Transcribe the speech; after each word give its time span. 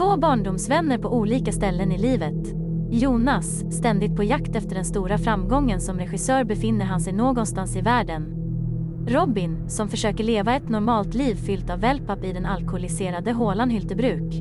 Två 0.00 0.16
barndomsvänner 0.16 0.98
på 0.98 1.08
olika 1.08 1.52
ställen 1.52 1.92
i 1.92 1.98
livet. 1.98 2.54
Jonas, 2.90 3.74
ständigt 3.76 4.16
på 4.16 4.24
jakt 4.24 4.56
efter 4.56 4.74
den 4.74 4.84
stora 4.84 5.18
framgången 5.18 5.80
som 5.80 5.98
regissör 5.98 6.44
befinner 6.44 6.84
han 6.84 7.00
sig 7.00 7.12
någonstans 7.12 7.76
i 7.76 7.80
världen. 7.80 8.22
Robin, 9.08 9.68
som 9.68 9.88
försöker 9.88 10.24
leva 10.24 10.54
ett 10.54 10.68
normalt 10.68 11.14
liv 11.14 11.34
fyllt 11.34 11.70
av 11.70 11.80
wellpapp 11.80 12.24
i 12.24 12.32
den 12.32 12.46
alkoholiserade 12.46 13.32
hålan 13.32 13.70
Hyltebruk. 13.70 14.34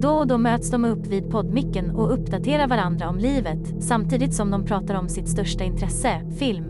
Då 0.00 0.10
och 0.10 0.26
då 0.26 0.38
möts 0.38 0.70
de 0.70 0.84
upp 0.84 1.06
vid 1.06 1.30
poddmicken 1.30 1.90
och 1.90 2.12
uppdaterar 2.12 2.68
varandra 2.68 3.08
om 3.08 3.18
livet 3.18 3.82
samtidigt 3.82 4.34
som 4.34 4.50
de 4.50 4.64
pratar 4.64 4.94
om 4.94 5.08
sitt 5.08 5.28
största 5.28 5.64
intresse, 5.64 6.20
film. 6.38 6.64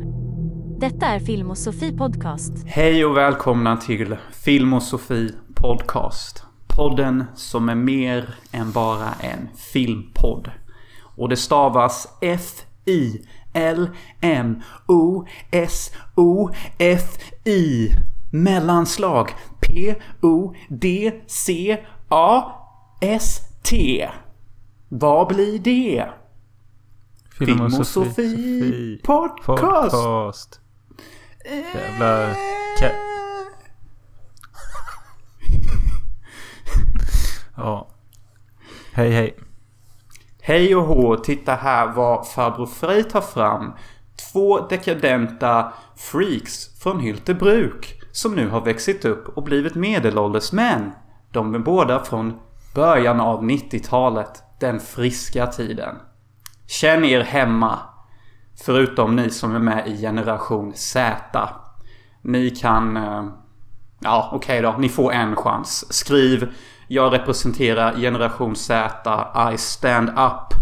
Detta 0.80 1.06
är 1.06 1.20
Film 1.20 1.50
och 1.50 1.58
Sofie 1.58 1.92
Podcast. 1.92 2.52
Hej 2.66 3.04
och 3.04 3.16
välkomna 3.16 3.76
till 3.76 4.16
Film 4.32 4.74
och 4.74 4.82
Sofie 4.82 5.32
Podcast. 5.54 6.49
Podden 6.80 7.24
som 7.34 7.68
är 7.68 7.74
mer 7.74 8.34
än 8.52 8.72
bara 8.72 9.12
en 9.20 9.48
filmpodd. 9.56 10.50
Och 11.16 11.28
det 11.28 11.36
stavas 11.36 12.08
F-I-L-M-O-S-O-F-I. 12.20 13.24
Mellanslag 18.32 19.34
P-O-D-C-A-S-T. 19.60 20.48
Vad 24.88 25.28
blir 25.28 25.58
det? 25.58 26.08
Film 27.38 27.60
och 27.60 27.86
Sofie 27.86 28.98
Podcast. 29.02 29.46
Podcast. 29.46 30.60
Jävla... 31.74 32.34
ja. 37.60 37.86
Hej 38.92 39.10
hej. 39.10 39.36
Hej 40.42 40.76
och 40.76 40.82
hå, 40.82 41.16
titta 41.16 41.54
här 41.54 41.86
vad 41.86 42.28
farbror 42.28 42.66
Frej 42.66 43.04
tar 43.04 43.20
fram. 43.20 43.72
Två 44.32 44.66
dekadenta 44.68 45.72
freaks 45.96 46.80
från 46.82 47.00
Hyltebruk 47.00 48.00
som 48.12 48.34
nu 48.34 48.48
har 48.48 48.60
växt 48.60 49.04
upp 49.04 49.36
och 49.36 49.42
blivit 49.42 49.74
medelålders 49.74 50.52
män. 50.52 50.92
De 51.32 51.54
är 51.54 51.58
båda 51.58 52.04
från 52.04 52.38
början 52.74 53.20
av 53.20 53.42
90-talet, 53.42 54.42
den 54.60 54.80
friska 54.80 55.46
tiden. 55.46 55.96
Känn 56.66 57.04
er 57.04 57.20
hemma. 57.20 57.78
Förutom 58.64 59.16
ni 59.16 59.30
som 59.30 59.54
är 59.54 59.58
med 59.58 59.88
i 59.88 60.00
generation 60.00 60.72
Z. 60.74 61.48
Ni 62.22 62.50
kan... 62.50 62.96
Eh, 62.96 63.24
ja, 64.00 64.30
okej 64.32 64.62
då. 64.62 64.74
Ni 64.78 64.88
får 64.88 65.12
en 65.12 65.36
chans. 65.36 65.92
Skriv 65.92 66.52
jag 66.92 67.12
representerar 67.12 67.96
generation 67.96 68.56
Z. 68.56 69.52
I 69.54 69.58
stand 69.58 70.08
up 70.08 70.54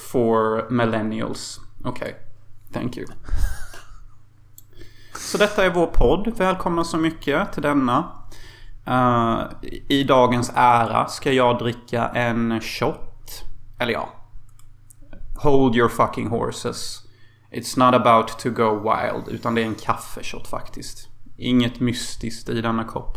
for 0.00 0.70
millennials. 0.70 1.60
Okej. 1.84 2.16
Thank 2.72 2.96
you. 2.96 3.06
Så 5.14 5.38
detta 5.38 5.64
är 5.64 5.70
vår 5.70 5.86
podd. 5.86 6.38
Välkomna 6.38 6.84
så 6.84 6.96
mycket 6.96 7.52
till 7.52 7.62
denna. 7.62 8.12
Uh, 8.88 9.42
I 9.88 10.04
dagens 10.04 10.52
ära 10.54 11.06
ska 11.06 11.32
jag 11.32 11.58
dricka 11.58 12.08
en 12.08 12.60
shot. 12.60 13.44
Eller 13.78 13.92
ja. 13.92 14.08
Hold 15.36 15.76
your 15.76 15.88
fucking 15.88 16.28
horses. 16.28 17.02
It's 17.50 17.78
not 17.78 17.94
about 17.94 18.38
to 18.38 18.50
go 18.50 18.92
wild. 18.92 19.28
Utan 19.28 19.54
det 19.54 19.62
är 19.62 19.66
en 19.66 19.74
kaffeshot 19.74 20.46
faktiskt. 20.46 21.08
Inget 21.36 21.80
mystiskt 21.80 22.48
i 22.48 22.60
denna 22.60 22.84
kopp. 22.84 23.16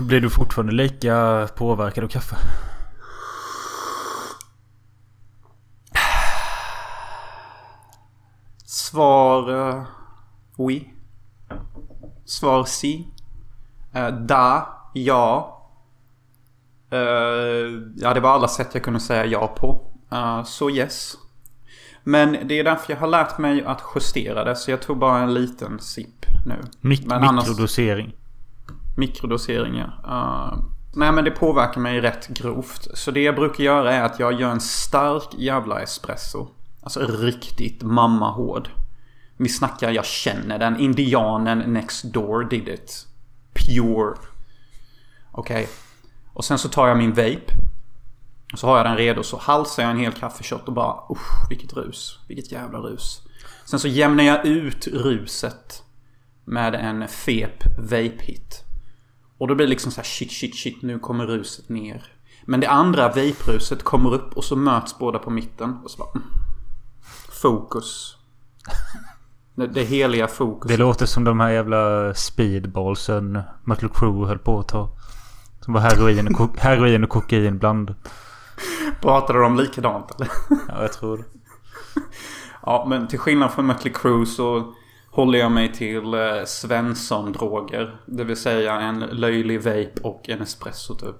Blir 0.00 0.20
du 0.20 0.30
fortfarande 0.30 0.72
lika 0.72 1.48
påverkad 1.56 2.04
av 2.04 2.08
kaffe? 2.08 2.36
Svar... 8.64 9.50
Uh, 9.50 9.82
oui. 10.56 10.90
Svar 12.24 12.64
si. 12.64 13.08
Uh, 13.96 14.08
da. 14.08 14.68
Ja. 14.94 15.50
Eh, 16.90 16.98
ja, 17.96 18.14
det 18.14 18.20
var 18.20 18.30
alla 18.30 18.48
sätt 18.48 18.68
jag 18.72 18.82
kunde 18.82 19.00
säga 19.00 19.24
ja 19.26 19.46
på. 19.46 19.90
Så 20.44 20.70
yes. 20.70 21.14
Men 22.04 22.48
det 22.48 22.58
är 22.58 22.64
därför 22.64 22.92
jag 22.92 23.00
har 23.00 23.06
lärt 23.06 23.38
mig 23.38 23.64
att 23.64 23.82
justera 23.94 24.44
det. 24.44 24.56
Så 24.56 24.70
jag 24.70 24.82
tog 24.82 24.98
bara 24.98 25.18
en 25.18 25.34
liten 25.34 25.80
sipp 25.80 26.26
nu. 26.46 26.54
Mik- 26.80 27.06
Men 27.06 27.22
annars- 27.24 27.48
Mikrodosering. 27.48 28.06
Mikrodosering 28.06 28.23
Mikrodoseringar. 28.94 30.00
Uh, 30.06 30.64
nej 30.92 31.12
men 31.12 31.24
det 31.24 31.30
påverkar 31.30 31.80
mig 31.80 32.00
rätt 32.00 32.28
grovt. 32.28 32.88
Så 32.94 33.10
det 33.10 33.22
jag 33.22 33.34
brukar 33.34 33.64
göra 33.64 33.92
är 33.92 34.02
att 34.02 34.18
jag 34.18 34.40
gör 34.40 34.50
en 34.50 34.60
stark 34.60 35.28
jävla 35.38 35.80
espresso. 35.80 36.48
Alltså 36.82 37.00
riktigt 37.00 37.82
mammahård. 37.82 38.70
Vi 39.36 39.48
snackar, 39.48 39.90
jag 39.90 40.04
känner 40.04 40.58
den. 40.58 40.80
Indianen 40.80 41.58
next 41.58 42.04
door 42.04 42.44
did 42.44 42.68
it. 42.68 43.06
Pure. 43.52 44.14
Okej. 45.32 45.68
Och 46.32 46.44
sen 46.44 46.58
så 46.58 46.68
tar 46.68 46.88
jag 46.88 46.98
min 46.98 47.10
vape. 47.10 47.52
Och 48.52 48.58
så 48.58 48.66
har 48.66 48.76
jag 48.76 48.86
den 48.86 48.96
redo 48.96 49.22
så 49.22 49.38
halsar 49.38 49.82
jag 49.82 49.92
en 49.92 49.98
hel 49.98 50.12
kaffeshot 50.12 50.68
och 50.68 50.74
bara 50.74 50.94
usch 51.10 51.50
vilket 51.50 51.72
rus. 51.72 52.18
Vilket 52.28 52.52
jävla 52.52 52.78
rus. 52.78 53.22
Sen 53.64 53.78
så 53.78 53.88
jämnar 53.88 54.24
jag 54.24 54.46
ut 54.46 54.86
ruset 54.86 55.82
med 56.44 56.74
en 56.74 57.08
fep 57.08 57.64
vape-hit. 57.78 58.63
Och 59.44 59.48
då 59.48 59.54
blir 59.54 59.66
det 59.66 59.70
liksom 59.70 59.92
så 59.92 59.96
här 60.00 60.04
shit, 60.04 60.32
shit, 60.32 60.56
shit, 60.56 60.82
nu 60.82 60.98
kommer 60.98 61.26
ruset 61.26 61.68
ner. 61.68 62.04
Men 62.44 62.60
det 62.60 62.66
andra 62.70 63.08
vape-ruset 63.08 63.82
kommer 63.82 64.14
upp 64.14 64.36
och 64.36 64.44
så 64.44 64.56
möts 64.56 64.98
båda 64.98 65.18
på 65.18 65.30
mitten. 65.30 65.78
Och 65.84 65.90
så 65.90 65.98
bara... 65.98 66.10
mm. 66.14 66.26
Fokus. 67.42 68.16
Det, 69.54 69.66
det 69.66 69.82
heliga 69.82 70.28
fokus. 70.28 70.70
Det 70.70 70.76
låter 70.76 71.06
som 71.06 71.24
de 71.24 71.40
här 71.40 71.50
jävla 71.50 72.14
speedballsen 72.14 73.42
Mötley 73.64 73.90
Crüe 73.90 74.26
höll 74.26 74.38
på 74.38 74.58
att 74.58 74.68
ta. 74.68 74.88
Som 75.60 75.74
var 75.74 75.80
heroin 75.80 76.28
och, 76.28 76.34
ko- 76.34 76.54
heroin 76.58 77.04
och 77.04 77.10
kokain 77.10 77.58
bland. 77.58 77.94
Pratade 79.00 79.38
de 79.40 79.56
likadant 79.56 80.14
eller? 80.14 80.28
Ja, 80.68 80.82
jag 80.82 80.92
tror 80.92 81.16
det. 81.16 81.24
Ja, 82.66 82.86
men 82.88 83.08
till 83.08 83.18
skillnad 83.18 83.52
från 83.52 83.66
Mötley 83.66 83.92
Crüe 83.94 84.24
så 84.24 84.74
håller 85.14 85.38
jag 85.38 85.52
mig 85.52 85.72
till 85.72 86.14
eh, 86.14 86.44
Svensson-droger. 86.46 87.96
Det 88.06 88.24
vill 88.24 88.36
säga 88.36 88.80
en 88.80 88.98
löjlig 89.00 89.62
vape 89.62 90.00
och 90.02 90.28
en 90.28 90.42
espresso 90.42 90.94
typ. 90.94 91.16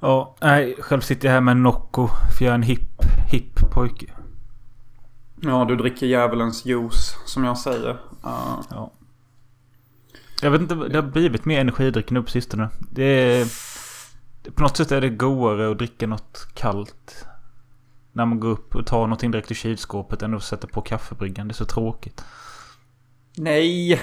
Ja, 0.00 0.36
nej. 0.40 0.76
Själv 0.78 1.00
sitter 1.00 1.28
jag 1.28 1.32
här 1.32 1.40
med 1.40 1.56
Nocco. 1.56 2.08
För 2.38 2.44
jag 2.44 2.50
är 2.50 2.54
en 2.54 2.62
hipp, 2.62 3.02
hipp 3.30 3.70
pojke. 3.70 4.06
Ja, 5.40 5.64
du 5.64 5.76
dricker 5.76 6.06
djävulens 6.06 6.66
juice 6.66 7.16
som 7.26 7.44
jag 7.44 7.58
säger. 7.58 7.96
Ja. 8.22 8.62
Ja. 8.70 8.92
Jag 10.42 10.50
vet 10.50 10.60
inte, 10.60 10.74
det 10.74 10.96
har 10.96 11.02
blivit 11.02 11.44
mer 11.44 11.60
energidryck 11.60 12.10
nu 12.10 12.22
på 12.22 12.30
sistone. 12.30 12.68
Det 12.90 13.04
är... 13.04 13.46
På 14.54 14.62
något 14.62 14.76
sätt 14.76 14.92
är 14.92 15.00
det 15.00 15.08
godare 15.08 15.70
att 15.70 15.78
dricka 15.78 16.06
något 16.06 16.48
kallt. 16.54 17.26
När 18.16 18.26
man 18.26 18.40
går 18.40 18.48
upp 18.48 18.74
och 18.74 18.86
tar 18.86 19.00
någonting 19.00 19.30
direkt 19.30 19.50
ur 19.50 19.54
kylskåpet 19.54 20.22
än 20.22 20.34
att 20.34 20.42
sätta 20.42 20.66
på 20.66 20.80
kaffebryggan. 20.80 21.48
Det 21.48 21.52
är 21.52 21.54
så 21.54 21.64
tråkigt. 21.64 22.24
Nej! 23.36 24.00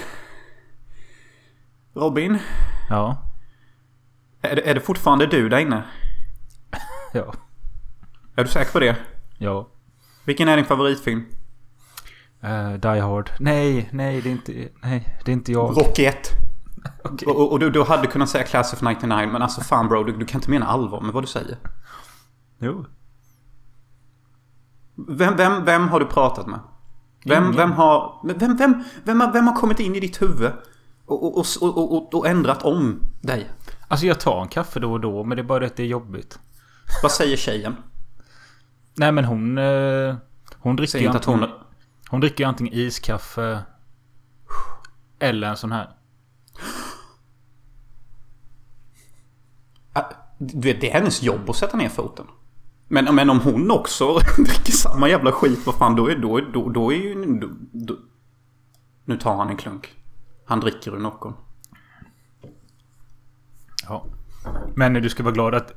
Robin? 1.93 2.39
Ja. 2.89 3.29
Är 4.41 4.55
det, 4.55 4.69
är 4.69 4.73
det 4.73 4.81
fortfarande 4.81 5.25
du 5.25 5.49
där 5.49 5.57
inne? 5.57 5.83
Ja. 7.13 7.33
Är 8.35 8.43
du 8.43 8.49
säker 8.49 8.71
på 8.71 8.79
det? 8.79 8.95
Ja. 9.37 9.67
Vilken 10.25 10.47
är 10.47 10.55
din 10.57 10.65
favoritfilm? 10.65 11.25
Uh, 12.43 12.73
Die 12.73 12.99
Hard. 12.99 13.31
Nej, 13.39 13.89
nej, 13.91 14.21
det 14.21 14.29
är 14.29 14.31
inte, 14.31 14.69
nej, 14.83 15.17
det 15.25 15.31
är 15.31 15.33
inte 15.33 15.51
jag. 15.51 15.77
Rocky 15.77 16.05
1. 16.05 16.29
Okej. 17.03 17.27
Och, 17.27 17.51
och 17.51 17.59
du, 17.59 17.69
du 17.69 17.83
hade 17.83 18.07
kunnat 18.07 18.29
säga 18.29 18.43
Class 18.43 18.73
of 18.73 18.81
99 18.81 19.29
men 19.31 19.41
alltså 19.41 19.61
fan 19.61 19.87
bro, 19.87 20.03
du, 20.03 20.17
du 20.17 20.25
kan 20.25 20.37
inte 20.39 20.49
mena 20.49 20.65
allvar 20.65 21.01
med 21.01 21.13
vad 21.13 21.23
du 21.23 21.27
säger. 21.27 21.57
Jo. 22.59 22.85
Vem, 24.95 25.35
vem, 25.37 25.65
vem 25.65 25.87
har 25.87 25.99
du 25.99 26.05
pratat 26.05 26.47
med? 26.47 26.59
Vem, 27.25 27.51
vem, 27.51 27.71
har, 27.71 28.21
vem, 28.23 28.57
vem, 28.57 28.83
vem, 29.03 29.21
har, 29.21 29.31
vem 29.33 29.47
har 29.47 29.55
kommit 29.55 29.79
in 29.79 29.95
i 29.95 29.99
ditt 29.99 30.21
huvud 30.21 30.51
och, 31.05 31.37
och, 31.37 31.45
och, 31.61 31.93
och, 31.93 32.13
och, 32.13 32.27
ändrat 32.27 32.63
om 32.63 32.99
dig? 33.21 33.49
Alltså 33.87 34.05
jag 34.05 34.19
tar 34.19 34.41
en 34.41 34.47
kaffe 34.47 34.79
då 34.79 34.91
och 34.91 34.99
då, 34.99 35.23
men 35.23 35.35
det 35.35 35.41
är 35.41 35.43
bara 35.43 35.65
att 35.65 35.75
det 35.75 35.83
är 35.83 35.87
jobbigt. 35.87 36.39
Vad 37.03 37.11
säger 37.11 37.37
tjejen? 37.37 37.75
Nej 38.95 39.11
men 39.11 39.25
hon... 39.25 39.57
eh, 39.57 40.15
hon 40.57 40.75
dricker 40.75 40.99
ju 40.99 41.07
hon... 41.07 41.15
antingen, 41.15 41.49
hon 42.09 42.19
dricker 42.19 42.43
ju 42.43 42.47
antingen 42.47 42.73
iskaffe... 42.73 43.59
Eller 45.19 45.47
en 45.47 45.57
sån 45.57 45.71
här. 45.71 45.89
Ah, 49.93 50.03
Du 50.37 50.59
vet, 50.67 50.81
det 50.81 50.89
är 50.89 50.93
hennes 50.93 51.23
jobb 51.23 51.49
att 51.49 51.55
sätta 51.55 51.77
ner 51.77 51.89
foten. 51.89 52.25
Men, 52.87 53.15
men 53.15 53.29
om 53.29 53.39
hon 53.39 53.71
också 53.71 54.17
dricker 54.37 54.71
samma 54.71 55.09
jävla 55.09 55.31
skit, 55.31 55.59
vad 55.65 55.75
fan, 55.75 55.95
då 55.95 56.07
är, 56.07 56.15
då, 56.15 56.39
då, 56.39 56.69
då 56.69 56.93
är 56.93 56.97
ju... 56.97 57.39
Då, 57.39 57.49
då, 57.71 57.95
nu 59.05 59.17
tar 59.17 59.35
han 59.35 59.49
en 59.49 59.57
klunk. 59.57 59.93
Han 60.45 60.59
dricker 60.59 60.95
ur 60.95 60.99
Noccon. 60.99 61.33
Ja. 63.87 64.05
Men 64.75 64.93
du 64.93 65.09
ska 65.09 65.23
vara 65.23 65.33
glad 65.33 65.55
att 65.55 65.73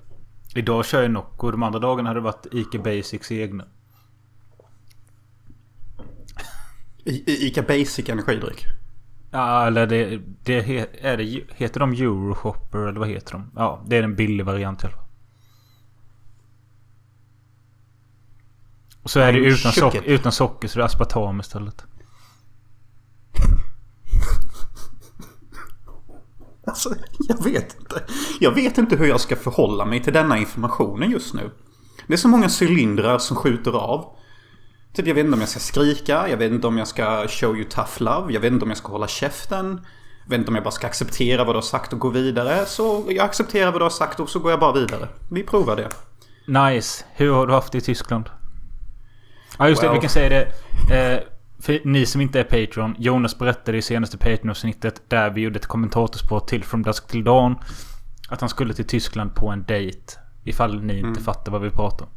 idag 0.55 0.85
kör 0.85 1.03
jag 1.03 1.11
Nocco. 1.11 1.50
De 1.50 1.62
andra 1.62 1.79
dagarna 1.79 2.11
hade 2.11 2.20
det 2.20 2.25
varit 2.25 2.47
Ica 2.53 2.79
Basics 2.79 3.32
egna. 3.32 3.64
I, 7.05 7.47
Ica 7.47 7.62
Basic 7.62 8.09
energidryck. 8.09 8.67
Ja, 9.31 9.67
eller 9.67 9.87
det, 9.87 10.20
det 10.44 10.55
är 11.00 11.17
det, 11.17 11.44
heter 11.55 11.81
de 11.81 11.93
Euroshopper 11.93 12.79
eller 12.79 13.00
vad 13.00 13.09
heter 13.09 13.32
de? 13.32 13.50
Ja, 13.56 13.85
det 13.87 13.97
är 13.97 14.02
en 14.02 14.14
billig 14.14 14.44
variant 14.44 14.82
i 14.82 14.87
alla 14.87 14.97
fall. 14.97 15.06
Och 19.06 19.11
så 19.11 19.20
är 19.20 19.32
det 19.32 19.38
utan, 19.38 19.73
sock, 19.73 19.93
shooked. 19.93 20.05
utan 20.05 20.32
socker 20.32 20.69
så 20.69 20.79
det 20.79 20.82
är 20.82 20.87
aspartam 20.87 21.41
istället. 21.41 21.85
Alltså, 26.67 26.94
jag 27.29 27.44
vet 27.44 27.76
inte. 27.81 28.03
Jag 28.41 28.50
vet 28.50 28.79
inte 28.79 28.97
hur 28.97 29.06
jag 29.06 29.20
ska 29.20 29.37
förhålla 29.37 29.85
mig 29.85 30.03
till 30.03 30.12
denna 30.12 30.38
informationen 30.38 31.11
just 31.11 31.35
nu. 31.35 31.50
Det 32.06 32.12
är 32.12 32.17
så 32.17 32.29
många 32.29 32.49
cylindrar 32.61 33.19
som 33.19 33.37
skjuter 33.37 33.73
av. 33.73 34.17
Typ 34.94 35.06
jag 35.06 35.14
vet 35.14 35.25
inte 35.25 35.35
om 35.35 35.41
jag 35.41 35.49
ska 35.49 35.61
skrika, 35.61 36.29
jag 36.29 36.37
vet 36.37 36.52
inte 36.52 36.67
om 36.67 36.79
jag 36.79 36.88
ska 36.88 37.29
show 37.29 37.56
you 37.56 37.64
tough 37.64 38.02
love, 38.02 38.32
jag 38.32 38.41
vet 38.41 38.52
inte 38.52 38.64
om 38.64 38.70
jag 38.70 38.79
ska 38.79 38.93
hålla 38.93 39.09
käften. 39.09 39.81
Jag 40.25 40.31
vet 40.31 40.38
inte 40.38 40.49
om 40.49 40.55
jag 40.55 40.64
bara 40.64 40.70
ska 40.70 40.87
acceptera 40.87 41.44
vad 41.44 41.55
du 41.55 41.56
har 41.56 41.62
sagt 41.62 41.93
och 41.93 41.99
gå 41.99 42.09
vidare. 42.09 42.67
Så 42.67 43.05
jag 43.09 43.19
accepterar 43.19 43.73
vad 43.73 43.81
du 43.81 43.85
har 43.85 43.91
sagt 43.91 44.20
och 44.20 44.29
så 44.29 44.38
går 44.38 44.50
jag 44.50 44.61
bara 44.61 44.73
vidare. 44.73 45.09
Vi 45.31 45.43
provar 45.43 45.76
det. 45.76 45.88
Nice. 46.47 47.05
Hur 47.14 47.32
har 47.32 47.47
du 47.47 47.52
haft 47.52 47.73
det 47.73 47.79
i 47.79 47.81
Tyskland? 47.81 48.31
Ja 49.58 49.69
just 49.69 49.81
det, 49.81 49.87
Well. 49.87 49.97
vi 49.97 50.00
kan 50.00 50.11
säga 50.11 50.29
det. 50.29 50.43
Eh, 50.94 51.20
för 51.61 51.81
ni 51.85 52.06
som 52.06 52.20
inte 52.20 52.41
är 52.41 52.44
Patreon. 52.44 52.94
Jonas 52.99 53.38
berättade 53.38 53.79
i 53.79 53.82
senaste 53.82 54.19
Patreon-avsnittet 54.19 55.11
där 55.11 55.31
vi 55.31 55.41
gjorde 55.41 55.58
ett 55.58 55.67
kommentatorspår 55.67 56.41
till 56.41 56.64
From 56.64 56.82
Dusk 56.82 57.06
Till 57.06 57.25
Dawn. 57.25 57.56
Att 58.29 58.41
han 58.41 58.49
skulle 58.49 58.75
till 58.75 58.87
Tyskland 58.87 59.35
på 59.35 59.49
en 59.49 59.62
dejt. 59.62 60.12
Ifall 60.44 60.82
ni 60.82 60.99
inte 60.99 61.20
fattar 61.20 61.53
vad 61.53 61.61
vi 61.61 61.70
pratar 61.70 62.06
om. 62.06 62.11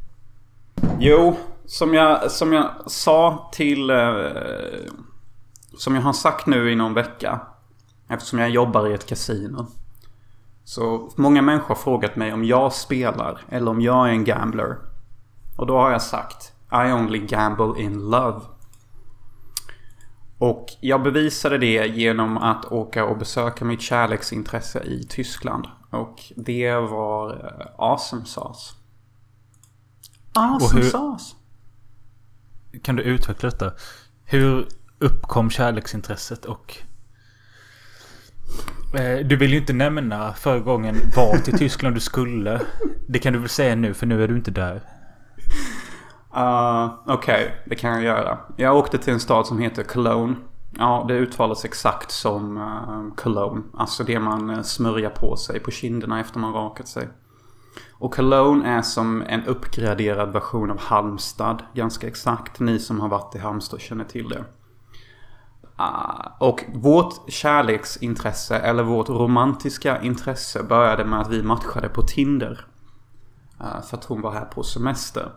Jo, 0.99 1.37
som 1.65 1.93
jag, 1.93 2.31
som 2.31 2.53
jag 2.53 2.69
sa 2.87 3.49
till... 3.53 3.89
Eh, 3.89 4.15
som 5.77 5.95
jag 5.95 6.01
har 6.01 6.13
sagt 6.13 6.47
nu 6.47 6.71
i 6.71 6.75
någon 6.75 6.93
vecka. 6.93 7.39
Eftersom 8.09 8.39
jag 8.39 8.49
jobbar 8.49 8.87
i 8.87 8.93
ett 8.93 9.05
kasino. 9.05 9.67
Så 10.63 11.11
många 11.15 11.41
människor 11.41 11.67
har 11.67 11.75
frågat 11.75 12.15
mig 12.15 12.33
om 12.33 12.43
jag 12.43 12.73
spelar 12.73 13.41
eller 13.49 13.71
om 13.71 13.81
jag 13.81 14.07
är 14.07 14.11
en 14.11 14.23
gambler. 14.23 14.77
Och 15.57 15.67
då 15.67 15.77
har 15.77 15.91
jag 15.91 16.01
sagt 16.01 16.53
I 16.71 16.91
only 16.91 17.19
gamble 17.19 17.81
in 17.81 18.09
love. 18.09 18.41
Och 20.37 20.65
jag 20.79 21.03
bevisade 21.03 21.57
det 21.57 21.87
genom 21.87 22.37
att 22.37 22.65
åka 22.65 23.05
och 23.05 23.17
besöka 23.17 23.65
mitt 23.65 23.81
kärleksintresse 23.81 24.83
i 24.83 25.03
Tyskland. 25.03 25.67
Och 25.89 26.23
det 26.35 26.73
var 26.73 27.29
eh, 27.31 27.67
awesome 27.77 28.25
sauce. 28.25 28.73
Awesome 30.33 30.81
hur- 30.81 30.89
sauce. 30.89 31.35
Kan 32.83 32.95
du 32.95 33.03
utveckla 33.03 33.49
detta? 33.49 33.73
Hur 34.23 34.67
uppkom 34.99 35.49
kärleksintresset 35.49 36.45
och... 36.45 36.77
Eh, 38.99 39.25
du 39.27 39.35
vill 39.35 39.51
ju 39.51 39.57
inte 39.59 39.73
nämna 39.73 40.33
förra 40.33 40.59
gången 40.59 40.95
vart 41.15 41.47
i 41.47 41.51
Tyskland 41.51 41.95
du 41.95 41.99
skulle. 41.99 42.61
Det 43.07 43.19
kan 43.19 43.33
du 43.33 43.39
väl 43.39 43.49
säga 43.49 43.75
nu 43.75 43.93
för 43.93 44.05
nu 44.05 44.23
är 44.23 44.27
du 44.27 44.35
inte 44.35 44.51
där. 44.51 44.81
Uh, 46.39 46.93
Okej, 47.05 47.63
det 47.65 47.75
kan 47.75 47.91
jag 47.91 48.03
göra. 48.03 48.37
Jag 48.55 48.77
åkte 48.77 48.97
till 48.97 49.13
en 49.13 49.19
stad 49.19 49.47
som 49.47 49.59
heter 49.59 49.83
Cologne. 49.83 50.35
Ja, 50.77 51.05
det 51.07 51.13
uttalas 51.13 51.65
exakt 51.65 52.11
som 52.11 52.57
uh, 52.57 53.15
Cologne. 53.15 53.61
Alltså 53.73 54.03
det 54.03 54.19
man 54.19 54.49
uh, 54.49 54.61
smörjer 54.61 55.09
på 55.09 55.35
sig 55.35 55.59
på 55.59 55.71
kinderna 55.71 56.19
efter 56.19 56.39
man 56.39 56.53
rakat 56.53 56.87
sig. 56.87 57.09
Och 57.93 58.13
Cologne 58.13 58.67
är 58.67 58.81
som 58.81 59.21
en 59.21 59.45
uppgraderad 59.45 60.33
version 60.33 60.71
av 60.71 60.79
Halmstad. 60.79 61.63
Ganska 61.73 62.07
exakt. 62.07 62.59
Ni 62.59 62.79
som 62.79 62.99
har 62.99 63.09
varit 63.09 63.35
i 63.35 63.39
Halmstad 63.39 63.81
känner 63.81 64.03
till 64.03 64.29
det. 64.29 64.43
Uh, 65.79 66.27
och 66.39 66.65
vårt 66.73 67.31
kärleksintresse, 67.31 68.59
eller 68.59 68.83
vårt 68.83 69.09
romantiska 69.09 70.01
intresse, 70.01 70.63
började 70.63 71.05
med 71.05 71.19
att 71.19 71.29
vi 71.29 71.43
matchade 71.43 71.89
på 71.89 72.01
Tinder. 72.01 72.65
Uh, 73.61 73.81
för 73.81 73.97
att 73.97 74.05
hon 74.05 74.21
var 74.21 74.31
här 74.31 74.45
på 74.45 74.63
semester. 74.63 75.31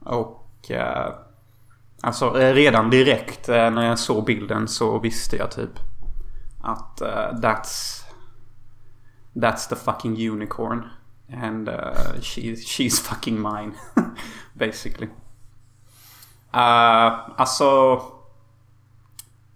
Och... 0.00 0.70
eh, 0.70 1.14
alltså 2.00 2.40
eh, 2.40 2.54
redan 2.54 2.90
direkt 2.90 3.48
eh, 3.48 3.70
när 3.70 3.86
jag 3.86 3.98
såg 3.98 4.24
bilden 4.24 4.68
så 4.68 4.98
visste 4.98 5.36
jag 5.36 5.50
typ 5.50 5.78
att 6.62 7.00
eh, 7.00 7.32
that's... 7.32 8.04
That's 9.34 9.68
the 9.68 9.76
fucking 9.76 10.30
unicorn. 10.30 10.88
And 11.32 11.68
uh, 11.68 12.20
she, 12.20 12.40
she's 12.40 13.02
fucking 13.02 13.42
mine. 13.42 13.72
Basically. 14.54 15.06
Uh, 16.54 17.30
alltså... 17.36 17.64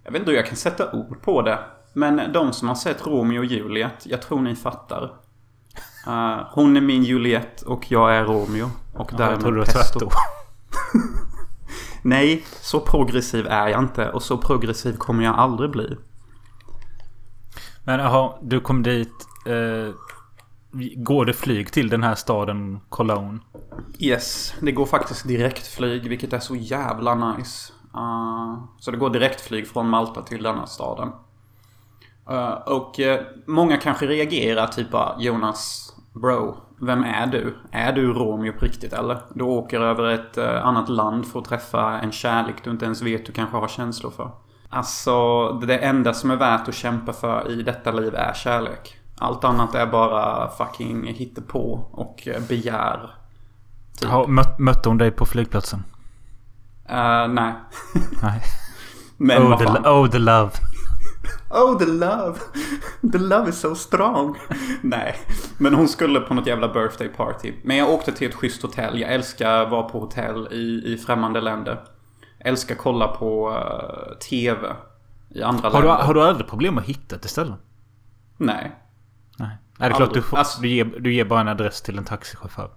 Jag 0.04 0.12
vet 0.12 0.20
inte 0.20 0.30
hur 0.30 0.38
jag 0.38 0.46
kan 0.46 0.56
sätta 0.56 0.92
ord 0.92 1.22
på 1.22 1.42
det. 1.42 1.58
Men 1.92 2.32
de 2.32 2.52
som 2.52 2.68
har 2.68 2.74
sett 2.74 3.06
Romeo 3.06 3.38
och 3.38 3.44
Juliet, 3.44 4.06
jag 4.06 4.22
tror 4.22 4.40
ni 4.40 4.56
fattar. 4.56 5.02
Uh, 6.06 6.46
hon 6.50 6.76
är 6.76 6.80
min 6.80 7.04
Juliet 7.04 7.62
och 7.62 7.92
jag 7.92 8.16
är 8.16 8.24
Romeo. 8.24 8.70
Och 8.92 9.10
Ja, 9.18 9.30
jag 9.30 9.40
trodde 9.40 9.56
det 9.56 9.60
var 9.60 9.66
Pesto. 9.66 9.98
tvärtom. 9.98 10.10
Nej, 12.02 12.44
så 12.60 12.80
progressiv 12.80 13.46
är 13.46 13.68
jag 13.68 13.82
inte. 13.82 14.10
Och 14.10 14.22
så 14.22 14.38
progressiv 14.38 14.96
kommer 14.96 15.24
jag 15.24 15.34
aldrig 15.34 15.70
bli. 15.70 15.96
Men 17.84 18.00
jaha, 18.00 18.38
du 18.42 18.60
kom 18.60 18.82
dit. 18.82 19.26
Eh, 19.46 19.94
går 20.96 21.24
det 21.24 21.32
flyg 21.32 21.72
till 21.72 21.88
den 21.88 22.02
här 22.02 22.14
staden 22.14 22.80
Cologne? 22.88 23.38
Yes, 23.98 24.54
det 24.60 24.72
går 24.72 24.86
faktiskt 24.86 25.28
direktflyg 25.28 26.08
vilket 26.08 26.32
är 26.32 26.38
så 26.38 26.56
jävla 26.56 27.14
nice. 27.14 27.72
Uh, 27.94 28.64
så 28.78 28.90
det 28.90 28.96
går 28.96 29.10
direktflyg 29.10 29.68
från 29.68 29.88
Malta 29.88 30.22
till 30.22 30.42
denna 30.42 30.66
staden. 30.66 31.12
Uh, 32.30 32.52
och 32.52 32.98
uh, 32.98 33.16
många 33.46 33.76
kanske 33.76 34.06
reagerar 34.06 34.66
typ 34.66 34.90
bara 34.90 35.16
Jonas 35.18 35.94
Bro, 36.12 36.56
vem 36.82 37.04
är 37.04 37.26
du? 37.26 37.56
Är 37.70 37.92
du 37.92 38.12
Romeo 38.12 38.52
på 38.52 38.64
riktigt 38.64 38.92
eller? 38.92 39.18
Du 39.34 39.44
åker 39.44 39.80
över 39.80 40.10
ett 40.10 40.38
uh, 40.38 40.66
annat 40.66 40.88
land 40.88 41.26
för 41.26 41.38
att 41.38 41.44
träffa 41.44 41.98
en 42.00 42.12
kärlek 42.12 42.56
du 42.64 42.70
inte 42.70 42.84
ens 42.84 43.02
vet 43.02 43.26
du 43.26 43.32
kanske 43.32 43.56
har 43.56 43.68
känslor 43.68 44.10
för. 44.10 44.30
Alltså, 44.68 45.48
det 45.52 45.78
enda 45.78 46.14
som 46.14 46.30
är 46.30 46.36
värt 46.36 46.68
att 46.68 46.74
kämpa 46.74 47.12
för 47.12 47.50
i 47.50 47.62
detta 47.62 47.92
liv 47.92 48.14
är 48.14 48.34
kärlek. 48.34 48.96
Allt 49.18 49.44
annat 49.44 49.74
är 49.74 49.86
bara 49.86 50.50
fucking 50.50 51.06
hittepå 51.06 51.88
och 51.90 52.28
uh, 52.28 52.46
begär. 52.48 53.10
Typ. 54.00 54.08
Jaha, 54.10 54.26
mött, 54.26 54.58
mötte 54.58 54.88
hon 54.88 54.98
dig 54.98 55.10
på 55.10 55.26
flygplatsen? 55.26 55.84
Uh, 56.90 57.28
nej. 57.28 57.52
Nej. 58.22 58.42
Men 59.16 59.42
oh, 59.42 59.58
the, 59.58 59.88
oh 59.88 60.10
the 60.10 60.18
love. 60.18 60.50
Oh 61.50 61.78
the 61.78 61.86
love. 61.86 62.38
The 63.12 63.18
love 63.18 63.48
is 63.48 63.60
so 63.60 63.74
strong. 63.74 64.36
Nej. 64.80 65.16
Men 65.58 65.74
hon 65.74 65.88
skulle 65.88 66.20
på 66.20 66.34
något 66.34 66.46
jävla 66.46 66.68
birthday 66.68 67.08
party. 67.08 67.52
Men 67.64 67.76
jag 67.76 67.90
åkte 67.90 68.12
till 68.12 68.28
ett 68.28 68.34
schysst 68.34 68.62
hotell. 68.62 69.00
Jag 69.00 69.12
älskar 69.12 69.50
att 69.62 69.70
vara 69.70 69.82
på 69.82 70.00
hotell 70.00 70.48
i, 70.52 70.92
i 70.92 70.98
främmande 71.06 71.40
länder. 71.40 71.80
Älskar 72.38 72.74
kolla 72.74 73.08
på 73.08 73.50
uh, 73.50 74.18
TV. 74.18 74.68
I 75.30 75.42
andra 75.42 75.68
Har 75.70 75.82
du, 75.82 75.88
länder. 75.88 76.04
har 76.04 76.14
du 76.14 76.22
aldrig 76.22 76.46
problem 76.48 76.78
att 76.78 76.84
hitta 76.84 77.16
ett 77.16 77.30
ställe? 77.30 77.54
Nej. 78.36 78.76
Nej. 79.38 79.56
Är 79.78 79.88
det 79.88 79.94
klart 79.94 80.14
du, 80.14 80.22
får, 80.22 80.36
Alltså- 80.36 80.60
du, 80.62 80.68
ger, 80.68 80.84
du 80.84 81.14
ger 81.14 81.24
bara 81.24 81.40
en 81.40 81.48
adress 81.48 81.82
till 81.82 81.98
en 81.98 82.04
taxichaufför? 82.04 82.70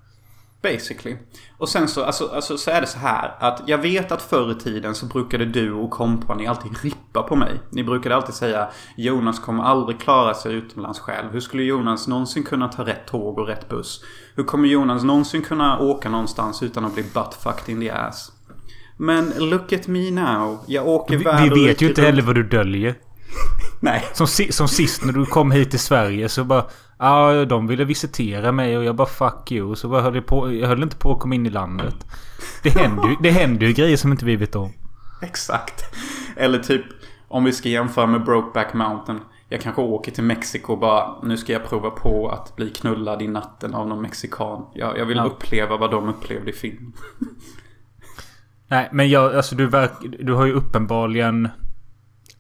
Basically. 0.66 1.18
Och 1.58 1.70
sen 1.70 1.88
så, 1.88 2.04
alltså, 2.04 2.28
alltså, 2.28 2.58
så 2.58 2.72
är 2.72 2.82
det 2.82 2.88
så 2.88 3.00
här 3.00 3.36
att 3.40 3.62
jag 3.68 3.78
vet 3.78 4.12
att 4.12 4.22
förr 4.22 4.52
i 4.52 4.56
tiden 4.56 4.96
så 4.96 5.06
brukade 5.06 5.46
du 5.46 5.72
och 5.74 5.92
kompani 5.92 6.48
alltid 6.48 6.72
rippa 6.84 7.24
på 7.24 7.36
mig. 7.36 7.60
Ni 7.72 7.84
brukade 7.84 8.16
alltid 8.16 8.36
säga 8.36 8.68
Jonas 8.98 9.40
kommer 9.40 9.64
aldrig 9.64 10.00
klara 10.00 10.34
sig 10.34 10.54
utomlands 10.54 11.00
själv. 11.00 11.32
Hur 11.32 11.40
skulle 11.40 11.64
Jonas 11.64 12.08
någonsin 12.08 12.44
kunna 12.44 12.68
ta 12.68 12.86
rätt 12.86 13.08
tåg 13.08 13.40
och 13.40 13.48
rätt 13.48 13.70
buss? 13.70 14.04
Hur 14.36 14.44
kommer 14.44 14.68
Jonas 14.68 15.04
någonsin 15.04 15.42
kunna 15.42 15.80
åka 15.80 16.10
någonstans 16.10 16.64
utan 16.64 16.86
att 16.86 16.94
bli 16.94 17.04
buttfucked 17.04 17.70
in 17.70 17.82
the 17.82 17.90
ass? 17.90 18.32
Men 18.98 19.34
look 19.40 19.74
at 19.74 19.88
me 19.88 20.12
now. 20.12 20.60
Jag 20.68 20.88
åker 20.88 21.18
Vi, 21.18 21.24
värld 21.24 21.54
vi 21.54 21.66
vet 21.66 21.82
ju 21.82 21.88
inte 21.88 22.02
heller 22.02 22.22
vad 22.22 22.36
du 22.36 22.44
döljer. 22.44 22.96
Nej. 23.80 24.06
Som, 24.14 24.28
som 24.50 24.68
sist 24.68 25.06
när 25.06 25.14
du 25.14 25.26
kom 25.26 25.52
hit 25.52 25.70
till 25.70 25.80
Sverige 25.80 26.30
så 26.30 26.44
bara... 26.44 26.66
Ja, 27.00 27.46
de 27.46 27.68
ville 27.68 27.86
visitera 27.86 28.52
mig 28.52 28.78
och 28.78 28.84
jag 28.84 28.96
bara 28.96 29.08
fuck 29.08 29.52
you. 29.52 29.76
Så 29.76 29.88
bara 29.90 30.02
höll 30.02 30.16
jag, 30.16 30.26
på, 30.26 30.54
jag 30.54 30.68
höll 30.68 30.84
inte 30.84 30.96
på 30.98 31.12
att 31.14 31.20
komma 31.20 31.36
in 31.36 31.46
i 31.46 31.50
landet. 31.50 31.96
Det 32.64 32.70
händer, 32.70 33.08
ju, 33.10 33.16
det 33.22 33.32
händer 33.32 33.68
ju 33.68 33.74
grejer 33.74 33.98
som 33.98 34.12
inte 34.12 34.26
vi 34.26 34.36
vet 34.36 34.56
om. 34.56 34.72
Exakt. 35.22 35.84
Eller 36.36 36.60
typ 36.60 36.86
om 37.28 37.44
vi 37.44 37.52
ska 37.54 37.70
jämföra 37.70 38.06
med 38.06 38.24
Brokeback 38.24 38.74
Mountain. 38.74 39.20
Jag 39.50 39.62
kanske 39.62 39.82
åker 39.82 40.12
till 40.12 40.24
Mexiko 40.24 40.74
och 40.74 40.80
bara 40.80 41.16
nu 41.24 41.38
ska 41.38 41.54
jag 41.54 41.66
prova 41.70 41.90
på 41.90 42.30
att 42.30 42.56
bli 42.56 42.70
knullad 42.70 43.22
i 43.22 43.28
natten 43.28 43.74
av 43.74 43.88
någon 43.88 44.02
mexikan. 44.02 44.66
Jag, 44.74 44.98
jag 44.98 45.06
vill 45.06 45.18
Ja. 45.18 45.24
uppleva 45.24 45.78
vad 45.78 45.92
de 45.92 46.10
upplevde 46.10 46.50
i 46.50 46.54
film. 46.54 46.94
Nej, 48.68 48.90
men 48.92 49.10
jag, 49.10 49.36
alltså 49.36 49.56
du, 49.56 49.68
verk, 49.68 49.92
du 50.20 50.34
har 50.34 50.46
ju 50.46 50.54
uppenbarligen 50.54 51.50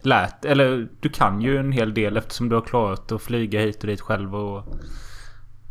lärt... 0.05 0.45
Eller 0.45 0.87
du 0.99 1.09
kan 1.09 1.41
ju 1.41 1.57
en 1.57 1.71
hel 1.71 1.93
del 1.93 2.17
eftersom 2.17 2.49
du 2.49 2.55
har 2.55 2.61
klarat 2.61 3.11
att 3.11 3.21
flyga 3.21 3.59
hit 3.59 3.81
och 3.81 3.87
dit 3.87 4.01
själv 4.01 4.35
och... 4.35 4.63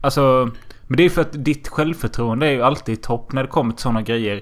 Alltså... 0.01 0.51
Men 0.87 0.97
det 0.97 1.03
är 1.03 1.11
för 1.11 1.21
att 1.21 1.45
ditt 1.45 1.69
självförtroende 1.69 2.47
är 2.47 2.51
ju 2.51 2.63
alltid 2.63 2.93
i 2.99 3.03
topp 3.03 3.33
när 3.33 3.43
det 3.43 3.49
kommer 3.49 3.73
till 3.73 3.83
sådana 3.83 4.03
grejer. 4.03 4.37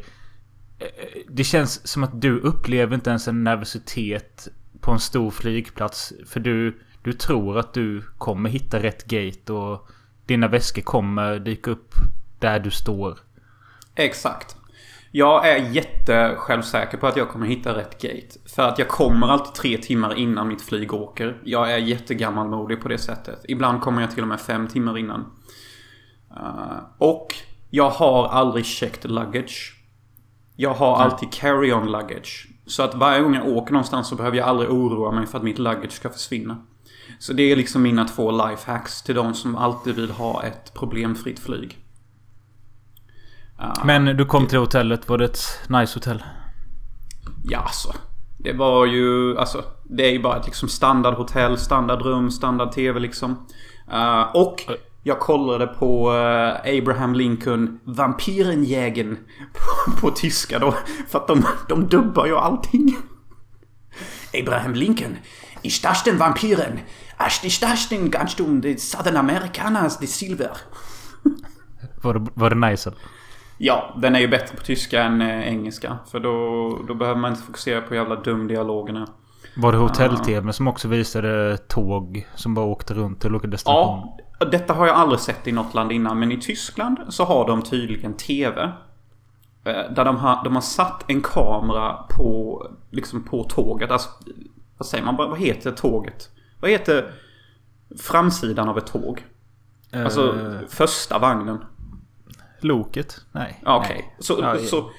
Eh, 0.78 0.87
eh, 0.87 1.22
det 1.28 1.44
känns 1.44 1.88
som 1.88 2.04
att 2.04 2.20
du 2.20 2.40
upplever 2.40 2.94
inte 2.94 3.11
ens 3.11 3.28
en 3.28 3.44
nervositet 3.44 4.49
på 4.80 4.90
en 4.90 5.00
stor 5.00 5.30
flygplats. 5.30 6.12
För 6.26 6.40
du, 6.40 6.80
du 7.02 7.12
tror 7.12 7.58
att 7.58 7.75
du 7.75 8.02
kommer 8.18 8.50
hitta 8.50 8.82
rätt 8.82 9.04
gate 9.04 9.52
och 9.52 9.88
dina 10.26 10.49
väskor 10.49 10.82
kommer 10.82 11.38
dyka 11.38 11.70
upp 11.70 11.94
där 12.38 12.61
du 12.61 12.70
står. 12.70 13.18
Exakt. 13.94 14.56
Jag 15.14 15.49
är 15.49 15.71
jätte 15.71 16.35
självsäker 16.38 16.99
på 16.99 17.07
att 17.07 17.16
jag 17.16 17.28
kommer 17.28 17.47
hitta 17.47 17.76
rätt 17.76 18.02
gate. 18.02 18.38
För 18.54 18.62
att 18.62 18.78
jag 18.78 18.88
kommer 18.88 19.26
alltid 19.26 19.54
tre 19.54 19.78
timmar 19.78 20.14
innan 20.14 20.49
mitt 20.49 20.62
flyg 20.62 20.95
åker. 20.95 21.40
Jag 21.45 21.73
är 21.73 21.78
jättegammalmodig 21.78 22.81
på 22.81 22.88
det 22.88 22.99
sättet. 22.99 23.45
Ibland 23.49 23.81
kommer 23.81 24.00
jag 24.00 24.11
till 24.11 24.23
och 24.23 24.28
med 24.28 24.40
fem 24.40 24.69
timmar 24.69 24.99
innan. 24.99 25.21
Uh, 26.31 26.78
och 26.99 27.35
jag 27.71 27.90
har 27.90 28.28
aldrig 28.28 28.66
checked 28.66 29.11
luggage. 29.11 29.76
Jag 30.57 30.75
har 30.75 30.97
alltid 30.97 31.33
carry-on 31.33 31.90
luggage. 31.90 32.49
Så 32.66 32.83
att 32.83 32.95
varje 32.95 33.23
gång 33.23 33.35
jag 33.35 33.49
åker 33.49 33.73
någonstans 33.73 34.09
så 34.09 34.16
behöver 34.16 34.37
jag 34.37 34.49
aldrig 34.49 34.71
oroa 34.71 35.11
mig 35.12 35.26
för 35.26 35.38
att 35.38 35.45
mitt 35.45 35.59
luggage 35.59 35.92
ska 35.92 36.11
försvinna. 36.11 36.57
Så 37.19 37.33
det 37.33 37.42
är 37.42 37.57
liksom 37.57 37.83
mina 37.83 38.04
två 38.04 38.31
lifehacks 38.31 39.02
till 39.02 39.14
de 39.14 39.35
som 39.35 39.57
alltid 39.57 39.95
vill 39.95 40.11
ha 40.11 40.42
ett 40.42 40.75
problemfritt 40.75 41.40
flyg. 41.40 41.81
Uh, 43.62 43.85
Men 43.85 44.04
du 44.04 44.25
kom 44.25 44.47
till 44.47 44.59
hotellet. 44.59 45.09
Var 45.09 45.19
det 45.19 45.25
ett 45.25 45.61
nice 45.69 45.97
hotell? 45.97 46.23
Ja, 47.45 47.59
alltså. 47.59 47.95
Det 48.38 48.52
var 48.52 48.87
ju, 48.87 49.38
alltså. 49.38 49.64
Det 49.85 50.07
är 50.07 50.12
ju 50.12 50.23
bara 50.23 50.37
ett 50.37 50.47
liksom 50.47 50.69
standardhotell, 50.69 51.59
standardrum, 51.59 52.31
standard 52.31 52.73
TV 52.73 53.00
liksom. 53.00 53.47
Uh, 53.92 54.37
och 54.37 54.61
jag 55.02 55.21
kollade 55.21 55.66
på 55.66 56.12
uh, 56.12 56.78
Abraham 56.78 57.14
Lincoln, 57.14 57.81
Vampyrenjägen 57.85 59.19
på, 59.52 60.00
på 60.00 60.11
tyska 60.11 60.59
då. 60.59 60.75
För 61.09 61.19
att 61.19 61.28
de, 61.28 61.45
de 61.69 61.88
dubbar 61.88 62.26
ju 62.26 62.37
allting. 62.37 62.97
Abraham 64.42 64.75
Lincoln. 64.75 65.16
Ich 65.62 65.75
störsten 65.75 66.19
Vampyren. 66.19 66.78
Asch, 67.16 67.40
die 67.42 67.50
störsten 67.50 68.11
ganz 68.11 68.35
dumm, 68.35 68.61
de 68.61 68.78
Southern 68.78 69.16
Americanas, 69.16 69.99
de 69.99 70.07
Silver. 70.07 70.50
Var 72.02 72.14
det, 72.14 72.26
var 72.35 72.50
det 72.50 72.71
nice? 72.71 72.88
eller? 72.88 73.00
Ja, 73.64 73.95
den 73.97 74.14
är 74.14 74.21
ju 74.21 74.28
bättre 74.28 74.57
på 74.57 74.62
tyska 74.62 75.02
än 75.02 75.23
eh, 75.23 75.49
engelska. 75.49 75.99
För 76.11 76.21
då, 76.21 76.78
då 76.88 76.95
behöver 76.95 77.21
man 77.21 77.31
inte 77.31 77.42
fokusera 77.42 77.81
på 77.81 77.95
jävla 77.95 78.16
dum 78.16 78.49
dialogerna. 78.49 79.07
Var 79.57 79.73
det 79.73 79.78
hotell-tv 79.78 80.52
som 80.52 80.69
också 80.69 80.88
visade 80.88 81.57
tåg 81.59 82.26
som 82.35 82.54
bara 82.54 82.66
åkte 82.66 82.95
runt 82.95 83.21
till 83.21 83.31
olika 83.31 83.47
destinationer? 83.47 84.02
Ja, 84.38 84.47
detta 84.47 84.75
har 84.75 84.87
jag 84.87 84.97
aldrig 84.97 85.21
sett 85.21 85.47
i 85.49 85.52
något 85.52 85.75
land 85.75 85.92
innan. 85.92 86.19
Men 86.19 86.33
i 86.33 86.40
Tyskland 86.40 86.99
så 87.09 87.25
har 87.25 87.47
de 87.47 87.62
tydligen 87.62 88.14
TV. 88.16 88.62
eh, 88.62 88.71
Där 89.95 90.04
de 90.04 90.16
har, 90.16 90.45
de 90.45 90.54
har 90.54 90.62
satt 90.62 91.04
en 91.11 91.21
kamera 91.23 91.92
på, 92.11 92.66
liksom 92.90 93.23
på 93.25 93.45
tåget. 93.45 93.90
Alltså, 93.90 94.09
vad 94.78 94.87
säger 94.87 95.04
man? 95.04 95.16
Vad 95.16 95.38
heter 95.38 95.71
tåget? 95.71 96.31
Vad 96.61 96.71
heter 96.71 97.11
framsidan 97.99 98.69
av 98.69 98.78
ett 98.78 98.87
tåg? 98.87 99.25
Alltså 99.95 100.28
Eh, 100.38 100.69
första 100.69 101.19
vagnen. 101.19 101.59
Loket? 102.64 103.21
Nej. 103.33 103.62
Okej. 103.66 103.97
Nej. 103.97 104.16
Så, 104.19 104.38
Ja, 104.40 104.59
så 104.59 104.90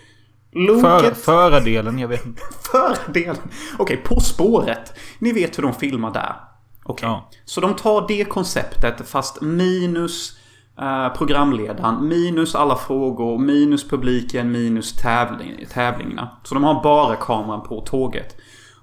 För, 0.53 1.01
loket... 1.01 1.17
förardelen, 1.17 1.99
jag 1.99 2.07
vet 2.07 2.25
inte. 2.25 2.41
Fördelen. 2.71 3.37
Okej, 3.77 3.97
På 3.97 4.19
spåret. 4.19 4.99
Ni 5.19 5.31
vet 5.31 5.57
hur 5.57 5.63
de 5.63 5.73
filmar 5.73 6.13
där. 6.13 6.35
Okej. 6.83 7.09
Ja. 7.09 7.29
Så 7.45 7.61
de 7.61 7.75
tar 7.75 8.07
det 8.07 8.25
konceptet 8.25 9.09
fast 9.09 9.41
minus 9.41 10.37
eh, 10.79 11.09
programledaren, 11.09 12.07
minus 12.07 12.55
alla 12.55 12.75
frågor, 12.75 13.37
minus 13.37 13.89
publiken, 13.89 14.51
minus 14.51 14.93
tävling, 14.95 15.65
tävlingarna. 15.73 16.29
Så 16.43 16.53
de 16.53 16.63
har 16.63 16.83
bara 16.83 17.15
kameran 17.15 17.63
på 17.63 17.81
tåget. 17.81 18.37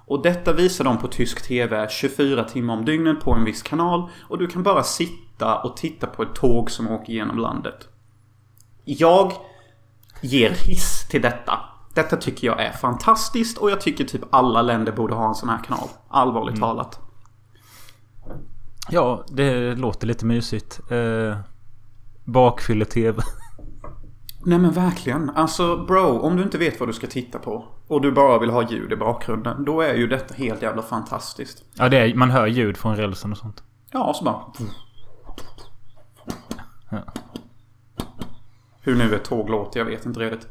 Och 0.05 0.21
detta 0.21 0.53
visar 0.53 0.83
de 0.85 0.97
på 0.97 1.07
tysk 1.07 1.47
TV 1.47 1.87
24 1.89 2.43
timmar 2.43 2.73
om 2.73 2.85
dygnet 2.85 3.19
på 3.19 3.31
en 3.31 3.45
viss 3.45 3.61
kanal. 3.61 4.09
Och 4.21 4.37
du 4.37 4.47
kan 4.47 4.63
bara 4.63 4.83
sitta 4.83 5.55
och 5.55 5.77
titta 5.77 6.07
på 6.07 6.23
ett 6.23 6.35
tåg 6.35 6.71
som 6.71 6.87
åker 6.91 7.13
genom 7.13 7.37
landet. 7.37 7.87
Jag 8.83 9.33
ger 10.21 10.49
hiss 10.49 11.07
till 11.09 11.21
detta. 11.21 11.59
Detta 11.93 12.17
tycker 12.17 12.47
jag 12.47 12.61
är 12.61 12.71
fantastiskt 12.71 13.57
och 13.57 13.71
jag 13.71 13.81
tycker 13.81 14.03
typ 14.03 14.21
alla 14.29 14.61
länder 14.61 14.91
borde 14.91 15.13
ha 15.13 15.27
en 15.27 15.35
sån 15.35 15.49
här 15.49 15.63
kanal. 15.63 15.87
Allvarligt 16.07 16.59
talat. 16.59 16.99
Ja, 18.89 19.25
det 19.27 19.75
låter 19.75 20.07
lite 20.07 20.25
mysigt. 20.25 20.79
Eh, 20.91 21.37
Bakfylle-tv. 22.23 23.21
Nej 24.45 24.59
men 24.59 24.71
verkligen. 24.71 25.29
Alltså 25.29 25.77
bro, 25.77 26.19
om 26.19 26.37
du 26.37 26.43
inte 26.43 26.57
vet 26.57 26.79
vad 26.79 26.89
du 26.89 26.93
ska 26.93 27.07
titta 27.07 27.39
på 27.39 27.65
och 27.87 28.01
du 28.01 28.11
bara 28.11 28.39
vill 28.39 28.49
ha 28.49 28.69
ljud 28.69 28.91
i 28.91 28.95
bakgrunden. 28.95 29.65
Då 29.65 29.81
är 29.81 29.93
ju 29.93 30.07
detta 30.07 30.33
helt 30.33 30.61
jävla 30.61 30.81
fantastiskt. 30.81 31.63
Ja, 31.73 31.89
det 31.89 31.97
är, 31.97 32.15
man 32.15 32.31
hör 32.31 32.47
ljud 32.47 32.77
från 32.77 32.95
rälsen 32.95 33.31
och 33.31 33.37
sånt. 33.37 33.63
Ja, 33.91 34.13
så 34.13 34.23
bara... 34.23 34.41
Ja. 36.89 36.97
Hur 38.81 38.95
nu 38.95 39.15
ett 39.15 39.25
tåg 39.25 39.49
låter, 39.49 39.79
jag 39.79 39.85
vet 39.85 40.05
inte 40.05 40.19
riktigt. 40.19 40.47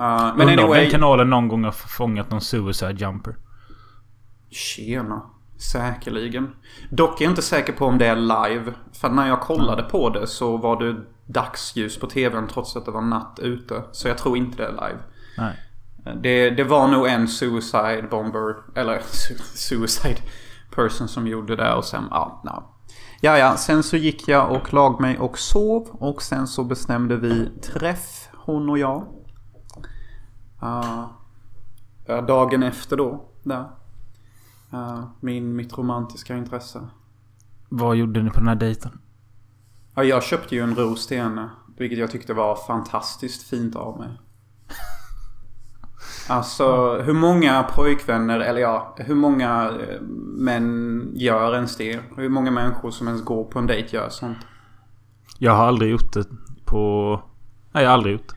Uh, 0.00 0.36
men 0.36 0.48
Undrar 0.48 0.52
anyway... 0.52 0.82
den 0.82 0.90
kanalen 0.90 1.30
någon 1.30 1.48
gång 1.48 1.64
har 1.64 1.72
fångat 1.72 2.30
någon 2.30 2.40
suicide 2.40 2.92
jumper. 2.92 3.36
Tjena. 4.50 5.22
Säkerligen. 5.72 6.54
Dock 6.90 7.20
är 7.20 7.24
jag 7.24 7.32
inte 7.32 7.42
säker 7.42 7.72
på 7.72 7.86
om 7.86 7.98
det 7.98 8.06
är 8.06 8.16
live. 8.16 8.72
För 8.92 9.08
när 9.08 9.28
jag 9.28 9.40
kollade 9.40 9.82
på 9.82 10.10
det 10.10 10.26
så 10.26 10.56
var 10.56 10.80
det 10.80 10.96
dagsljus 11.26 11.98
på 11.98 12.06
tvn 12.06 12.48
trots 12.48 12.76
att 12.76 12.84
det 12.84 12.90
var 12.90 13.02
natt 13.02 13.38
ute. 13.42 13.82
Så 13.92 14.08
jag 14.08 14.18
tror 14.18 14.36
inte 14.36 14.56
det 14.56 14.68
är 14.68 14.72
live. 14.72 14.98
Nej. 15.38 15.56
Det, 16.22 16.50
det 16.50 16.64
var 16.64 16.88
nog 16.88 17.06
en 17.06 17.28
suicide 17.28 18.06
bomber, 18.10 18.56
eller 18.74 18.98
su- 18.98 19.42
suicide 19.54 20.20
person 20.70 21.08
som 21.08 21.26
gjorde 21.26 21.56
det 21.56 21.74
och 21.74 21.84
sen, 21.84 22.04
ja, 22.10 22.42
ja. 22.44 22.73
Ja, 23.24 23.38
ja, 23.38 23.56
sen 23.56 23.82
så 23.82 23.96
gick 23.96 24.28
jag 24.28 24.52
och 24.52 24.72
lag 24.72 25.00
mig 25.00 25.18
och 25.18 25.38
sov 25.38 25.88
och 25.90 26.22
sen 26.22 26.46
så 26.46 26.64
bestämde 26.64 27.16
vi 27.16 27.50
träff, 27.62 28.28
hon 28.32 28.70
och 28.70 28.78
jag. 28.78 29.06
Uh, 30.62 31.08
dagen 32.26 32.62
efter 32.62 32.96
då, 32.96 33.28
där. 33.42 33.70
Uh, 34.72 35.04
min, 35.20 35.56
mitt 35.56 35.78
romantiska 35.78 36.36
intresse. 36.36 36.88
Vad 37.68 37.96
gjorde 37.96 38.22
ni 38.22 38.30
på 38.30 38.38
den 38.38 38.48
här 38.48 38.54
dejten? 38.54 38.98
Ja, 39.94 40.04
jag 40.04 40.22
köpte 40.22 40.54
ju 40.54 40.60
en 40.60 40.74
ros 40.74 41.06
till 41.06 41.22
henne. 41.22 41.50
Vilket 41.76 41.98
jag 41.98 42.10
tyckte 42.10 42.34
var 42.34 42.56
fantastiskt 42.56 43.42
fint 43.42 43.76
av 43.76 43.98
mig. 43.98 44.20
Alltså, 46.28 46.98
hur 47.02 47.12
många 47.12 47.62
pojkvänner, 47.62 48.40
eller 48.40 48.60
ja, 48.60 48.94
hur 48.98 49.14
många 49.14 49.70
eh, 49.80 50.00
män 50.36 51.10
gör 51.14 51.54
ens 51.54 51.76
det? 51.76 52.00
Hur 52.16 52.28
många 52.28 52.50
människor 52.50 52.90
som 52.90 53.08
ens 53.08 53.24
går 53.24 53.44
på 53.44 53.58
en 53.58 53.66
dejt 53.66 53.96
gör 53.96 54.08
sånt? 54.08 54.38
Jag 55.38 55.52
har 55.52 55.66
aldrig 55.66 55.90
gjort 55.90 56.12
det 56.12 56.24
på... 56.64 57.20
Nej, 57.72 57.82
jag 57.82 57.90
har 57.90 57.94
aldrig 57.94 58.12
gjort 58.12 58.28
det. 58.28 58.34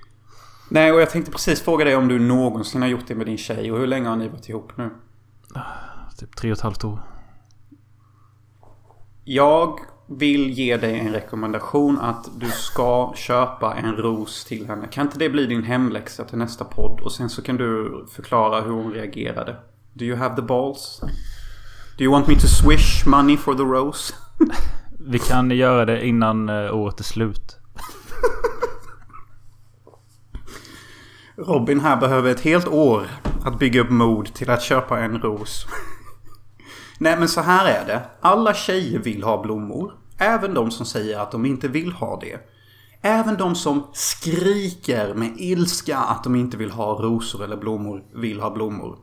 Nej, 0.69 0.91
och 0.91 1.01
jag 1.01 1.09
tänkte 1.09 1.31
precis 1.31 1.61
fråga 1.61 1.85
dig 1.85 1.95
om 1.95 2.07
du 2.07 2.19
någonsin 2.19 2.81
har 2.81 2.89
gjort 2.89 3.07
det 3.07 3.15
med 3.15 3.25
din 3.25 3.37
tjej. 3.37 3.71
Och 3.71 3.79
hur 3.79 3.87
länge 3.87 4.09
har 4.09 4.15
ni 4.15 4.27
varit 4.27 4.49
ihop 4.49 4.77
nu? 4.77 4.89
Typ 6.17 6.35
tre 6.35 6.51
och 6.51 6.57
ett 6.57 6.63
halvt 6.63 6.83
år. 6.83 6.99
Jag 9.23 9.79
vill 10.07 10.49
ge 10.49 10.77
dig 10.77 10.99
en 10.99 11.13
rekommendation 11.13 11.99
att 11.99 12.29
du 12.39 12.47
ska 12.51 13.13
köpa 13.15 13.75
en 13.75 13.95
ros 13.95 14.45
till 14.45 14.67
henne. 14.67 14.87
Kan 14.87 15.05
inte 15.05 15.19
det 15.19 15.29
bli 15.29 15.45
din 15.45 15.63
hemläxa 15.63 16.23
till 16.23 16.37
nästa 16.37 16.65
podd? 16.65 16.99
Och 16.99 17.11
sen 17.11 17.29
så 17.29 17.41
kan 17.41 17.57
du 17.57 18.05
förklara 18.11 18.61
hur 18.61 18.71
hon 18.71 18.93
reagerade. 18.93 19.55
Do 19.93 20.05
you 20.05 20.17
have 20.17 20.35
the 20.35 20.41
balls? 20.41 21.01
Do 21.97 22.03
you 22.03 22.13
want 22.13 22.27
me 22.27 22.35
to 22.35 22.47
swish 22.47 23.07
money 23.07 23.37
for 23.37 23.55
the 23.55 23.63
rose? 23.63 24.13
Vi 24.99 25.19
kan 25.19 25.51
göra 25.51 25.85
det 25.85 26.05
innan 26.05 26.49
eh, 26.49 26.75
året 26.75 26.99
är 26.99 27.03
slut. 27.03 27.57
Robin 31.37 31.79
här 31.79 31.97
behöver 31.97 32.31
ett 32.31 32.39
helt 32.39 32.67
år 32.67 33.07
att 33.43 33.59
bygga 33.59 33.81
upp 33.81 33.89
mod 33.89 34.33
till 34.33 34.49
att 34.49 34.61
köpa 34.61 34.99
en 34.99 35.21
ros. 35.21 35.67
Nej 36.97 37.19
men 37.19 37.27
så 37.27 37.41
här 37.41 37.65
är 37.65 37.85
det. 37.85 38.01
Alla 38.21 38.53
tjejer 38.53 38.99
vill 38.99 39.23
ha 39.23 39.41
blommor. 39.41 39.93
Även 40.17 40.53
de 40.53 40.71
som 40.71 40.85
säger 40.85 41.19
att 41.19 41.31
de 41.31 41.45
inte 41.45 41.67
vill 41.67 41.91
ha 41.91 42.19
det. 42.19 42.39
Även 43.01 43.37
de 43.37 43.55
som 43.55 43.87
skriker 43.93 45.13
med 45.13 45.33
ilska 45.37 45.97
att 45.97 46.23
de 46.23 46.35
inte 46.35 46.57
vill 46.57 46.71
ha 46.71 46.93
rosor 46.93 47.43
eller 47.43 47.57
blommor 47.57 48.03
vill 48.15 48.39
ha 48.39 48.49
blommor. 48.49 48.97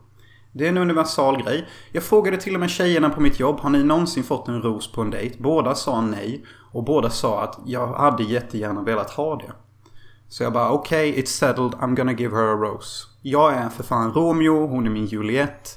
Det 0.51 0.65
är 0.65 0.69
en 0.69 0.77
universal 0.77 1.43
grej. 1.43 1.67
Jag 1.91 2.03
frågade 2.03 2.37
till 2.37 2.53
och 2.53 2.59
med 2.59 2.69
tjejerna 2.69 3.09
på 3.09 3.21
mitt 3.21 3.39
jobb, 3.39 3.59
har 3.59 3.69
ni 3.69 3.83
någonsin 3.83 4.23
fått 4.23 4.47
en 4.47 4.61
ros 4.61 4.91
på 4.91 5.01
en 5.01 5.09
dejt? 5.09 5.35
Båda 5.39 5.75
sa 5.75 6.01
nej. 6.01 6.45
Och 6.71 6.83
båda 6.83 7.09
sa 7.09 7.43
att 7.43 7.59
jag 7.65 7.87
hade 7.87 8.23
jättegärna 8.23 8.81
velat 8.81 9.09
ha 9.09 9.35
det. 9.35 9.51
Så 10.27 10.43
jag 10.43 10.53
bara 10.53 10.71
okej, 10.71 11.09
okay, 11.09 11.21
it's 11.21 11.27
settled, 11.27 11.71
I'm 11.71 11.95
gonna 11.95 12.11
give 12.11 12.35
her 12.35 12.43
a 12.43 12.55
rose. 12.55 13.07
Jag 13.21 13.53
är 13.53 13.69
för 13.69 13.83
fan 13.83 14.13
Romeo, 14.13 14.67
hon 14.67 14.85
är 14.85 14.89
min 14.89 15.05
Juliette. 15.05 15.69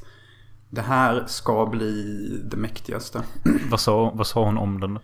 Det 0.70 0.80
här 0.80 1.24
ska 1.26 1.66
bli 1.66 2.02
det 2.44 2.56
mäktigaste. 2.56 3.22
Vad 3.70 3.80
sa, 3.80 4.12
vad 4.14 4.26
sa 4.26 4.44
hon 4.44 4.58
om 4.58 4.80
den? 4.80 4.98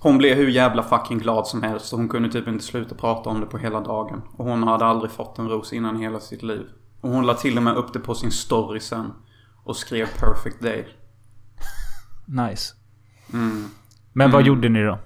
Hon 0.00 0.18
blev 0.18 0.36
hur 0.36 0.48
jävla 0.48 0.82
fucking 0.82 1.18
glad 1.18 1.46
som 1.46 1.62
helst 1.62 1.92
och 1.92 1.98
hon 1.98 2.08
kunde 2.08 2.30
typ 2.30 2.48
inte 2.48 2.64
sluta 2.64 2.94
prata 2.94 3.30
om 3.30 3.40
det 3.40 3.46
på 3.46 3.58
hela 3.58 3.80
dagen. 3.80 4.22
Och 4.36 4.44
hon 4.44 4.62
hade 4.62 4.84
aldrig 4.84 5.10
fått 5.10 5.38
en 5.38 5.48
ros 5.48 5.72
innan 5.72 5.96
hela 5.96 6.20
sitt 6.20 6.42
liv. 6.42 6.66
Och 7.00 7.10
hon 7.10 7.26
la 7.26 7.34
till 7.34 7.56
och 7.56 7.62
med 7.62 7.76
upp 7.76 7.92
det 7.92 7.98
på 7.98 8.14
sin 8.14 8.30
story 8.30 8.80
sen. 8.80 9.12
Och 9.64 9.76
skrev 9.76 10.06
perfect 10.06 10.62
day. 10.62 10.88
Nice. 12.26 12.74
Mm. 13.32 13.70
Men 14.12 14.30
vad 14.30 14.42
gjorde 14.42 14.68
ni 14.68 14.82
då? 14.82 14.98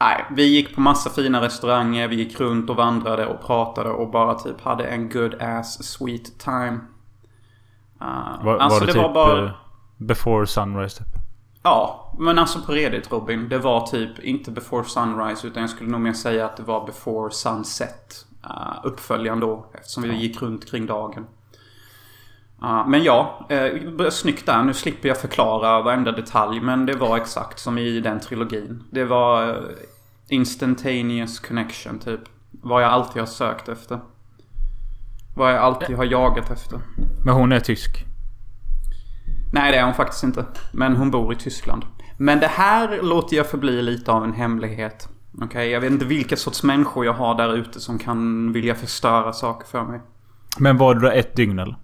Nej, 0.00 0.24
vi 0.30 0.44
gick 0.44 0.74
på 0.74 0.80
massa 0.80 1.10
fina 1.10 1.40
restauranger, 1.40 2.08
vi 2.08 2.16
gick 2.16 2.40
runt 2.40 2.70
och 2.70 2.76
vandrade 2.76 3.26
och 3.26 3.46
pratade 3.46 3.90
och 3.90 4.10
bara 4.10 4.34
typ 4.34 4.60
hade 4.60 4.84
en 4.84 5.08
good 5.08 5.34
ass 5.42 5.84
sweet 5.84 6.38
time. 6.38 6.78
Uh, 8.02 8.44
Var, 8.44 8.58
alltså 8.58 8.80
var 8.80 8.80
det, 8.80 8.86
det 8.86 8.92
typ 8.92 9.02
var 9.02 9.14
bara... 9.14 9.44
eh, 9.44 9.50
before 9.96 10.46
sunrise 10.46 10.98
typ? 10.98 11.14
Ja, 11.62 12.12
men 12.18 12.38
alltså 12.38 12.60
på 12.60 12.72
redigt 12.72 13.12
Robin. 13.12 13.48
Det 13.48 13.58
var 13.58 13.86
typ 13.86 14.18
inte 14.18 14.50
before 14.50 14.84
sunrise 14.84 15.46
utan 15.46 15.60
jag 15.60 15.70
skulle 15.70 15.90
nog 15.90 16.00
mer 16.00 16.12
säga 16.12 16.46
att 16.46 16.56
det 16.56 16.62
var 16.62 16.86
before 16.86 17.30
sunset. 17.30 18.24
Uh, 18.44 18.80
uppföljaren 18.84 19.40
då 19.40 19.66
eftersom 19.72 20.02
vi 20.02 20.16
gick 20.16 20.42
runt 20.42 20.70
kring 20.70 20.86
dagen. 20.86 21.26
Uh, 22.62 22.88
men 22.88 23.02
ja, 23.02 23.46
uh, 23.52 24.08
snyggt 24.10 24.46
där. 24.46 24.62
Nu 24.62 24.74
slipper 24.74 25.08
jag 25.08 25.20
förklara 25.20 25.82
varenda 25.82 26.12
detalj 26.12 26.60
men 26.60 26.86
det 26.86 26.94
var 26.94 27.16
exakt 27.16 27.58
som 27.58 27.78
i 27.78 28.00
den 28.00 28.20
trilogin. 28.20 28.84
Det 28.90 29.04
var 29.04 29.48
uh, 29.48 29.56
instantaneous 30.28 31.38
connection 31.40 31.98
typ. 31.98 32.20
Vad 32.50 32.82
jag 32.82 32.90
alltid 32.90 33.22
har 33.22 33.26
sökt 33.26 33.68
efter. 33.68 34.00
Vad 35.38 35.52
jag 35.52 35.58
alltid 35.58 35.96
har 35.96 36.04
jagat 36.04 36.50
efter. 36.50 36.80
Men 37.24 37.34
hon 37.34 37.52
är 37.52 37.60
tysk. 37.60 38.04
Nej, 39.52 39.72
det 39.72 39.78
är 39.78 39.84
hon 39.84 39.94
faktiskt 39.94 40.22
inte. 40.22 40.46
Men 40.72 40.96
hon 40.96 41.10
bor 41.10 41.32
i 41.32 41.36
Tyskland. 41.36 41.84
Men 42.16 42.40
det 42.40 42.46
här 42.46 43.02
låter 43.02 43.36
jag 43.36 43.46
förbli 43.46 43.82
lite 43.82 44.12
av 44.12 44.24
en 44.24 44.32
hemlighet. 44.32 45.08
Okej, 45.34 45.46
okay? 45.46 45.68
jag 45.68 45.80
vet 45.80 45.92
inte 45.92 46.04
vilka 46.04 46.36
sorts 46.36 46.62
människor 46.62 47.04
jag 47.04 47.12
har 47.12 47.34
där 47.34 47.54
ute 47.54 47.80
som 47.80 47.98
kan 47.98 48.52
vilja 48.52 48.74
förstöra 48.74 49.32
saker 49.32 49.66
för 49.66 49.84
mig. 49.84 50.00
Men 50.58 50.76
var 50.76 50.94
det 50.94 51.00
då 51.00 51.10
ett 51.10 51.36
dygn 51.36 51.58
eller? 51.58 51.76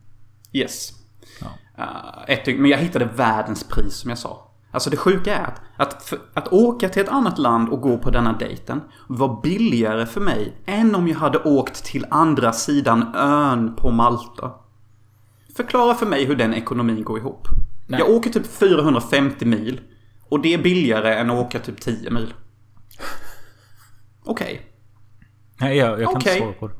Yes. 0.52 0.92
Ja. 1.40 1.46
Uh, 1.84 2.34
ett 2.34 2.44
dygn. 2.44 2.62
Men 2.62 2.70
jag 2.70 2.78
hittade 2.78 3.04
världens 3.04 3.68
pris 3.68 3.94
som 3.94 4.10
jag 4.10 4.18
sa. 4.18 4.50
Alltså 4.74 4.90
det 4.90 4.96
sjuka 4.96 5.36
är 5.36 5.44
att, 5.44 5.60
att, 5.76 6.12
att 6.34 6.52
åka 6.52 6.88
till 6.88 7.02
ett 7.02 7.08
annat 7.08 7.38
land 7.38 7.68
och 7.68 7.80
gå 7.80 7.98
på 7.98 8.10
denna 8.10 8.32
dejten 8.32 8.80
var 9.06 9.42
billigare 9.42 10.06
för 10.06 10.20
mig 10.20 10.56
än 10.66 10.94
om 10.94 11.08
jag 11.08 11.16
hade 11.16 11.38
åkt 11.38 11.84
till 11.84 12.06
andra 12.10 12.52
sidan 12.52 13.14
ön 13.14 13.76
på 13.76 13.90
Malta. 13.90 14.52
Förklara 15.56 15.94
för 15.94 16.06
mig 16.06 16.24
hur 16.24 16.36
den 16.36 16.54
ekonomin 16.54 17.04
går 17.04 17.18
ihop. 17.18 17.48
Nej. 17.86 18.00
Jag 18.00 18.10
åker 18.10 18.30
typ 18.30 18.46
450 18.46 19.44
mil. 19.44 19.80
Och 20.28 20.40
det 20.40 20.54
är 20.54 20.58
billigare 20.58 21.14
än 21.14 21.30
att 21.30 21.46
åka 21.46 21.58
typ 21.58 21.80
10 21.80 22.10
mil. 22.10 22.34
Okej. 24.24 24.44
Okay. 24.44 24.58
Nej, 25.60 25.76
jag, 25.76 26.00
jag 26.00 26.08
kan 26.10 26.16
Okej. 26.16 26.32
inte 26.32 26.44
svara 26.44 26.52
på 26.52 26.68
det. 26.68 26.74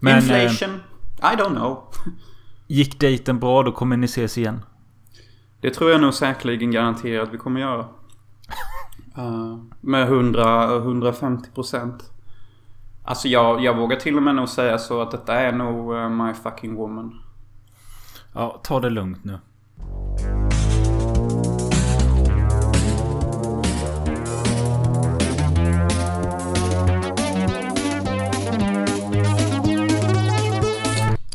Men 0.00 0.30
eh, 0.30 0.42
Inflation? 0.42 0.80
I 1.18 1.36
don't 1.36 1.54
know. 1.54 1.84
gick 2.66 3.00
dejten 3.00 3.38
bra? 3.38 3.62
Då 3.62 3.72
kommer 3.72 3.96
ni 3.96 4.04
ses 4.04 4.38
igen. 4.38 4.62
Det 5.60 5.70
tror 5.70 5.90
jag 5.90 6.00
nog 6.00 6.14
säkerligen 6.14 6.70
garanterat 6.70 7.28
vi 7.32 7.38
kommer 7.38 7.60
göra. 7.60 7.86
Uh, 9.18 9.58
med 9.80 10.08
100-150 10.08 11.54
procent. 11.54 12.10
Alltså 13.04 13.28
jag, 13.28 13.64
jag 13.64 13.76
vågar 13.76 13.96
till 13.96 14.16
och 14.16 14.22
med 14.22 14.34
nog 14.34 14.48
säga 14.48 14.78
så 14.78 15.02
att 15.02 15.10
detta 15.10 15.34
är 15.34 15.52
nog 15.52 15.94
uh, 15.94 16.08
my 16.08 16.34
fucking 16.34 16.74
woman. 16.74 17.22
Ja, 18.32 18.60
ta 18.62 18.80
det 18.80 18.90
lugnt 18.90 19.24
nu. 19.24 19.38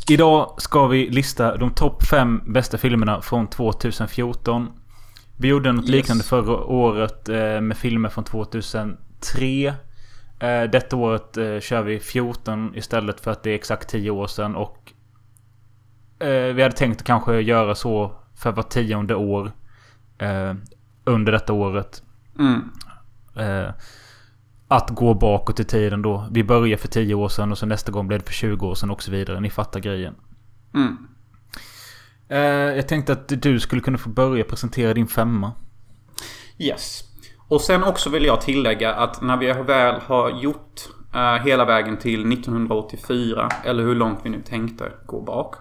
Idag 0.10 0.54
ska 0.58 0.88
vi 0.88 1.10
lista 1.10 1.58
de 1.58 1.74
topp 1.74 2.04
5 2.04 2.42
bästa 2.54 2.78
filmerna 2.78 3.22
från 3.22 3.48
2014. 3.48 4.70
Vi 5.38 5.48
gjorde 5.48 5.72
något 5.72 5.86
Yes. 5.86 5.92
liknande 5.92 6.24
förra 6.24 6.56
året 6.64 7.30
eh, 7.30 7.62
med 7.62 7.78
filmer 7.78 8.10
från 8.10 8.24
2003. 8.24 9.68
Eh, 10.40 10.64
detta 10.72 10.96
året 10.96 11.38
eh, 11.38 11.60
kör 11.60 11.82
vi 11.82 12.00
14 12.00 12.76
istället 12.76 13.20
för 13.20 13.32
att 13.32 13.44
det 13.44 13.50
är 13.50 13.56
exakt 13.56 13.90
10 13.90 14.10
år 14.12 14.28
sedan. 14.28 14.56
Och 14.56 14.92
vi 16.56 16.62
hade 16.62 16.76
tänkt 16.76 17.02
att 17.02 17.08
kanske 17.08 17.42
göra 17.42 17.76
så 17.76 18.12
för 18.36 18.52
var 18.52 18.64
tionde 18.64 19.16
år. 19.16 19.52
Under 21.04 21.32
detta 21.32 21.54
året. 21.54 22.04
Mm. 22.40 22.72
Att 24.68 24.90
gå 24.90 25.14
bakåt 25.14 25.60
i 25.60 25.64
tiden 25.64 26.02
då. 26.02 26.28
Vi 26.32 26.44
börjar 26.44 26.78
för 26.78 26.88
10 26.88 27.16
år 27.16 27.30
sedan 27.30 27.52
och 27.52 27.58
så 27.58 27.66
nästa 27.66 27.92
gång 27.92 28.08
blev 28.08 28.20
det 28.20 28.26
för 28.26 28.34
20 28.34 28.68
år 28.68 28.76
sedan 28.76 28.90
och 28.92 29.04
så 29.04 29.12
vidare. 29.12 29.40
Ni 29.40 29.50
fattar 29.50 29.80
grejen. 29.80 30.16
Mm. 30.74 30.98
Eh, 32.30 32.76
jag 32.76 32.88
tänkte 32.88 33.14
att 33.14 33.42
du 33.42 33.60
skulle 33.60 33.82
kunna 33.82 33.98
få 33.98 34.10
börja 34.10 34.44
presentera 34.44 34.94
din 34.94 35.08
femma. 35.08 35.52
Yes. 36.58 37.04
Och 37.48 37.62
sen 37.62 37.84
också 37.84 38.10
vill 38.10 38.26
jag 38.26 38.42
tillägga 38.42 38.94
att 38.94 39.22
när 39.22 39.38
vi 39.38 39.52
väl 39.52 40.02
har 40.02 40.30
gjort 40.30 40.82
eh, 41.14 41.46
hela 41.46 41.66
vägen 41.66 41.98
till 41.98 42.34
1984, 42.34 43.50
eller 43.64 43.84
hur 43.84 43.96
långt 43.96 44.20
vi 44.24 44.30
nu 44.30 44.42
tänkte 44.42 44.92
gå 45.06 45.22
bak. 45.22 45.56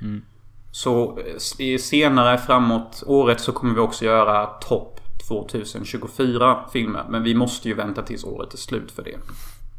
Mm. 0.00 0.22
Så 0.70 1.18
eh, 1.58 1.78
senare 1.78 2.38
framåt 2.38 3.02
året 3.06 3.40
så 3.40 3.52
kommer 3.52 3.74
vi 3.74 3.80
också 3.80 4.04
göra 4.04 4.46
topp 4.46 4.99
2024 5.30 6.64
filmer. 6.72 7.06
Men 7.10 7.22
vi 7.22 7.34
måste 7.34 7.68
ju 7.68 7.74
vänta 7.74 8.02
tills 8.02 8.24
året 8.24 8.54
är 8.54 8.58
slut 8.58 8.92
för 8.92 9.02
det. 9.02 9.16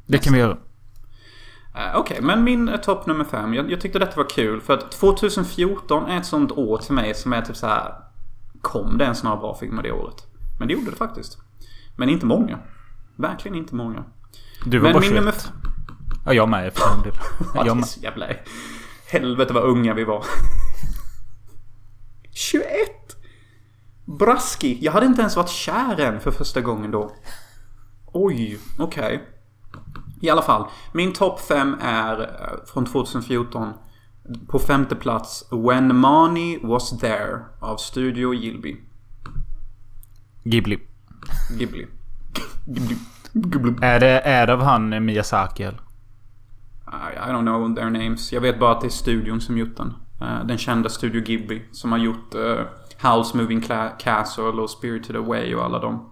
Det 0.06 0.18
kan 0.18 0.34
vi 0.34 0.40
göra. 0.40 0.58
Eh, 1.76 1.96
Okej, 1.96 2.20
men 2.22 2.44
min 2.44 2.72
topp 2.84 3.06
nummer 3.06 3.26
fem. 3.26 3.54
Jag, 3.54 3.72
jag 3.72 3.82
tyckte 3.82 4.00
detta 4.00 4.16
var 4.18 4.30
kul 4.30 4.62
för 4.62 4.74
att 4.74 4.92
2014 4.92 6.10
är 6.10 6.18
ett 6.18 6.26
sånt 6.26 6.52
år 6.52 6.78
till 6.78 6.94
mig 6.94 7.16
som 7.16 7.34
är 7.34 7.42
typ 7.42 7.56
så 7.56 7.68
här. 7.68 7.94
Kom 8.62 8.98
det 8.98 9.04
ens 9.04 9.24
några 9.24 9.38
bra 9.38 9.58
filmer 9.60 9.84
det 9.84 9.92
året? 9.92 10.16
Men 10.60 10.68
det 10.68 10.74
gjorde 10.74 10.90
det 10.92 10.98
faktiskt. 10.98 11.38
Men 11.96 12.10
inte 12.10 12.26
många. 12.26 12.60
Verkligen 13.16 13.58
inte 13.58 13.76
många. 13.76 14.04
Du 14.66 14.78
var 14.78 14.84
Men 14.84 14.94
bara 14.94 15.00
min 15.00 15.10
21. 15.10 15.20
nummer... 15.20 15.34
Ja, 16.26 16.34
jag 16.34 16.50
med 16.50 16.66
Jag 17.56 17.66
det 17.66 17.72
är 17.72 17.76
med. 17.76 17.86
jävla... 18.02 18.28
Helvete 19.08 19.54
vad 19.54 19.64
unga 19.64 19.94
vi 19.94 20.04
var. 20.04 20.26
21! 22.34 22.66
Braski. 24.20 24.78
Jag 24.82 24.92
hade 24.92 25.06
inte 25.06 25.22
ens 25.22 25.36
varit 25.36 25.50
kär 25.50 26.00
än 26.00 26.20
för 26.20 26.32
första 26.32 26.62
gången 26.62 26.92
då. 26.92 27.12
Oj, 28.14 28.60
okej. 28.80 29.28
I 30.22 30.30
alla 30.30 30.42
fall. 30.42 30.68
Min 30.94 31.14
topp 31.14 31.40
5 31.40 31.76
är 31.82 32.22
eh, 32.22 32.66
från 32.74 32.86
2014. 32.86 33.74
På 34.48 34.60
femte 34.60 34.96
plats 34.96 35.48
When 35.52 35.96
Money 35.96 36.60
Was 36.64 37.00
There 37.00 37.40
av 37.60 37.78
Studio 37.78 38.34
Gilby. 38.34 38.78
Ghibli. 40.44 40.80
Ghibli. 41.58 41.88
Ghibli. 42.66 42.98
Ghibli. 43.34 43.74
Är 43.82 44.00
det, 44.00 44.20
är 44.20 44.48
det 44.48 44.54
av 44.54 44.62
han 44.62 44.94
eh, 44.94 45.00
Miyazaki 45.00 45.64
eller? 45.64 45.82
I, 46.88 47.16
I 47.16 47.32
don't 47.32 47.42
know 47.42 47.76
their 47.76 47.90
names. 47.90 48.34
Jag 48.34 48.42
vet 48.42 48.60
bara 48.60 48.72
att 48.72 48.82
det 48.82 48.88
är 48.88 48.90
studion 48.90 49.42
som 49.42 49.58
gjort 49.58 49.78
den. 49.78 49.94
Eh, 50.22 50.46
den 50.46 50.58
kända 50.58 50.90
Studio 50.90 51.22
Ghibli. 51.22 51.62
Som 51.72 51.92
har 51.92 52.00
gjort 52.00 52.36
uh, 53.04 53.10
Howl's 53.10 53.38
Moving 53.38 53.62
Castle 54.00 54.44
och 54.44 54.70
Spirited 54.70 55.16
Away 55.16 55.56
och 55.56 55.66
alla 55.66 55.80
dem. 55.80 56.12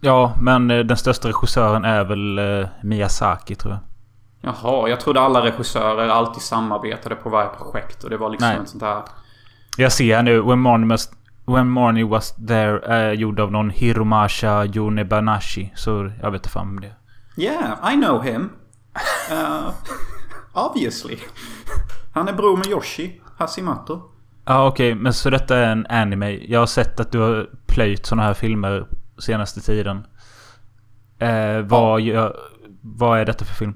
Ja, 0.00 0.34
men 0.40 0.70
eh, 0.70 0.78
den 0.78 0.96
största 0.96 1.28
regissören 1.28 1.84
är 1.84 2.04
väl 2.04 2.38
eh, 2.38 2.68
Miyazaki 2.82 3.54
tror 3.54 3.74
jag. 3.74 3.80
Jaha, 4.40 4.88
jag 4.88 5.00
trodde 5.00 5.20
alla 5.20 5.44
regissörer 5.44 6.08
alltid 6.08 6.42
samarbetade 6.42 7.14
på 7.14 7.30
varje 7.30 7.48
projekt 7.48 8.04
och 8.04 8.10
det 8.10 8.16
var 8.16 8.30
liksom 8.30 8.48
Nej. 8.48 8.58
ett 8.62 8.68
sånt 8.68 8.82
här... 8.82 9.02
Jag 9.76 9.92
ser 9.92 10.16
här 10.16 10.22
nu. 10.22 10.40
When 10.42 10.58
Morning 10.58 10.88
Was, 10.88 11.10
When 11.46 11.68
Morning 11.68 12.08
Was 12.08 12.34
There 12.46 12.78
är 12.78 13.12
gjord 13.12 13.40
av 13.40 13.52
någon 13.52 13.70
Hiromasha 13.70 14.64
Yonebanashi. 14.64 15.72
Så 15.74 16.10
jag 16.22 16.30
vet 16.30 16.38
inte 16.38 16.48
fan 16.48 16.68
om 16.68 16.80
det. 16.80 16.92
Yeah, 17.36 17.94
I 17.94 17.96
know 17.96 18.22
him. 18.22 18.50
Uh, 19.32 19.70
obviously. 20.66 21.18
Han 22.12 22.28
är 22.28 22.32
bror 22.32 22.56
med 22.56 22.66
Yoshi 22.66 23.20
Hashimoto. 23.38 24.15
Ja 24.46 24.66
okej, 24.66 24.94
men 24.94 25.12
så 25.12 25.30
detta 25.30 25.56
är 25.56 25.72
en 25.72 25.86
anime. 25.86 26.30
Jag 26.30 26.60
har 26.60 26.66
sett 26.66 27.00
att 27.00 27.12
du 27.12 27.18
har 27.18 27.50
plöjt 27.66 28.06
såna 28.06 28.22
här 28.22 28.34
filmer 28.34 28.86
senaste 29.18 29.60
tiden. 29.60 30.06
Eh, 31.18 31.60
vad, 31.60 32.00
gör, 32.00 32.36
vad 32.80 33.20
är 33.20 33.24
detta 33.24 33.44
för 33.44 33.54
film? 33.54 33.74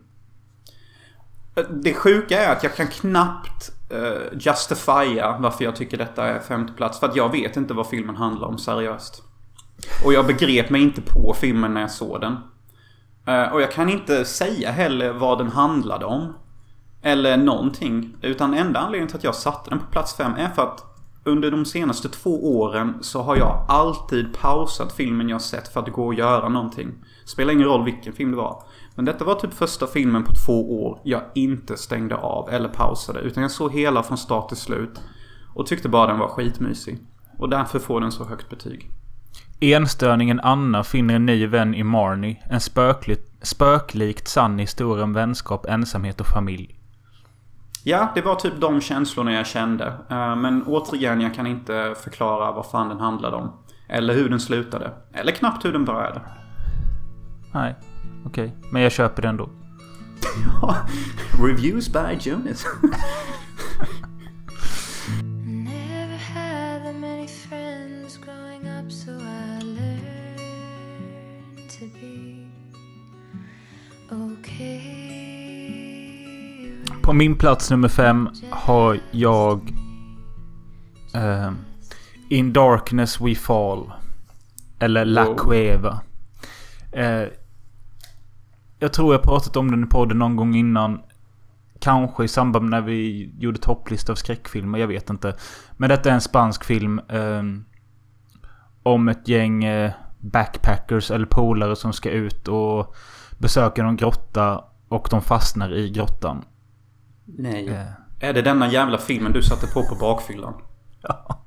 Det 1.71 1.95
sjuka 1.95 2.43
är 2.43 2.53
att 2.53 2.63
jag 2.63 2.77
kan 2.77 2.87
knappt 2.87 3.73
uh, 3.93 4.39
justifiera 4.41 5.39
varför 5.39 5.65
jag 5.65 5.77
tycker 5.77 5.97
detta 5.97 6.27
är 6.27 6.41
femte 6.41 6.73
plats. 6.73 7.01
För 7.01 7.07
att 7.07 7.17
jag 7.17 7.33
vet 7.33 7.57
inte 7.57 7.75
vad 7.75 7.87
filmen 7.87 8.17
handlar 8.17 8.49
om 8.49 8.59
seriöst. 8.59 9.23
Och 10.05 10.13
jag 10.13 10.27
begrep 10.27 10.71
mig 10.71 10.83
inte 10.83 11.01
på 11.01 11.35
filmen 11.41 11.75
när 11.75 11.81
jag 11.81 11.91
såg 11.91 12.21
den. 12.21 12.37
Eh, 13.27 13.53
och 13.53 13.63
jag 13.63 13.73
kan 13.73 13.89
inte 13.89 14.25
säga 14.25 14.71
heller 14.71 15.13
vad 15.13 15.39
den 15.39 15.49
handlade 15.49 16.05
om. 16.05 16.35
Eller 17.03 17.37
någonting. 17.37 18.17
Utan 18.23 18.55
enda 18.55 18.81
anledningen 18.81 19.09
till 19.09 19.17
att 19.17 19.25
jag 19.25 19.35
satte 19.35 19.71
den 19.71 19.79
på 19.79 19.87
plats 19.87 20.17
fem 20.17 20.33
är 20.33 20.49
för 20.49 20.63
att 20.63 20.91
under 21.25 21.51
de 21.51 21.65
senaste 21.65 22.09
två 22.09 22.59
åren 22.59 22.95
så 23.01 23.23
har 23.23 23.37
jag 23.37 23.65
alltid 23.69 24.39
pausat 24.39 24.93
filmen 24.93 25.29
jag 25.29 25.43
sett 25.43 25.69
för 25.69 25.81
att 25.81 25.89
gå 25.89 26.07
och 26.07 26.15
göra 26.15 26.49
någonting. 26.49 26.93
Spelar 27.25 27.53
ingen 27.53 27.67
roll 27.67 27.85
vilken 27.85 28.13
film 28.13 28.31
det 28.31 28.37
var. 28.37 28.63
Men 28.95 29.05
detta 29.05 29.25
var 29.25 29.35
typ 29.35 29.55
första 29.55 29.87
filmen 29.87 30.25
på 30.25 30.33
två 30.47 30.85
år 30.85 31.01
jag 31.05 31.23
inte 31.35 31.77
stängde 31.77 32.17
av 32.17 32.49
eller 32.51 32.69
pausade. 32.69 33.21
Utan 33.21 33.43
jag 33.43 33.51
såg 33.51 33.73
hela 33.73 34.03
från 34.03 34.19
start 34.19 34.49
till 34.49 34.57
slut. 34.57 35.01
Och 35.55 35.67
tyckte 35.67 35.89
bara 35.89 36.07
den 36.07 36.19
var 36.19 36.29
skitmysig. 36.29 36.99
Och 37.39 37.49
därför 37.49 37.79
får 37.79 38.01
den 38.01 38.13
så 38.13 38.25
högt 38.25 38.51
betyg. 38.51 38.91
Enstörningen 39.61 40.41
Anna 40.41 40.85
finner 40.85 41.15
en 41.15 41.27
ny 41.27 41.47
vän 41.47 41.75
i 41.75 41.83
Marnie. 41.83 42.43
En 42.51 42.61
spökligt, 42.61 43.47
spöklikt 43.47 44.29
sann 44.29 44.59
historia 44.59 45.05
om 45.05 45.13
vänskap, 45.13 45.67
ensamhet 45.67 46.21
och 46.21 46.27
familj. 46.27 46.80
Ja, 47.85 48.13
det 48.15 48.23
var 48.23 48.35
typ 48.35 48.61
de 48.61 48.81
känslorna 48.81 49.33
jag 49.33 49.47
kände. 49.47 49.87
Eh, 50.11 50.37
Men 50.37 50.63
återigen, 50.67 51.21
jag 51.21 51.35
kan 51.35 51.47
inte 51.47 51.95
förklara 52.03 52.53
vad 52.53 52.67
fan 52.67 52.89
den 52.89 53.01
handlade 53.01 53.37
om. 53.37 53.53
Eller 53.89 54.15
hur 54.15 54.29
den 54.29 54.41
slutade. 54.41 54.91
Eller 55.15 55.33
knappt 55.33 55.65
hur 55.65 55.73
den 55.73 55.85
började. 55.85 56.21
Nej, 57.55 57.77
okej. 58.27 58.57
Men 58.73 58.83
jag 58.83 58.93
köper 58.93 59.23
det 59.23 59.29
ändå. 59.29 59.49
Reviews 61.47 61.93
by 61.93 62.31
Jonas. 62.31 62.65
På 77.03 77.13
min 77.13 77.35
plats 77.35 77.71
nummer 77.71 77.89
fem 77.89 78.29
har 78.51 79.01
jag... 79.11 79.73
eh, 81.15 81.51
In 82.29 82.53
Darkness 82.53 83.21
We 83.21 83.35
Fall. 83.35 83.93
Eller 84.79 85.05
La 85.05 85.25
Wow. 85.25 85.37
Cueva. 85.37 86.01
Eh, 86.93 87.25
jag 88.79 88.93
tror 88.93 89.15
jag 89.15 89.23
pratat 89.23 89.57
om 89.57 89.71
den 89.71 89.85
i 89.85 89.87
podden 89.87 90.19
någon 90.19 90.37
gång 90.37 90.55
innan. 90.55 91.01
Kanske 91.81 92.25
i 92.25 92.29
samband 92.29 92.65
med 92.65 92.71
när 92.71 92.87
vi 92.87 93.33
gjorde 93.39 93.59
topplista 93.59 94.13
av 94.13 94.17
skräckfilmer, 94.17 94.79
jag 94.79 94.87
vet 94.87 95.11
inte. 95.11 95.37
Men 95.77 95.89
detta 95.89 96.11
är 96.11 96.15
en 96.15 96.21
spansk 96.21 96.65
film. 96.65 96.99
eh, 97.09 97.43
om 98.83 99.09
ett 99.09 99.29
gäng 99.29 99.65
eh, 99.65 99.93
backpackers 100.19 101.11
eller 101.11 101.27
polare 101.27 101.77
som 101.77 101.93
ska 101.93 102.11
ut 102.11 102.49
och 102.49 102.95
besöka 103.39 103.83
någon 103.83 103.97
grotta. 103.97 104.65
Och 104.89 105.09
de 105.11 105.23
fastnar 105.23 105.75
i 105.75 105.91
grottan. 105.91 106.45
Nej. 107.39 107.69
Eh, 107.69 108.29
Är 108.29 108.33
det 108.33 108.43
denna 108.43 108.69
jävla 108.69 108.99
filmen 108.99 109.33
du 109.33 109.43
satte 109.43 109.67
på 109.67 109.83
på 109.83 109.95
bakfyllan? 109.95 110.55
ja. 111.03 111.45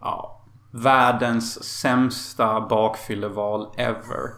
Ja. 0.00 0.44
Världens 0.70 1.64
sämsta 1.64 2.60
bakfylleval 2.60 3.66
ever. 3.76 4.30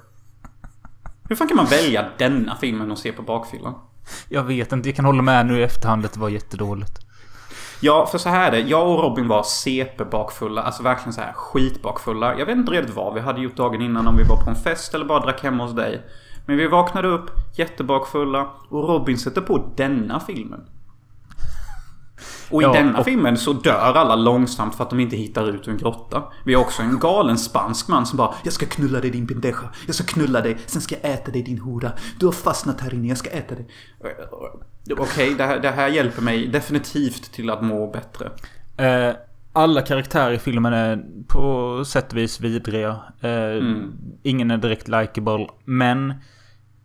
Hur 1.29 1.37
fan 1.37 1.49
kan 1.49 1.57
man 1.57 1.67
välja 1.67 2.09
denna 2.19 2.57
filmen 2.57 2.91
och 2.91 2.99
se 2.99 3.13
på 3.13 3.23
bakfyllan? 3.23 3.75
Jag 4.29 4.43
vet 4.43 4.73
inte, 4.73 4.89
jag 4.89 4.97
kan 4.97 5.05
hålla 5.05 5.23
med 5.23 5.47
nu 5.47 5.59
i 5.61 5.63
efterhand 5.63 6.05
att 6.05 6.13
det 6.13 6.21
var 6.21 6.29
jättedåligt. 6.29 6.99
Ja, 7.81 8.07
för 8.07 8.19
så 8.19 8.29
här 8.29 8.47
är 8.47 8.51
det. 8.51 8.61
Jag 8.61 8.89
och 8.89 9.03
Robin 9.03 9.29
var 9.29 9.43
CP-bakfulla. 9.43 10.63
Alltså 10.63 10.83
verkligen 10.83 11.13
så 11.13 11.21
här 11.21 11.33
skitbakfulla. 11.33 12.39
Jag 12.39 12.47
vet 12.47 12.57
inte 12.57 12.73
redigt 12.73 12.95
vad 12.95 13.15
vi 13.15 13.21
hade 13.21 13.41
gjort 13.41 13.57
dagen 13.57 13.83
innan. 13.83 14.07
Om 14.07 14.17
vi 14.17 14.23
var 14.23 14.37
på 14.37 14.51
en 14.51 14.57
fest 14.57 14.95
eller 14.95 15.05
bara 15.05 15.21
drack 15.21 15.43
hemma 15.43 15.65
hos 15.65 15.77
dig. 15.77 16.07
Men 16.47 16.57
vi 16.57 16.67
vaknade 16.67 17.09
upp 17.09 17.31
jättebakfulla. 17.55 18.51
Och 18.69 18.89
Robin 18.89 19.19
sätter 19.19 19.41
på 19.41 19.73
denna 19.77 20.21
filmen. 20.21 20.61
Och 22.51 22.63
i 22.63 22.65
Ja, 22.65 22.73
denna 22.73 22.99
och- 22.99 23.05
filmen 23.05 23.37
så 23.37 23.53
dör 23.53 23.95
alla 23.95 24.17
långsamt 24.17 24.75
för 24.75 24.85
att 24.85 24.91
de 24.91 25.01
inte 25.01 25.17
hittar 25.17 25.51
ut 25.51 25.69
ur 25.69 25.73
en 25.73 25.79
grotta. 25.79 26.23
Vi 26.45 26.55
har 26.55 26.63
också 26.63 26.83
en 26.83 26.99
galen 26.99 27.39
spansk 27.39 27.89
man 27.89 28.07
som 28.07 28.17
bara 28.17 28.35
Jag 28.45 28.53
ska 28.53 28.67
knulla 28.67 29.01
dig 29.01 29.11
din 29.11 29.27
pendeja. 29.27 29.57
Jag 29.87 29.95
ska 29.95 30.05
knulla 30.05 30.41
dig. 30.41 30.57
Sen 30.67 30.83
ska 30.83 30.95
jag 31.03 31.13
äta 31.13 31.31
dig 31.31 31.43
din 31.43 31.59
hora. 31.59 31.93
Du 32.19 32.27
har 32.27 32.33
fastnat 32.33 32.81
här 32.81 32.95
inne. 32.95 33.09
Jag 33.09 33.19
ska 33.19 33.31
äta 33.31 33.55
dig. 33.55 33.67
Okej, 34.99 35.35
det, 35.39 35.45
här, 35.45 35.61
det 35.61 35.71
här 35.71 35.89
hjälper 35.89 36.23
mig 36.23 36.49
definitivt 36.49 37.33
till 37.33 37.51
att 37.51 37.63
må 37.63 37.91
bättre. 37.91 38.31
Eh, 38.77 39.15
alla 39.53 39.83
karaktärer 39.83 40.33
i 40.33 40.39
filmen 40.39 40.73
är 40.73 41.03
på 41.29 41.85
sätt 41.85 42.13
och 42.13 42.19
vis 42.19 42.41
vidriga. 42.41 42.97
Eh, 43.21 43.65
Ingen 44.23 44.51
är 44.51 44.57
direkt 44.59 44.89
likeable. 44.89 45.47
Men 45.65 46.15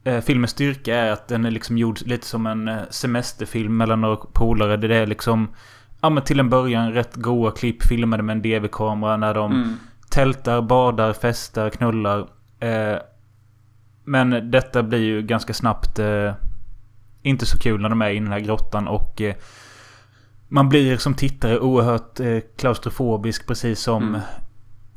eh, 0.06 0.22
filmens 0.22 0.52
styrka 0.52 0.96
är 0.96 1.12
att 1.12 1.28
den 1.28 1.46
är 1.46 1.52
liksom 1.52 1.78
gjord 1.78 2.02
lite 2.02 2.28
som 2.28 2.48
en 2.48 2.68
eh, 2.68 2.80
semesterfilm 2.90 3.78
mellan 3.78 4.02
några 4.02 4.16
polare. 4.16 4.78
Det 4.78 4.96
är 4.96 5.08
liksom... 5.08 5.48
Ja 6.02 6.10
men 6.10 6.24
till 6.24 6.40
en 6.40 6.50
början 6.50 6.94
rätt 6.94 7.16
goa 7.16 7.52
klipp 7.52 7.84
filmade 7.84 8.24
med 8.24 8.36
en 8.36 8.42
DV-kamera 8.42 9.18
när 9.18 9.34
de 9.34 9.78
tältar, 10.10 10.62
badar, 10.62 11.14
festar, 11.14 11.70
knullar. 11.70 12.20
Eh, 12.60 12.98
men 14.04 14.52
detta 14.52 14.84
blir 14.84 15.00
ju 15.00 15.22
ganska 15.22 15.54
snabbt 15.54 16.00
eh, 16.00 16.34
inte 17.22 17.46
så 17.46 17.58
kul 17.60 17.82
när 17.82 17.90
de 17.90 18.02
är 18.02 18.10
i 18.10 18.20
den 18.20 18.32
här 18.32 18.40
grottan 18.40 18.88
och 18.88 19.22
eh, 19.22 19.36
man 20.48 20.70
blir 20.70 20.98
som 20.98 21.14
tittare 21.14 21.60
oerhört 21.60 22.20
klaustrofobisk 22.58 23.48
precis 23.48 23.80
som 23.80 24.20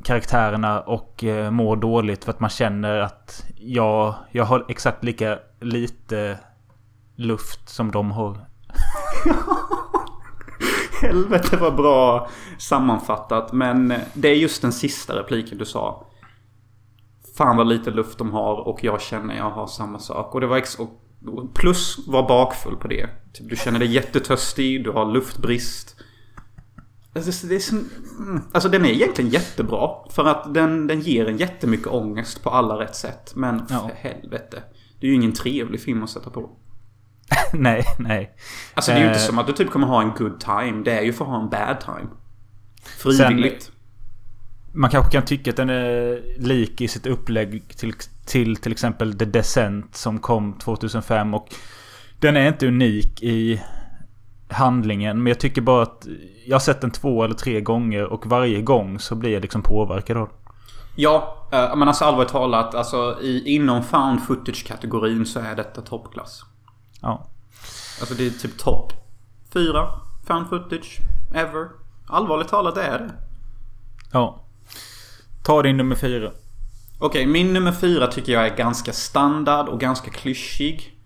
karaktärerna 0.02 0.80
och 0.80 1.24
eh, 1.24 1.50
mår 1.50 1.76
dåligt 1.76 2.24
för 2.24 2.30
att 2.30 2.40
man 2.40 2.50
känner 2.50 2.98
att 2.98 3.44
jag, 3.56 4.14
jag 4.30 4.44
har 4.44 4.66
exakt 4.68 5.04
lika 5.04 5.38
lite 5.60 6.38
luft 7.16 7.68
som 7.68 7.90
de 7.90 8.10
har. 8.10 8.38
Helvete 11.02 11.56
vad 11.56 11.76
bra 11.76 12.28
sammanfattat. 12.58 13.52
Men 13.52 13.90
eh, 13.90 14.00
det 14.14 14.28
är 14.28 14.34
just 14.34 14.62
den 14.62 14.72
sista 14.72 15.16
repliken 15.18 15.58
du 15.58 15.64
sa. 15.64 16.06
Fan 17.36 17.56
vad 17.56 17.68
lite 17.68 17.90
luft 17.90 18.18
de 18.18 18.32
har 18.32 18.54
och 18.54 18.84
jag 18.84 19.00
känner 19.00 19.36
jag 19.36 19.50
har 19.50 19.66
samma 19.66 19.98
sak. 19.98 20.34
Och 20.34 20.40
det 20.40 20.46
var 20.46 20.56
ex- 20.56 20.78
och 20.78 20.90
plus 21.54 21.98
var 22.06 22.28
bakfull 22.28 22.76
på 22.76 22.88
det. 22.88 23.08
Typ, 23.32 23.50
du 23.50 23.56
känner 23.56 23.78
dig 23.78 23.92
jättetörstig, 23.92 24.84
du 24.84 24.90
har 24.90 25.06
luftbrist. 25.06 25.96
Alltså, 27.26 27.46
det 27.46 27.54
är 27.54 27.58
så, 27.60 27.76
mm. 28.18 28.42
alltså 28.52 28.68
den 28.68 28.84
är 28.84 28.88
egentligen 28.90 29.30
jättebra. 29.30 29.90
För 30.10 30.24
att 30.24 30.54
den, 30.54 30.86
den 30.86 31.00
ger 31.00 31.26
en 31.28 31.36
jättemycket 31.36 31.86
ångest 31.86 32.42
på 32.42 32.50
alla 32.50 32.78
rätt 32.78 32.96
sätt. 32.96 33.32
Men 33.36 33.66
för 33.66 33.74
Ja. 33.74 33.90
helvete. 33.96 34.62
Det 35.00 35.06
är 35.06 35.10
ju 35.10 35.14
ingen 35.16 35.32
trevlig 35.32 35.80
film 35.80 36.02
att 36.02 36.10
sätta 36.10 36.30
på. 36.30 36.50
nej, 37.52 37.84
nej. 37.98 38.36
Alltså 38.74 38.90
det 38.92 38.96
är 38.96 39.00
ju 39.00 39.06
inte 39.08 39.20
Eh. 39.20 39.26
som 39.26 39.38
att 39.38 39.46
du 39.46 39.52
typ 39.52 39.70
kommer 39.70 39.86
ha 39.86 40.02
en 40.02 40.10
good 40.10 40.40
time. 40.40 40.82
Det 40.84 40.92
är 40.98 41.02
ju 41.02 41.12
för 41.12 41.24
att 41.24 41.30
ha 41.30 41.42
en 41.42 41.48
bad 41.50 41.80
time. 41.80 42.08
Frivilligt. 42.82 43.70
Man 44.72 44.90
kanske 44.90 45.12
kan 45.12 45.24
tycka 45.24 45.50
att 45.50 45.56
den 45.56 45.70
är 45.70 46.22
lik 46.38 46.80
i 46.80 46.88
sitt 46.88 47.06
upplägg 47.06 47.76
till 47.76 47.92
till, 48.28 48.56
till 48.56 48.72
exempel 48.72 49.18
The 49.18 49.24
Descent 49.24 49.96
som 49.96 50.18
kom 50.18 50.58
2005 50.58 51.34
och 51.34 51.48
den 52.20 52.36
är 52.36 52.48
inte 52.48 52.66
unik 52.66 53.22
i 53.22 53.62
handlingen 54.50 55.22
men 55.22 55.26
jag 55.26 55.40
tycker 55.40 55.60
bara 55.60 55.82
att 55.82 56.06
jag 56.46 56.54
har 56.54 56.60
sett 56.60 56.80
den 56.80 56.90
två 56.90 57.24
eller 57.24 57.34
tre 57.34 57.60
gånger 57.60 58.04
och 58.04 58.26
varje 58.26 58.62
gång 58.62 58.98
så 58.98 59.14
blir 59.14 59.32
jag 59.32 59.42
liksom 59.42 59.62
påverkad 59.62 60.16
av 60.16 60.28
den. 60.28 60.36
Ja, 60.96 61.46
eh, 61.52 61.76
men 61.76 61.88
alltså 61.88 62.04
allvarligt 62.04 62.32
talat. 62.32 62.74
Alltså 62.74 63.18
i, 63.22 63.54
inom 63.54 63.84
found 63.84 64.20
footage-kategorin 64.22 65.24
så 65.24 65.40
är 65.40 65.56
detta 65.56 65.80
toppklass. 65.80 66.44
Ja. 67.00 67.26
Alltså 68.00 68.14
det 68.14 68.26
är 68.26 68.30
typ 68.30 68.58
topp 68.58 68.92
fyra 69.52 69.88
found 70.26 70.48
footage 70.48 70.98
ever. 71.34 71.68
Allvarligt 72.06 72.48
talat 72.48 72.74
det 72.74 72.82
är 72.82 72.98
det. 72.98 73.10
Ja. 74.12 74.40
Ta 75.42 75.62
din 75.62 75.76
nummer 75.76 75.96
fyra. 75.96 76.30
Okej, 76.98 77.26
min 77.26 77.52
nummer 77.52 77.72
fyra 77.72 78.06
tycker 78.06 78.32
jag 78.32 78.46
är 78.46 78.56
ganska 78.56 78.92
standard 78.92 79.68
och 79.68 79.80
ganska 79.80 80.10
klyschig. 80.10 80.97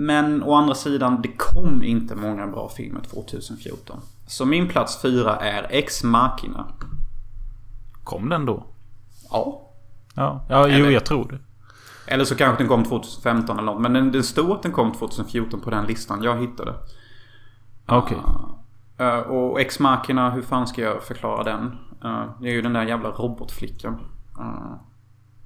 Men 0.00 0.42
å 0.42 0.54
andra 0.54 0.74
sidan, 0.74 1.22
det 1.22 1.28
kom 1.28 1.82
inte 1.82 2.14
många 2.14 2.46
bra 2.46 2.68
filmer 2.68 3.00
2014. 3.00 4.00
Så 4.26 4.44
min 4.44 4.68
plats 4.68 5.02
fyra 5.02 5.36
är 5.36 5.66
Ex 5.70 6.04
Machina. 6.04 6.66
Kom 8.04 8.28
den 8.28 8.46
då? 8.46 8.66
Ja. 9.30 9.70
Ja, 10.14 10.44
ja 10.48 10.68
jo 10.68 10.90
jag 10.90 11.04
tror 11.06 11.28
det. 11.28 11.38
Eller 12.12 12.24
så 12.24 12.34
kanske 12.34 12.62
den 12.62 12.68
kom 12.68 12.84
2015 12.84 13.58
eller 13.58 13.72
något. 13.72 13.82
Men 13.82 13.92
den, 13.92 14.12
den 14.12 14.22
stod 14.22 14.50
att 14.50 14.62
den 14.62 14.72
kom 14.72 14.92
2014 14.92 15.60
på 15.60 15.70
den 15.70 15.84
listan 15.84 16.22
jag 16.22 16.40
hittade. 16.40 16.74
Okej. 17.86 18.18
Uh, 19.00 19.18
och 19.18 19.60
Ex 19.60 19.78
Machina, 19.78 20.30
hur 20.30 20.42
fan 20.42 20.66
ska 20.66 20.82
jag 20.82 21.02
förklara 21.02 21.42
den? 21.42 21.78
Uh, 22.04 22.24
det 22.40 22.48
är 22.48 22.52
ju 22.52 22.62
den 22.62 22.72
där 22.72 22.86
jävla 22.86 23.08
robotflickan. 23.08 23.94
Uh, 24.38 24.74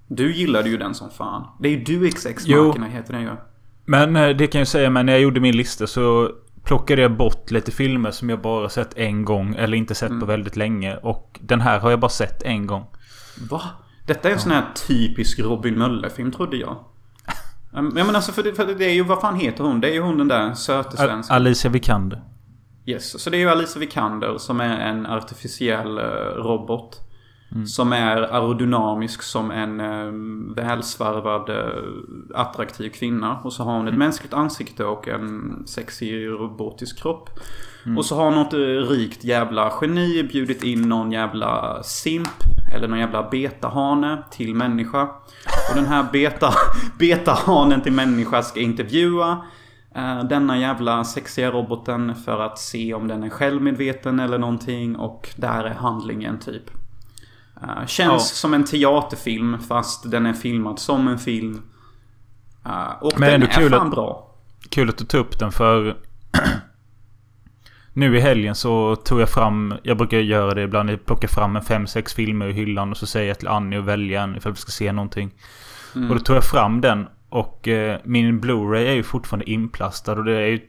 du 0.09 0.35
gillade 0.35 0.69
ju 0.69 0.77
den 0.77 0.95
som 0.95 1.11
fan. 1.11 1.47
Det 1.61 1.69
är 1.69 1.73
ju 1.73 1.85
du 1.85 2.09
Ex 2.09 2.27
Ex. 2.27 2.49
Machina 2.49 2.87
heter 2.87 3.13
den 3.13 3.23
ju. 3.23 3.37
Men 3.85 4.17
eh, 4.17 4.37
det 4.37 4.47
kan 4.47 4.59
jag 4.59 4.69
säga, 4.69 4.91
men 4.91 5.07
när 5.07 5.13
jag 5.13 5.23
gjorde 5.23 5.41
min 5.41 5.57
lista 5.57 5.87
så 5.87 6.31
plockade 6.65 7.03
jag 7.03 7.17
bort 7.17 7.51
lite 7.51 7.71
filmer 7.71 8.11
som 8.11 8.31
jag 8.31 8.41
bara 8.41 8.69
sett 8.69 8.99
en 8.99 9.25
gång 9.25 9.55
eller 9.55 9.77
inte 9.77 9.95
sett 9.95 10.21
på 10.21 10.27
väldigt 10.27 10.57
länge. 10.57 10.97
Och 10.97 11.41
den 11.43 11.61
här 11.61 11.79
har 11.79 11.91
jag 11.91 12.01
bara 12.01 12.09
sett 12.09 12.43
en 12.43 12.67
gång. 12.67 12.87
Va? 13.51 13.63
Detta 14.07 14.29
är 14.29 14.33
en 14.33 14.39
sån 14.39 14.53
här 14.53 14.65
typisk 14.89 15.39
Robin 15.39 15.79
Möller-film 15.79 16.33
trodde 16.33 16.57
jag. 16.57 16.77
Ja 17.73 17.83
men 17.83 18.17
alltså 18.17 18.33
för 18.33 18.43
det, 18.43 18.55
för 18.55 18.67
det 18.67 18.85
är 18.85 18.95
ju, 18.95 19.03
vad 19.03 19.21
fan 19.21 19.37
heter 19.37 19.65
hon? 19.65 19.81
Det 19.81 19.89
är 19.89 19.93
ju 19.93 20.01
hon 20.01 20.19
den 20.19 20.29
där 20.29 20.55
söte 20.55 20.97
svenska. 20.97 21.35
Alicia 21.35 21.71
Vikander. 21.71 22.23
Yes, 22.87 23.23
så 23.23 23.31
det 23.31 23.37
är 23.37 23.39
ju 23.39 23.49
Alice 23.49 23.79
Vikander 23.79 24.39
som 24.39 24.61
är 24.61 24.81
en 24.81 25.07
artificiell 25.07 25.99
eh, 25.99 26.05
robot. 27.53 27.67
Som 27.67 27.93
är 27.93 28.17
aerodynamisk 28.17 29.23
som 29.23 29.51
en 29.51 29.81
eh, 29.81 30.13
välsvarvad 30.57 31.51
attraktiv 32.35 32.91
kvinna. 32.91 33.41
Och 33.45 33.53
så 33.53 33.63
har 33.63 33.77
hon 33.77 33.89
ett 33.89 33.99
mänskligt 33.99 34.35
ansikte 34.35 34.85
och 34.85 35.09
en 35.09 35.63
sexig 35.67 36.27
robotisk 36.27 37.03
kropp. 37.03 37.31
Och 37.97 38.05
så 38.05 38.17
har 38.17 38.31
något 38.31 38.53
eh, 38.53 38.59
rikt 38.59 39.25
jävla 39.25 39.73
geni 39.81 40.23
bjudit 40.23 40.65
in 40.65 40.89
någon 40.89 41.13
jävla 41.13 41.83
simp 41.83 42.29
eller 42.75 42.89
någon 42.89 42.99
jävla 42.99 43.29
betahane 43.31 44.23
till 44.31 44.55
människa. 44.55 45.03
Och 45.71 45.77
den 45.77 45.87
här 45.87 46.07
beta, 46.13 46.55
betahanen 46.99 47.81
till 47.81 47.93
människa 47.93 48.43
ska 48.43 48.61
intervjua 48.61 49.45
eh, 49.95 50.25
denna 50.25 50.59
jävla 50.59 51.05
sexiga 51.05 51.51
roboten 51.51 52.15
för 52.15 52.41
att 52.41 52.59
se 52.59 52.95
om 52.95 53.09
den 53.09 53.23
är 53.23 53.31
självmedveten 53.31 54.21
eller 54.21 54.39
någonting. 54.39 54.97
Och 54.97 55.29
där 55.37 55.65
är 55.65 55.75
handlingen 55.75 56.39
typ. 56.39 56.71
Eh, 57.69 57.87
känns 57.87 58.13
Ja. 58.13 58.19
som 58.19 58.55
en 58.55 58.65
teaterfilm 58.65 59.59
fast 59.59 60.11
den 60.11 60.27
är 60.27 60.33
filmad 60.33 60.79
som 60.79 61.09
en 61.09 61.19
film. 61.19 61.63
Eh, 62.67 63.03
och 63.03 63.13
Men 63.21 63.31
den 63.31 63.43
är 63.43 63.47
kul 63.47 63.71
fan 63.71 63.87
att- 63.87 63.93
bra. 63.93 64.31
Kul 64.71 64.89
att 64.89 64.99
du 64.99 65.05
tog 65.05 65.21
upp 65.21 65.39
den 65.39 65.53
för... 65.53 65.97
nu 67.93 68.17
i 68.17 68.21
helgen 68.21 68.55
så 68.55 68.97
tog 68.97 69.21
jag 69.21 69.29
fram... 69.29 69.75
Jag 69.83 69.97
brukar 69.99 70.19
göra 70.19 70.55
det 70.55 70.63
ibland. 70.63 70.91
Jag 70.91 71.07
plockar 71.07 71.29
fram 71.29 71.57
en 71.57 71.63
fem 71.63 71.87
sex 71.87 72.15
filmer 72.15 72.47
i 72.49 72.53
hyllan 72.53 72.91
och 72.91 72.97
så 72.97 73.07
säger 73.07 73.29
jag 73.29 73.39
till 73.39 73.49
Annie 73.49 73.79
att 73.79 73.85
välja 73.85 74.23
en 74.23 74.37
ifall 74.37 74.53
vi 74.53 74.59
ska 74.59 74.71
se 74.71 74.93
någonting. 74.93 75.35
Mm. 75.95 76.11
Och 76.11 76.17
då 76.17 76.23
tog 76.23 76.37
jag 76.37 76.45
fram 76.45 76.81
den. 76.81 77.07
Och 77.29 77.69
eh, 77.69 78.01
min 78.05 78.41
Blu-ray 78.41 78.87
är 78.87 78.93
ju 78.95 79.03
fortfarande 79.03 79.51
inplastad 79.51 80.13
och 80.13 80.25
det 80.25 80.33
är 80.37 80.47
ju 80.47 80.61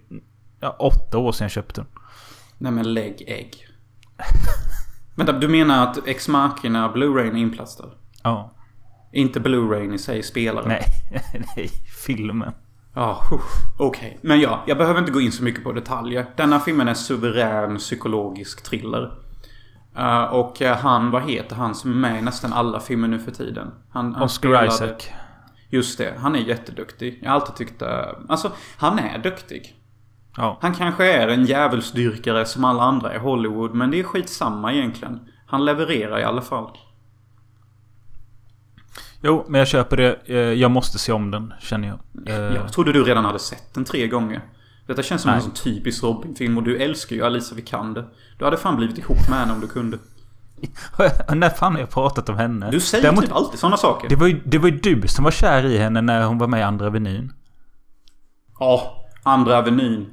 ja, 0.60 0.70
åtta 0.80 1.18
år 1.18 1.32
sedan 1.32 1.46
jag 1.46 1.52
köpte 1.52 1.82
den. 1.82 1.90
Nej 2.58 2.72
men 2.72 2.94
lägg 2.94 3.24
ägg. 3.28 3.68
Vänta, 5.16 5.34
du 5.34 5.48
menar 5.48 5.84
att 5.84 6.08
Ex 6.08 6.28
Machina 6.28 6.90
Blu-rayn 6.94 7.36
är 7.36 7.40
inplastad? 7.42 7.90
Ja. 8.24 8.52
Inte 9.14 9.40
Blu-rayn 9.40 9.94
i 9.94 9.98
sig, 9.98 10.24
spelaren? 10.24 10.68
Nej, 10.68 10.84
nej. 11.56 11.70
Filmen. 12.06 12.52
Ja, 12.94 13.24
huh. 13.32 13.40
okej. 13.78 14.20
Men 14.22 14.40
ja, 14.40 14.64
jag 14.68 14.78
behöver 14.78 15.00
inte 15.00 15.12
gå 15.12 15.22
in 15.22 15.32
så 15.32 15.44
mycket 15.44 15.64
på 15.64 15.72
detaljer. 15.72 16.26
Denna 16.38 16.60
filmen 16.60 16.88
är 16.88 16.94
suverän 16.94 17.78
psykologisk 17.78 18.64
thriller. 18.64 19.12
Eh, 19.98 20.24
och 20.24 20.62
eh, 20.62 20.78
han, 20.78 21.12
vad 21.12 21.24
heter 21.24 21.56
han 21.56 21.76
som 21.76 21.92
är 21.92 21.96
med 21.96 22.20
i 22.20 22.22
nästan 22.22 22.54
alla 22.54 22.80
filmer 22.80 23.08
nu 23.08 23.20
för 23.20 23.32
tiden? 23.32 23.68
Han, 23.90 24.14
han 24.14 24.24
Oscar 24.24 24.50
spelade- 24.50 24.68
Isaac. 24.68 25.10
Just 25.70 25.98
det, 25.98 26.14
han 26.20 26.36
är 26.36 26.40
jätteduktig. 26.40 27.20
Jag 27.24 27.30
har 27.30 27.36
alltid 27.36 27.56
tyckt... 27.56 27.82
eh, 27.82 27.90
Alltså, 28.30 28.52
han 28.78 29.00
är 29.00 29.18
duktig. 29.18 29.76
Ja. 30.38 30.58
Han 30.62 30.74
kanske 30.76 31.14
är 31.14 31.28
en 31.28 31.46
djävulsdyrkare 31.46 32.46
som 32.46 32.64
alla 32.66 32.84
andra 32.84 33.16
i 33.16 33.18
Hollywood, 33.18 33.74
men 33.74 33.92
det 33.92 34.00
är 34.00 34.04
skitsamma 34.04 34.74
egentligen. 34.74 35.20
Han 35.46 35.66
levererar 35.66 36.20
i 36.20 36.24
alla 36.24 36.42
fall. 36.42 36.70
Jo, 39.22 39.46
men 39.48 39.60
jag 39.60 39.68
köper 39.68 39.98
det. 39.98 40.18
Eh, 40.26 40.36
Jag 40.38 40.72
måste 40.72 41.00
se 41.00 41.12
om 41.12 41.32
den, 41.32 41.54
känner 41.60 41.88
jag. 41.88 42.00
Eh, 42.30 42.56
Jag 42.56 42.74
trodde 42.74 42.94
du 42.94 43.04
redan 43.04 43.26
hade 43.26 43.40
sett 43.40 43.74
den 43.74 43.86
tre 43.86 44.08
gånger. 44.08 44.42
Detta 44.88 45.04
känns 45.04 45.22
som 45.22 45.30
Nej. 45.30 45.38
en 45.38 45.42
sån 45.44 45.54
typisk 45.54 46.04
Robin-film 46.04 46.58
och 46.58 46.64
du 46.64 46.78
älskar 46.78 47.16
ju 47.16 47.26
Alicia 47.26 47.56
Vikander. 47.56 48.06
Du 48.38 48.46
hade 48.46 48.58
fan 48.58 48.76
blivit 48.78 48.98
ihop 48.98 49.30
med 49.30 49.40
henne 49.40 49.54
om 49.54 49.62
du 49.62 49.68
kunde. 49.68 49.98
När 51.36 51.50
fan 51.50 51.74
har 51.74 51.80
jag 51.80 51.90
pratat 51.90 52.30
om 52.30 52.38
henne? 52.38 52.72
Du 52.72 52.80
säger 52.80 53.04
Däremot- 53.04 53.24
typ 53.24 53.34
alltid 53.36 53.60
såna 53.60 53.78
saker. 53.78 54.10
Det 54.10 54.16
var, 54.16 54.28
ju, 54.28 54.42
det 54.46 54.58
var 54.58 54.70
ju 54.70 54.78
du 54.80 55.08
som 55.08 55.24
var 55.24 55.32
kär 55.32 55.66
i 55.66 55.78
henne 55.78 56.02
när 56.02 56.24
hon 56.26 56.38
var 56.38 56.48
med 56.48 56.60
i 56.60 56.64
Andra 56.64 56.88
Avenyn. 56.88 57.34
Ja, 58.60 59.06
Andra 59.24 59.58
Avenyn. 59.58 60.10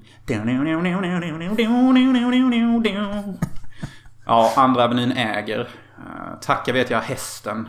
Ja, 4.27 4.53
Andra 4.57 4.85
Avenyn 4.85 5.13
äger. 5.13 5.61
Uh, 5.61 6.41
tacka 6.41 6.73
vet 6.73 6.91
jag 6.91 7.01
hästen. 7.01 7.69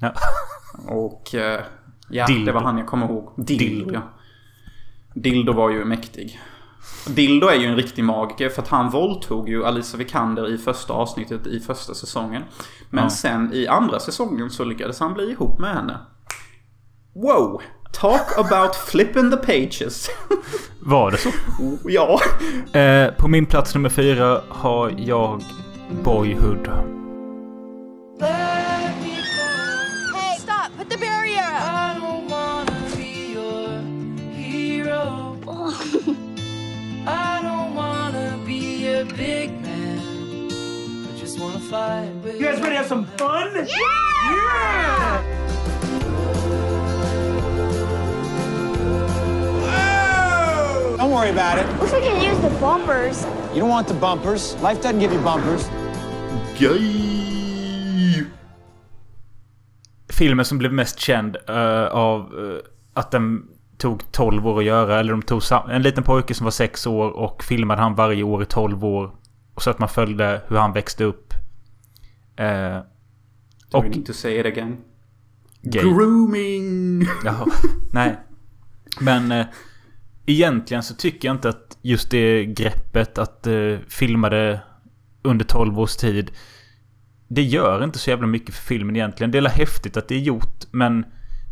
Ja. 0.00 0.12
Och 0.88 1.34
eh, 1.34 1.60
ja, 2.08 2.26
Dildo. 2.26 2.46
det 2.46 2.52
var 2.52 2.60
han 2.60 2.78
jag 2.78 2.86
kommer 2.86 3.06
ihåg. 3.06 3.32
Dildo, 3.36 3.90
ja. 3.92 4.00
Dildo 5.14 5.52
var 5.52 5.70
ju 5.70 5.84
mäktig. 5.84 6.40
Dildo 7.08 7.46
är 7.46 7.54
ju 7.54 7.66
en 7.66 7.76
riktig 7.76 8.04
magiker 8.04 8.48
för 8.48 8.62
att 8.62 8.68
han 8.68 8.90
våldtog 8.90 9.48
ju 9.48 9.64
Alicia 9.64 9.98
Vikander 9.98 10.48
i 10.54 10.58
första 10.58 10.92
avsnittet 10.94 11.46
i 11.46 11.60
första 11.60 11.94
säsongen. 11.94 12.42
Men 12.90 13.04
Ja. 13.04 13.10
sen 13.10 13.50
i 13.52 13.66
andra 13.66 14.00
säsongen 14.00 14.50
så 14.50 14.64
lyckades 14.64 15.00
han 15.00 15.14
bli 15.14 15.30
ihop 15.30 15.58
med 15.58 15.74
henne. 15.74 15.98
Wow! 17.14 17.62
Talk 17.94 18.36
about 18.38 18.74
flipping 18.76 19.30
the 19.30 19.36
pages. 19.36 20.10
Var 20.80 21.10
det 21.10 21.16
så? 21.18 21.30
ja. 21.84 22.20
Eh, 22.80 23.10
på 23.14 23.28
min 23.28 23.46
plats 23.46 23.74
nummer 23.74 23.88
fyra 23.88 24.40
har 24.48 24.94
jag 24.98 25.42
Boyhood. 26.04 26.68
Hey, 30.14 30.38
stop! 30.38 30.70
Put 30.78 30.90
the 30.90 30.98
barrier 30.98 31.40
up! 31.40 31.62
I 31.62 31.98
don't 32.00 32.30
wanna 32.30 32.72
be 32.96 33.32
your 33.32 33.80
hero. 34.32 35.36
I 37.06 37.40
don't 37.42 37.74
wanna 37.74 38.38
be 38.46 38.86
a 39.00 39.04
big 39.04 39.50
man. 39.62 40.48
I 41.08 41.20
just 41.20 41.38
wanna 41.40 41.60
fight 41.60 42.10
You 42.24 42.46
guys 42.46 42.60
ready 42.60 42.70
to 42.70 42.76
have 42.76 42.88
some 42.88 43.06
fun? 43.16 43.68
Don't 51.04 51.12
worry 51.12 51.30
about 51.30 51.58
it. 51.58 51.66
Wish 51.82 51.92
we 51.92 52.00
could 52.00 52.22
use 52.22 52.40
the 52.40 52.60
bumpers. 52.60 53.26
You 53.54 53.60
don't 53.60 53.68
want 53.68 53.88
the 53.88 53.94
bumpers. 53.94 54.56
Life 54.62 54.82
doesn't 54.82 55.00
give 55.00 55.12
you 55.14 55.22
bumpers. 55.22 55.70
Gay. 56.58 58.24
Filmen 60.08 60.44
som 60.44 60.58
blev 60.58 60.72
mest 60.72 60.98
känd 60.98 61.36
eh, 61.48 61.86
av 61.86 62.20
eh, 62.20 62.58
att 62.94 63.10
den 63.10 63.42
tog 63.78 64.12
12 64.12 64.46
år 64.46 64.58
att 64.58 64.64
göra. 64.64 64.98
Eller 65.00 65.10
de 65.10 65.22
tog 65.22 65.42
sam- 65.42 65.70
en 65.70 65.82
liten 65.82 66.04
pojke 66.04 66.34
som 66.34 66.44
var 66.44 66.50
6 66.50 66.86
år 66.86 67.10
och 67.10 67.44
filmade 67.44 67.80
han 67.82 67.94
varje 67.94 68.22
år 68.22 68.42
i 68.42 68.46
12 68.46 68.84
år. 68.84 69.10
Och 69.54 69.62
så 69.62 69.70
att 69.70 69.78
man 69.78 69.88
följde 69.88 70.40
hur 70.48 70.56
han 70.56 70.72
växte 70.72 71.04
upp. 71.04 71.34
Eh, 72.36 72.78
Och... 73.72 73.84
och 74.08 74.14
say 74.14 74.40
it 74.40 74.46
again. 74.46 74.76
gay. 75.62 75.82
Grooming! 75.82 77.02
Jaha, 77.24 77.46
nej. 77.92 78.16
Men 79.00 79.32
eh, 79.32 79.46
egentligen 80.26 80.82
så 80.82 80.94
tycker 80.94 81.28
jag 81.28 81.34
inte 81.34 81.48
att 81.48 81.78
just 81.82 82.10
det 82.10 82.44
greppet 82.44 83.18
att 83.18 83.46
eh, 83.46 83.76
filma 83.88 84.30
det 84.30 84.60
under 85.22 85.44
12 85.44 85.80
års 85.80 85.96
tid. 85.96 86.30
Det 87.28 87.42
gör 87.42 87.84
inte 87.84 87.98
så 87.98 88.10
jävla 88.10 88.26
mycket 88.26 88.54
för 88.54 88.62
filmen 88.62 88.96
egentligen. 88.96 89.30
Det 89.30 89.38
är 89.38 89.48
häftigt 89.48 89.96
att 89.96 90.08
det 90.08 90.14
är 90.14 90.20
gjort 90.20 90.64
men 90.70 91.04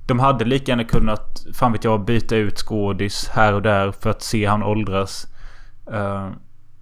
de 0.07 0.19
hade 0.19 0.45
lika 0.45 0.73
gärna 0.73 0.85
kunnat, 0.85 1.47
fan 1.55 1.73
vet 1.73 1.85
jag, 1.85 2.05
byta 2.05 2.37
ut 2.37 2.59
skådis 2.59 3.29
här 3.29 3.53
och 3.53 3.63
där 3.63 3.93
för 3.93 4.11
att 4.11 4.23
se 4.23 4.47
han 4.47 4.63
åldras. 4.63 5.27
Uh, 5.93 6.31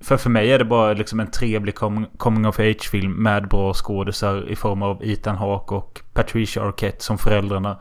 för 0.01 0.17
för 0.17 0.31
mig 0.31 0.53
är 0.53 0.59
det 0.59 0.65
bara 0.65 0.93
liksom 0.93 1.21
en 1.21 1.31
trevlig 1.31 1.75
coming 2.17 2.47
of 2.47 2.59
age-film 2.59 3.13
med 3.13 3.49
bra 3.49 3.75
skådisar 3.75 4.51
i 4.51 4.57
form 4.57 4.83
av 4.83 5.05
Ethan 5.05 5.37
Hawke 5.37 5.75
och 5.75 6.01
Patricia 6.13 6.63
Arquette 6.63 7.05
som 7.05 7.19
föräldrarna. 7.19 7.81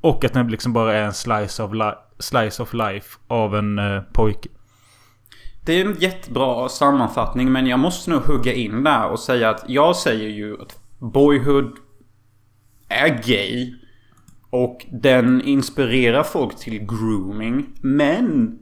Och 0.00 0.24
att 0.24 0.32
den 0.32 0.48
liksom 0.48 0.72
bara 0.72 0.94
är 0.94 1.02
en 1.02 1.12
slice 1.12 1.62
of, 1.62 1.72
life 1.72 1.96
slice 2.18 2.62
of 2.62 2.74
life 2.74 3.18
av 3.26 3.56
en 3.56 3.78
eh, 3.78 4.02
pojke. 4.12 4.48
Det 5.64 5.80
är 5.80 5.84
en 5.84 5.96
jättebra 6.00 6.68
sammanfattning 6.68 7.52
men 7.52 7.66
jag 7.66 7.78
måste 7.78 8.10
nog 8.10 8.22
hugga 8.22 8.52
in 8.52 8.84
där 8.84 9.08
och 9.08 9.20
säga 9.20 9.50
att 9.50 9.64
jag 9.68 9.96
säger 9.96 10.28
ju 10.28 10.62
att 10.62 10.78
Boyhood 10.98 11.76
är 12.88 13.22
gay. 13.26 13.74
Och 14.50 14.86
den 14.90 15.42
inspirerar 15.42 16.22
folk 16.22 16.56
till 16.56 16.78
grooming. 16.78 17.66
Men 17.80 18.58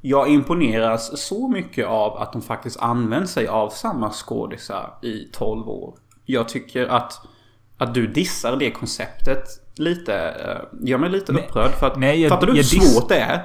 jag 0.00 0.28
imponeras 0.28 1.20
så 1.20 1.48
mycket 1.48 1.86
av 1.86 2.16
att 2.16 2.32
de 2.32 2.42
faktiskt 2.42 2.80
använder 2.80 3.26
sig 3.26 3.46
av 3.46 3.70
samma 3.70 4.10
skådisar 4.10 4.98
i 5.02 5.28
12 5.32 5.68
år. 5.68 5.94
Jag 6.24 6.48
tycker 6.48 6.86
att, 6.86 7.12
att 7.76 7.94
du 7.94 8.06
dissar 8.06 8.56
det 8.56 8.70
konceptet 8.70 9.44
lite, 9.78 10.14
eh, 10.14 10.86
gör 10.88 10.98
mig 10.98 11.10
lite 11.10 11.32
Nej, 11.32 11.44
upprörd. 11.48 11.70
För 11.70 11.86
att, 11.86 11.98
nej, 11.98 12.20
jag- 12.20 12.30
fattar 12.30 12.46
du 12.46 12.52
hur 12.52 12.62
svårt 12.62 13.08
det 13.08 13.18
är? 13.20 13.42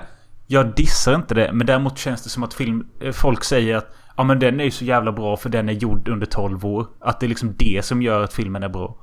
Jag 0.48 0.76
dissar 0.76 1.16
inte 1.16 1.34
det, 1.34 1.50
men 1.54 1.68
däremot 1.68 1.98
känns 1.98 2.24
det 2.24 2.30
som 2.30 2.44
att 2.44 2.54
film, 2.54 2.88
eh, 3.00 3.12
folk 3.12 3.44
säger 3.44 3.76
att 3.76 3.96
ja 4.18 4.24
men 4.24 4.40
den 4.40 4.60
är 4.60 4.64
ju 4.64 4.72
så 4.72 4.86
jävla 4.86 5.12
bra 5.12 5.38
för 5.38 5.50
den 5.50 5.70
är 5.70 5.74
gjord 5.74 6.08
under 6.08 6.26
12 6.26 6.66
år. 6.66 6.88
Att 7.00 7.20
det 7.20 7.26
är 7.26 7.28
liksom 7.28 7.56
det 7.58 7.86
som 7.86 8.02
gör 8.02 8.22
att 8.22 8.34
filmen 8.34 8.64
är 8.64 8.70
bra. 8.70 8.98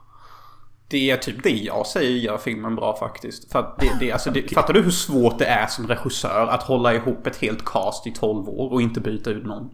Det 0.88 1.10
är 1.10 1.16
typ 1.16 1.42
det 1.42 1.50
jag 1.50 1.86
säger 1.86 2.16
gör 2.18 2.38
filmen 2.38 2.76
bra 2.76 2.96
faktiskt. 2.96 3.52
För 3.52 3.74
det, 3.80 3.90
det, 4.00 4.12
alltså 4.12 4.30
det, 4.30 4.48
Fattar 4.54 4.74
du 4.74 4.82
hur 4.82 4.90
svårt 4.90 5.38
det 5.38 5.44
är 5.44 5.66
som 5.66 5.86
regissör 5.88 6.46
att 6.46 6.62
hålla 6.62 6.94
ihop 6.94 7.26
ett 7.26 7.36
helt 7.36 7.64
cast 7.64 8.06
i 8.06 8.10
12 8.12 8.48
år 8.48 8.72
och 8.72 8.82
inte 8.82 9.00
byta 9.00 9.30
ut 9.30 9.46
någon? 9.46 9.70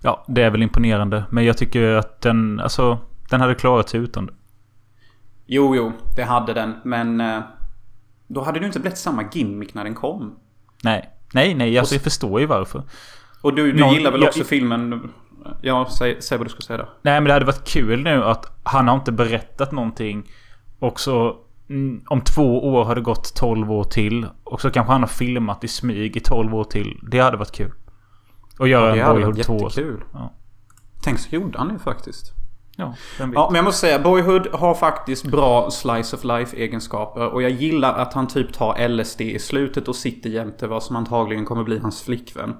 Ja, 0.00 0.24
det 0.28 0.42
är 0.42 0.50
väl 0.50 0.62
imponerande. 0.62 1.24
Men 1.30 1.44
jag 1.44 1.58
tycker 1.58 1.94
att 1.94 2.20
den, 2.20 2.60
alltså, 2.60 2.98
den 3.30 3.40
hade 3.40 3.54
klarat 3.54 3.88
sig 3.88 4.00
utan 4.00 4.26
det. 4.26 4.32
Jo, 5.54 5.76
jo, 5.76 5.92
det 6.16 6.22
hade 6.24 6.52
den. 6.54 6.74
Men 6.84 7.20
eh, 7.20 7.40
då 8.26 8.42
hade 8.42 8.58
det 8.58 8.62
ju 8.62 8.66
inte 8.66 8.80
blivit 8.80 8.98
samma 8.98 9.24
gimmick 9.32 9.74
när 9.74 9.84
den 9.84 9.94
kom. 9.94 10.34
Nej. 10.84 11.10
Nej, 11.34 11.54
nej, 11.54 11.78
alltså 11.78 11.94
jag 11.94 12.02
förstår 12.02 12.40
ju 12.40 12.46
varför. 12.46 12.82
Och 13.42 13.54
du, 13.54 13.72
du 13.72 13.80
Någon- 13.80 13.94
gillar 13.94 14.10
väl 14.12 14.20
jag- 14.20 14.28
också 14.28 14.44
filmen? 14.44 15.12
Ja, 15.62 15.88
säg, 15.98 16.22
säg 16.22 16.38
vad 16.38 16.46
du 16.46 16.50
ska 16.50 16.60
säga 16.60 16.76
där. 16.76 16.88
Nej 17.02 17.14
men 17.20 17.24
det 17.24 17.32
hade 17.32 17.44
varit 17.44 17.64
kul 17.68 18.02
nu 18.02 18.24
att 18.24 18.58
han 18.62 18.88
har 18.88 18.94
inte 18.94 19.12
berättat 19.12 19.72
någonting. 19.72 20.30
Och 20.78 21.00
så 21.00 21.36
mm, 21.68 22.02
om 22.08 22.20
två 22.20 22.72
år 22.74 22.84
har 22.84 22.94
det 22.94 23.00
gått 23.00 23.34
12 23.34 23.72
år 23.72 23.84
till. 23.84 24.26
Och 24.44 24.60
så 24.60 24.70
kanske 24.70 24.92
han 24.92 25.00
har 25.00 25.08
filmat 25.08 25.64
i 25.64 25.68
smyg 25.68 26.16
i 26.16 26.20
12 26.20 26.54
år 26.54 26.64
till. 26.64 26.98
Det 27.10 27.18
hade 27.18 27.36
varit 27.36 27.52
kul. 27.52 27.72
Och 28.58 28.68
göra 28.68 28.92
Det 28.94 29.00
en 29.00 29.06
hade 29.06 29.14
Boyhood 29.14 29.34
varit 29.36 29.46
2. 29.46 29.54
jättekul. 29.68 30.04
Ja. 30.12 30.32
Tänk 31.02 31.18
så 31.18 31.34
gjorde 31.36 31.58
han 31.58 31.68
det 31.68 31.78
faktiskt. 31.78 32.32
Ja. 32.76 32.94
Ja, 33.18 33.26
men 33.26 33.54
jag 33.54 33.64
måste 33.64 33.80
säga, 33.80 33.98
Boyhood 33.98 34.46
har 34.52 34.74
faktiskt 34.74 35.24
bra 35.24 35.70
slice 35.70 36.16
of 36.16 36.24
life 36.24 36.56
egenskaper. 36.56 37.28
Och 37.28 37.42
jag 37.42 37.50
gillar 37.50 37.94
att 37.94 38.12
han 38.12 38.26
typ 38.26 38.52
tar 38.52 38.88
LSD 38.88 39.20
i 39.20 39.38
slutet 39.38 39.88
och 39.88 39.96
sitter 39.96 40.30
jämte 40.30 40.66
vad 40.66 40.82
som 40.82 40.96
antagligen 40.96 41.44
kommer 41.44 41.64
bli 41.64 41.78
hans 41.78 42.02
flickvän. 42.02 42.56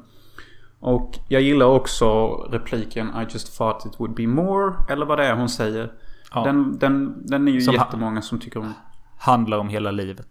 Och 0.81 1.19
jag 1.29 1.43
gillar 1.43 1.67
också 1.67 2.27
repliken 2.51 3.07
I 3.09 3.33
just 3.33 3.59
thought 3.59 3.87
it 3.87 4.01
would 4.01 4.15
be 4.15 4.27
more. 4.27 4.75
Eller 4.89 5.07
vad 5.07 5.19
det 5.19 5.27
är 5.27 5.35
hon 5.35 5.49
säger. 5.49 5.93
Ja. 6.35 6.45
Den, 6.45 6.79
den, 6.79 7.27
den 7.27 7.49
är 7.49 7.53
ju 7.53 7.61
Som 7.61 7.75
jättemånga 7.75 8.23
som 8.23 8.41
tycker 8.41 8.61
om. 8.61 8.75
Handlar 9.19 9.59
om 9.59 9.69
hela 9.69 9.91
livet. 9.91 10.27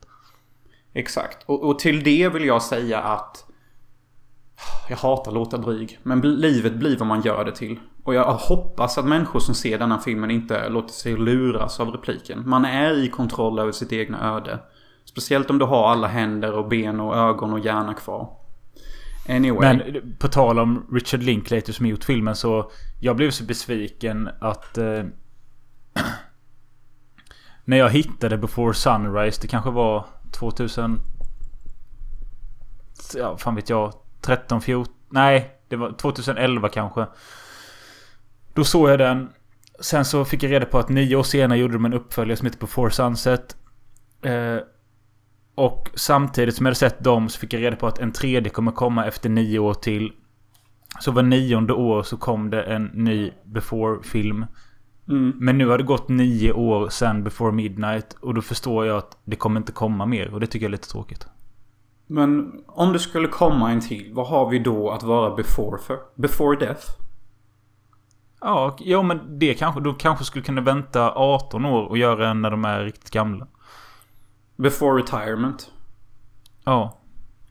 Exakt. 0.94 1.44
Och, 1.46 1.64
och 1.64 1.80
till 1.80 2.04
det 2.04 2.30
vill 2.30 2.46
jag 2.46 2.62
säga 2.62 3.00
att 3.00 3.46
jag 4.90 4.98
hatar 4.98 5.32
låta 5.32 5.58
dryg. 5.58 6.00
Men 6.04 6.22
livet 6.22 6.74
blir 6.74 6.98
vad 6.98 7.08
man 7.08 7.22
gör 7.22 7.46
det 7.46 7.56
till. 7.56 7.80
Och 8.04 8.14
jag 8.14 8.34
hoppas 8.34 8.98
att 8.98 9.06
människor 9.06 9.40
som 9.40 9.56
ser 9.56 9.80
denna 9.80 10.00
filmen 10.00 10.32
inte 10.32 10.70
låter 10.70 10.94
sig 10.94 11.18
luras 11.18 11.80
av 11.80 11.90
repliken. 11.90 12.50
Man 12.50 12.66
är 12.66 13.04
i 13.04 13.10
kontroll 13.10 13.60
över 13.60 13.72
sitt 13.72 13.94
egna 13.94 14.36
öde. 14.36 14.60
Speciellt 15.06 15.50
om 15.50 15.58
du 15.58 15.66
har 15.66 15.90
alla 15.90 16.08
händer 16.08 16.54
och 16.54 16.68
ben 16.68 17.00
och 17.00 17.18
ögon 17.18 17.54
och 17.54 17.60
hjärna 17.60 17.94
kvar. 17.94 18.42
Anyway. 19.30 19.78
Men 19.78 20.16
på 20.20 20.28
tal 20.28 20.60
om 20.60 20.88
Richard 20.92 21.24
Linklater 21.24 21.74
som 21.74 21.86
gjort 21.86 22.04
filmen 22.04 22.36
så 22.36 22.72
Jag 23.00 23.16
blev 23.16 23.32
så 23.32 23.44
besviken 23.44 24.30
att 24.40 24.78
eh, 24.78 25.04
När 27.66 27.78
jag 27.78 27.90
hittade 27.90 28.38
Before 28.38 28.74
Sunrise 28.74 29.42
Det 29.42 29.48
kanske 29.48 29.70
var 29.70 30.06
2000 30.40 31.00
Ja 33.16 33.38
fan 33.38 33.56
vet 33.56 33.70
jag 33.70 33.94
13, 34.22 34.62
14 34.62 34.94
Nej 35.10 35.52
det 35.68 35.76
var 35.76 35.92
2011 35.92 36.70
kanske 36.70 37.08
då 38.54 38.64
såg 38.64 38.90
jag 38.90 39.00
den 39.00 39.30
Sen 39.82 40.06
så 40.06 40.26
fick 40.26 40.44
jag 40.44 40.52
reda 40.52 40.66
på 40.66 40.80
att 40.80 40.90
nio 40.90 41.16
år 41.16 41.24
senare 41.24 41.60
gjorde 41.60 41.74
de 41.74 41.86
en 41.86 41.94
uppföljare 41.94 42.38
som 42.38 42.46
heter 42.46 42.60
Before 42.60 42.92
Sunset 42.92 43.56
eh, 44.22 44.58
och 45.56 45.90
samtidigt 45.94 46.56
som 46.56 46.66
jag 46.66 46.70
hade 46.70 46.80
sett 46.80 47.04
dem 47.04 47.30
så 47.30 47.40
fick 47.40 47.54
jag 47.54 47.62
reda 47.62 47.76
på 47.76 47.88
att 47.88 48.00
en 48.00 48.12
tredje 48.12 48.50
kommer 48.50 48.72
komma 48.72 49.06
efter 49.06 49.30
nio 49.30 49.60
år 49.60 49.74
till. 49.74 50.12
Så 51.00 51.12
var 51.12 51.24
nionde 51.24 51.74
år 51.74 52.04
så 52.04 52.18
kom 52.18 52.50
det 52.50 52.64
en 52.64 52.86
ny 52.86 53.32
Before-film. 53.44 54.46
Mm. 55.10 55.34
Men 55.36 55.58
nu 55.58 55.68
har 55.68 55.78
det 55.78 55.84
gått 55.84 56.10
nio 56.10 56.52
år 56.52 56.90
sedan 56.90 57.24
Before 57.24 57.52
Midnight. 57.52 58.14
Och 58.14 58.34
då 58.34 58.42
förstår 58.42 58.86
jag 58.86 58.98
att 58.98 59.18
det 59.24 59.36
kommer 59.36 59.60
inte 59.60 59.72
komma 59.72 60.06
mer. 60.06 60.34
Och 60.34 60.40
det 60.40 60.48
tycker 60.48 60.66
jag 60.66 60.70
är 60.70 60.72
lite 60.72 60.90
tråkigt. 60.90 61.28
Men 62.08 62.52
om 62.68 62.94
det 62.94 63.00
skulle 63.00 63.28
komma 63.28 63.72
en 63.72 63.82
till. 63.82 64.12
Vad 64.14 64.28
har 64.28 64.50
vi 64.50 64.60
då 64.60 64.90
att 64.90 65.04
vara 65.04 65.36
before 65.36 65.78
för? 65.78 65.98
Before 66.16 66.66
death? 66.66 66.86
Ja, 68.42 68.76
ja 68.80 69.02
men 69.02 69.40
det 69.40 69.54
kanske... 69.54 69.82
De 69.82 69.96
kanske 69.96 70.26
skulle 70.26 70.46
kunna 70.46 70.62
vänta 70.62 71.12
18 71.16 71.66
år 71.66 71.86
och 71.88 71.98
göra 71.98 72.30
en 72.30 72.42
när 72.42 72.52
de 72.52 72.66
är 72.66 72.84
riktigt 72.84 73.12
gamla. 73.12 73.48
Before 74.56 75.02
retirement? 75.02 75.72
Ja, 76.66 76.98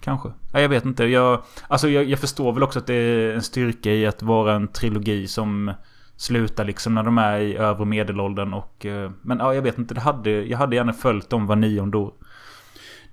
kanske. 0.00 0.29
Ja, 0.53 0.61
jag 0.61 0.68
vet 0.68 0.85
inte. 0.85 1.05
Jag, 1.05 1.42
alltså 1.68 1.88
jag, 1.88 2.05
jag 2.05 2.18
förstår 2.18 2.53
väl 2.53 2.62
också 2.62 2.79
att 2.79 2.87
det 2.87 2.94
är 2.94 3.35
en 3.35 3.42
styrka 3.42 3.90
i 3.90 4.07
att 4.07 4.22
vara 4.22 4.55
en 4.55 4.68
trilogi 4.68 5.26
som 5.29 5.72
slutar 6.16 6.64
liksom 6.64 6.94
när 6.94 7.03
de 7.03 7.18
är 7.18 7.38
i 7.38 7.57
övre 7.57 7.85
medelåldern 7.87 8.55
och... 8.55 8.87
eh, 8.87 9.11
Men 9.22 9.38
ja, 9.38 9.55
jag 9.55 9.62
vet 9.62 9.79
inte. 9.79 9.94
Det 9.94 10.00
hade, 10.00 10.31
jag 10.31 10.59
hade 10.59 10.76
gärna 10.76 10.92
följt 10.92 11.31
dem 11.31 11.46
var 11.46 11.57
nionde 11.57 11.96
år. 11.98 12.12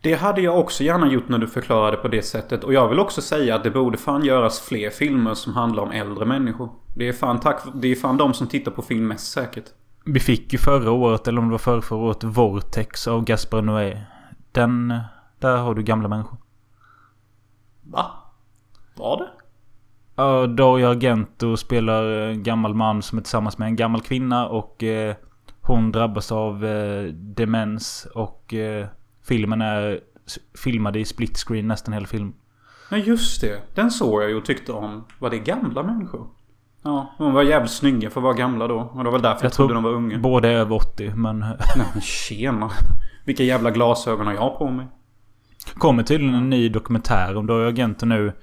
Det 0.02 0.14
hade 0.14 0.42
jag 0.42 0.60
också 0.60 0.84
gärna 0.84 1.12
gjort 1.12 1.30
när 1.30 1.38
du 1.38 1.48
förklarade 1.48 1.98
på 1.98 2.08
det 2.08 2.22
sättet. 2.22 2.64
Och 2.64 2.74
jag 2.74 2.90
vill 2.90 3.00
också 3.00 3.22
säga 3.22 3.56
att 3.56 3.64
det 3.64 3.72
borde 3.72 3.98
fan 3.98 4.26
göras 4.26 4.60
fler 4.60 4.90
filmer 4.90 5.34
som 5.34 5.54
handlar 5.54 5.84
om 5.84 5.92
äldre 5.92 6.26
människor. 6.26 6.70
Det 6.96 7.08
är 7.08 7.14
fan, 7.14 7.40
tack, 7.40 7.62
det 7.74 7.88
är 7.88 7.96
fan 7.96 8.18
de 8.18 8.34
som 8.34 8.48
tittar 8.48 8.72
på 8.72 8.82
film 8.82 9.08
mest 9.08 9.32
säkert. 9.32 9.66
Vi 10.06 10.20
fick 10.20 10.54
ju 10.54 10.60
förra 10.60 10.92
året, 10.92 11.28
eller 11.28 11.42
om 11.42 11.48
det 11.48 11.52
var 11.52 11.58
förra, 11.58 11.82
förra 11.82 12.00
året, 12.00 12.24
Vortex 12.24 13.08
av 13.08 13.24
Gaspar 13.24 13.62
Noé. 13.62 14.02
Den... 14.52 15.00
Där 15.40 15.58
har 15.58 15.76
du 15.76 15.84
gamla 15.84 16.08
människor. 16.08 16.38
Va? 17.84 18.12
Var 18.96 19.18
det? 19.18 19.30
Ja, 20.16 20.48
Dario 20.48 20.88
Argento 20.88 21.58
spelar 21.58 22.04
en 22.04 22.44
gammal 22.44 22.74
man 22.74 23.02
som 23.02 23.18
är 23.18 23.22
tillsammans 23.22 23.58
med 23.58 23.66
en 23.66 23.76
gammal 23.76 24.02
kvinna 24.02 24.48
och 24.48 24.84
eh, 24.84 25.16
hon 25.62 25.92
drabbas 25.92 26.32
av 26.32 26.66
eh, 26.66 27.04
demens 27.14 28.08
och 28.16 28.54
eh, 28.54 28.88
filmen 29.28 29.62
är 29.62 30.00
filmad 30.64 30.96
i 30.96 31.06
split 31.06 31.38
screen 31.38 31.68
nästan 31.68 31.94
hela 31.94 32.08
filmen. 32.08 32.34
Ja 32.92 32.98
just 32.98 33.42
det. 33.42 33.76
Den 33.76 33.92
såg 33.92 34.24
jag 34.24 34.30
ju 34.30 34.36
och 34.36 34.46
tyckte 34.46 34.72
om. 34.72 35.06
Var 35.20 35.30
det 35.30 35.40
gamla 35.40 35.84
människor? 35.84 36.28
Ja, 36.84 37.16
de 37.18 37.34
var 37.34 37.44
jävligt 37.44 37.72
snygga 37.72 38.10
för 38.10 38.20
att 38.20 38.24
vara 38.24 38.34
gamla 38.34 38.68
då. 38.68 38.80
Och 38.80 38.98
det 38.98 39.04
var 39.04 39.12
väl 39.12 39.22
därför 39.22 39.46
jag, 39.46 39.54
trodde 39.54 39.74
de 39.74 39.84
var 39.84 39.92
unga. 39.92 40.18
båda 40.18 40.50
är 40.50 40.54
över 40.54 40.76
80 40.76 41.14
men... 41.16 41.40
Nej 41.76 41.88
men 41.94 42.02
tjena. 42.02 42.72
Vilka 43.26 43.44
jävla 43.44 43.72
glasögon 43.72 44.28
har 44.28 44.34
jag 44.34 44.58
på 44.58 44.70
mig? 44.70 44.88
kommer 45.78 46.04
tydligen 46.04 46.36
en 46.36 46.50
ny 46.50 46.70
dokumentär 46.70 47.38
om 47.38 47.48
Dario 47.48 47.68
Argento 47.68 48.06
nu. 48.06 48.34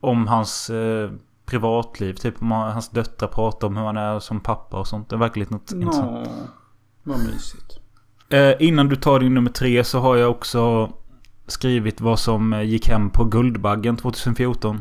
Om 0.00 0.26
hans 0.26 0.70
eh, 0.70 1.10
privatliv. 1.46 2.14
Typ 2.14 2.42
om 2.42 2.50
hans 2.50 2.88
döttrar 2.88 3.28
pratar 3.28 3.66
om 3.66 3.76
hur 3.76 3.84
han 3.84 3.96
är 3.96 4.18
som 4.18 4.40
pappa 4.40 4.78
och 4.78 4.86
sånt. 4.86 5.08
Det 5.08 5.16
verkar 5.16 5.40
lite 5.40 5.52
något 5.52 5.72
intressant. 5.72 6.10
Nå, 6.10 6.32
vad 7.02 7.18
mysigt. 7.18 7.79
Eh, 8.30 8.52
innan 8.60 8.88
du 8.88 8.96
tar 8.96 9.20
din 9.20 9.34
nummer 9.34 9.50
tre 9.50 9.84
så 9.84 9.98
har 10.00 10.16
jag 10.16 10.30
också 10.30 10.92
skrivit 11.46 12.00
vad 12.00 12.18
som 12.18 12.52
eh, 12.52 12.62
gick 12.62 12.88
hem 12.88 13.10
på 13.10 13.24
Guldbaggen 13.24 13.96
2014. 13.96 14.80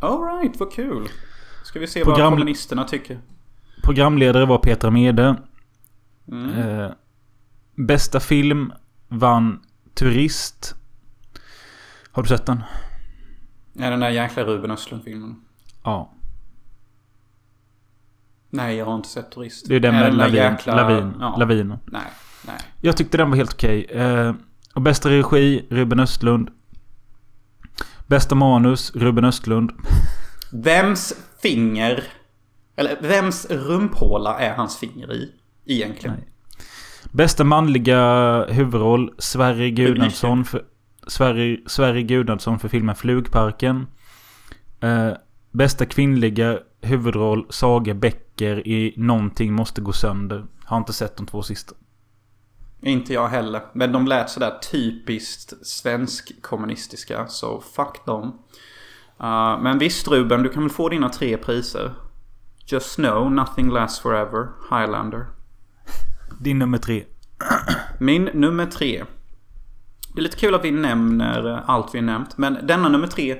Alright, 0.00 0.60
vad 0.60 0.72
kul. 0.72 1.08
Ska 1.64 1.78
vi 1.80 1.86
se 1.86 2.04
Program- 2.04 2.20
vad 2.30 2.30
kommunisterna 2.32 2.84
tycker. 2.84 3.18
Programledare 3.82 4.46
var 4.46 4.58
Petra 4.58 4.90
Mede. 4.90 5.36
Mm. 6.28 6.50
Eh, 6.50 6.90
bästa 7.74 8.20
film 8.20 8.72
vann 9.08 9.60
Turist. 9.94 10.74
Har 12.12 12.22
du 12.22 12.28
sett 12.28 12.46
den? 12.46 12.62
Ja, 13.72 13.90
den 13.90 14.00
där 14.00 14.10
jäkla 14.10 14.44
Ruben 14.44 14.70
Östlund-filmen. 14.70 15.36
Ja. 15.84 16.10
Nej, 18.50 18.76
jag 18.76 18.86
har 18.86 18.94
inte 18.94 19.08
sett 19.08 19.30
Turist. 19.32 19.68
Det 19.68 19.74
är 19.76 19.80
den 19.80 19.94
Är 19.94 20.00
med 20.00 20.10
där 20.10 20.16
Lavin. 20.18 20.34
jäkla- 20.34 20.74
Lavin. 20.74 21.14
Ja. 21.20 21.36
Lavin. 21.38 21.74
Nej, 21.86 22.02
nej. 22.46 22.56
Jag 22.80 22.96
tyckte 22.96 23.16
den 23.16 23.30
var 23.30 23.36
helt 23.36 23.52
okej. 23.52 23.84
Eh, 23.84 24.34
och 24.74 24.82
bästa 24.82 25.10
regi, 25.10 25.66
Ruben 25.70 26.00
Östlund. 26.00 26.50
Bästa 28.06 28.34
manus, 28.34 28.92
Ruben 28.94 29.24
Östlund. 29.24 29.72
Vems 30.52 31.14
finger... 31.42 32.04
Eller 32.76 32.96
vems 33.02 33.46
rumphåla 33.50 34.38
är 34.38 34.54
hans 34.54 34.78
finger 34.78 35.12
i? 35.12 35.32
Egentligen. 35.66 36.16
Nej. 36.16 36.28
Bästa 37.12 37.44
manliga 37.44 38.44
huvudroll, 38.44 39.14
Sverre 39.18 39.70
Gunarsson 39.70 40.44
för, 40.44 40.64
Sverre, 41.06 41.56
Sverre 41.66 42.02
Gunarsson 42.02 42.58
för 42.58 42.68
filmen 42.68 42.94
Flugparken. 42.94 43.86
Eh, 44.80 45.10
bästa 45.52 45.86
kvinnliga 45.86 46.58
huvudroll, 46.80 47.46
Saga 47.50 47.94
Bäcker 47.94 48.68
i 48.68 48.94
Någonting 48.96 49.52
måste 49.52 49.80
gå 49.80 49.92
sönder. 49.92 50.44
Har 50.64 50.76
inte 50.76 50.92
sett 50.92 51.16
de 51.16 51.26
två 51.26 51.42
sista. 51.42 51.74
Inte 52.84 53.12
jag 53.14 53.28
heller. 53.28 53.62
Men 53.72 53.92
de 53.92 54.06
lät 54.06 54.30
sådär 54.30 54.58
typiskt 54.70 55.66
svensk 55.66 56.42
kommunistiska. 56.42 57.26
Så 57.26 57.60
fuck 57.60 58.06
dem. 58.06 58.38
Uh, 59.20 59.62
men 59.62 59.78
visst 59.78 60.08
Ruben, 60.08 60.42
du 60.42 60.48
kan 60.48 60.62
väl 60.62 60.70
få 60.70 60.88
dina 60.88 61.08
tre 61.08 61.36
priser. 61.36 61.94
Just 62.66 62.96
know, 62.96 63.32
nothing 63.32 63.70
lasts 63.70 64.00
forever. 64.00 64.48
Highlander. 64.70 65.26
Din 66.40 66.58
nummer 66.58 66.78
tre. 66.78 67.04
Min 67.98 68.24
nummer 68.24 68.66
tre. 68.66 69.04
Det 70.14 70.20
är 70.20 70.22
lite 70.22 70.36
kul 70.36 70.54
att 70.54 70.64
vi 70.64 70.70
nämner 70.70 71.52
eh, 71.52 71.70
allt 71.70 71.94
vi 71.94 72.00
nämnt. 72.00 72.38
Men 72.38 72.58
denna 72.62 72.88
nummer 72.88 73.06
tre. 73.06 73.30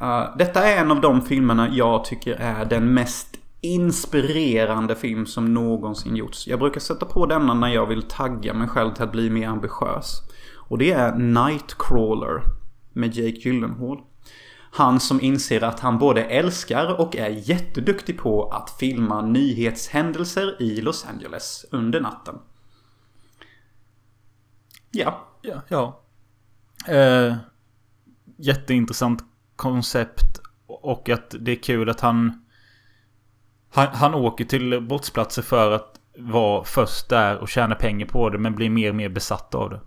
eh, 0.00 0.36
detta 0.38 0.68
är 0.68 0.76
en 0.76 0.90
av 0.90 1.00
de 1.00 1.22
filmerna 1.22 1.68
jag 1.72 2.04
tycker 2.04 2.34
är 2.34 2.64
den 2.64 2.94
mest 2.94 3.36
inspirerande 3.60 4.96
film 4.96 5.26
som 5.26 5.54
någonsin 5.54 6.16
gjorts. 6.16 6.46
Jag 6.46 6.58
brukar 6.58 6.80
sätta 6.80 7.06
på 7.06 7.26
denna 7.26 7.54
när 7.54 7.68
jag 7.68 7.86
vill 7.86 8.02
tagga 8.02 8.54
mig 8.54 8.68
själv 8.68 8.94
till 8.94 9.04
att 9.04 9.12
bli 9.12 9.30
mer 9.30 9.48
ambitiös. 9.48 10.22
Och 10.54 10.78
det 10.78 10.92
är 10.92 11.14
Nightcrawler 11.14 12.42
med 12.92 13.14
Jake 13.14 13.38
Gyllenhaal. 13.38 14.00
Han 14.70 15.00
som 15.00 15.20
inser 15.20 15.64
att 15.64 15.80
han 15.80 15.98
både 15.98 16.24
älskar 16.24 17.00
och 17.00 17.16
är 17.16 17.28
jätteduktig 17.28 18.18
på 18.18 18.48
att 18.48 18.70
filma 18.70 19.22
nyhetshändelser 19.22 20.62
i 20.62 20.80
Los 20.80 21.06
Angeles 21.06 21.66
under 21.70 22.00
natten. 22.00 22.34
Ja. 24.90 25.26
Ja. 25.42 25.62
ja. 25.68 26.00
Eh, 26.94 27.36
jätteintressant 28.36 29.24
koncept. 29.56 30.40
Och 30.66 31.08
att 31.08 31.34
det 31.40 31.52
är 31.52 31.62
kul 31.62 31.88
att 31.88 32.00
han... 32.00 32.44
Han, 33.70 33.86
han 33.86 34.14
åker 34.14 34.44
till 34.44 34.80
brottsplatser 34.80 35.42
för 35.42 35.72
att 35.72 35.94
vara 36.18 36.64
först 36.64 37.08
där 37.08 37.38
och 37.38 37.48
tjäna 37.48 37.74
pengar 37.74 38.06
på 38.06 38.30
det. 38.30 38.38
Men 38.38 38.54
blir 38.54 38.70
mer 38.70 38.88
och 38.88 38.96
mer 38.96 39.08
besatt 39.08 39.54
av 39.54 39.70
det. 39.70 39.80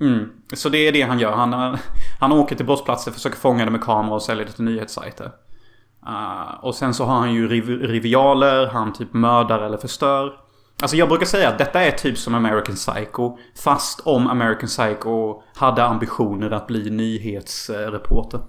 Mm. 0.00 0.28
Så 0.54 0.68
det 0.68 0.78
är 0.78 0.92
det 0.92 1.02
han 1.02 1.18
gör. 1.18 1.32
Han, 1.32 1.78
han 2.20 2.32
åker 2.32 2.56
till 2.56 2.66
brottsplatser, 2.66 3.12
försöker 3.12 3.36
fånga 3.36 3.64
det 3.64 3.70
med 3.70 3.82
kamera 3.82 4.14
och 4.14 4.22
sälja 4.22 4.44
det 4.44 4.52
till 4.52 4.64
nyhetssajter. 4.64 5.32
Uh, 6.06 6.64
och 6.64 6.74
sen 6.74 6.94
så 6.94 7.04
har 7.04 7.14
han 7.14 7.34
ju 7.34 7.48
riv 7.48 7.68
rivialer, 7.68 8.66
han 8.66 8.92
typ 8.92 9.12
mördar 9.14 9.58
eller 9.58 9.78
förstör. 9.78 10.40
Alltså 10.82 10.96
jag 10.96 11.08
brukar 11.08 11.26
säga 11.26 11.48
att 11.48 11.58
detta 11.58 11.80
är 11.80 11.90
typ 11.90 12.18
som 12.18 12.34
American 12.34 12.74
Psycho. 12.74 13.38
Fast 13.64 14.00
om 14.00 14.26
American 14.26 14.68
Psycho 14.68 15.42
hade 15.54 15.84
ambitioner 15.84 16.50
att 16.50 16.66
bli 16.66 16.90
nyhetsreporter. 16.90 18.40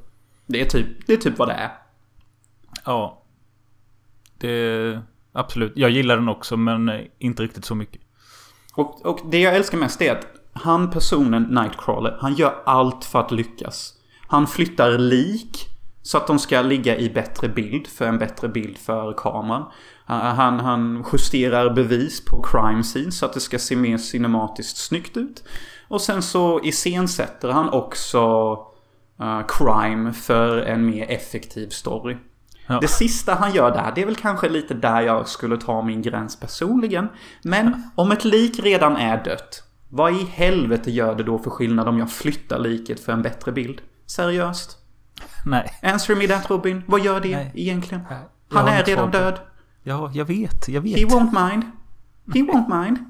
Det 0.45 0.61
är 0.61 0.65
typ, 0.65 1.07
det 1.07 1.13
är 1.13 1.17
typ 1.17 1.38
vad 1.38 1.47
det 1.47 1.53
är. 1.53 1.71
Ja. 2.86 3.23
Det... 4.38 4.99
Absolut. 5.33 5.73
Jag 5.75 5.89
gillar 5.89 6.15
den 6.15 6.29
också 6.29 6.57
men 6.57 6.89
eh, 6.89 7.01
inte 7.19 7.43
riktigt 7.43 7.65
så 7.65 7.75
mycket. 7.75 8.01
Och, 8.73 9.05
och 9.05 9.19
det 9.31 9.39
jag 9.39 9.55
älskar 9.55 9.77
mest 9.77 10.01
är 10.01 10.11
att 10.11 10.27
han 10.53 10.91
personen 10.91 11.43
Nightcrawler, 11.43 12.17
han 12.19 12.33
gör 12.33 12.55
allt 12.65 13.05
för 13.05 13.19
att 13.19 13.31
lyckas. 13.31 13.93
Han 14.27 14.47
flyttar 14.47 14.97
lik 14.97 15.67
så 16.01 16.17
att 16.17 16.27
de 16.27 16.39
ska 16.39 16.61
ligga 16.61 16.97
i 16.97 17.09
bättre 17.09 17.49
bild 17.49 17.88
för 17.88 18.05
en 18.05 18.17
bättre 18.17 18.47
bild 18.47 18.77
för 18.77 19.13
kameran. 19.13 19.65
Han, 20.05 20.59
han 20.59 21.05
justerar 21.13 21.69
bevis 21.69 22.25
på 22.25 22.41
crime 22.41 22.83
scene 22.83 23.11
så 23.11 23.25
att 23.25 23.33
det 23.33 23.39
ska 23.39 23.59
se 23.59 23.75
mer 23.75 23.97
cinematiskt 23.97 24.77
snyggt 24.77 25.17
ut. 25.17 25.43
Och 25.88 26.01
sen 26.01 26.21
så 26.21 26.63
iscensätter 26.63 27.49
han 27.49 27.69
också 27.69 28.51
uh, 29.21 29.41
crime 29.47 30.13
för 30.13 30.57
en 30.57 30.85
mer 30.85 31.11
effektiv 31.11 31.69
story. 31.69 32.17
Ja. 32.68 32.80
Det 32.80 32.88
sista 32.88 33.36
han 33.36 33.53
gör 33.53 33.72
där, 33.72 33.91
det 33.95 34.01
är 34.01 34.05
väl 34.05 34.15
kanske 34.15 34.49
lite 34.49 34.74
där 34.74 35.01
jag 35.01 35.28
skulle 35.28 35.57
ta 35.57 35.82
min 35.82 36.01
gräns 36.01 36.39
personligen. 36.39 37.07
Men 37.43 37.84
om 37.95 38.11
ett 38.11 38.26
lik 38.26 38.59
redan 38.59 38.97
är 38.97 39.24
dött, 39.24 39.63
vad 39.89 40.13
i 40.13 40.26
helvete 40.32 40.91
gör 40.91 41.15
det 41.15 41.24
då 41.24 41.39
för 41.39 41.49
skillnad 41.49 41.88
om 41.88 41.99
jag 41.99 42.11
flyttar 42.11 42.59
liket 42.59 42.99
för 42.99 43.13
en 43.13 43.22
bättre 43.22 43.51
bild? 43.51 43.82
Seriöst? 44.05 44.78
Nej. 45.45 45.80
Answer 45.82 46.15
me 46.15 46.28
that 46.28 46.49
Robin. 46.49 46.84
Vad 46.88 47.05
gör 47.05 47.20
det 47.20 47.36
Nej. 47.36 47.51
egentligen? 47.55 48.03
Jag 48.09 48.57
Han 48.57 48.68
är 48.68 48.84
redan 48.84 49.11
på 49.11 49.18
död. 49.18 49.39
Ja, 49.84 50.11
jag 50.13 50.26
vet. 50.26 50.68
Jag 50.68 50.82
vet. 50.82 50.99
He 50.99 51.05
won't 51.05 51.49
mind. 51.49 51.63
He 52.34 52.41
won't 52.51 52.82
mind. 52.82 52.97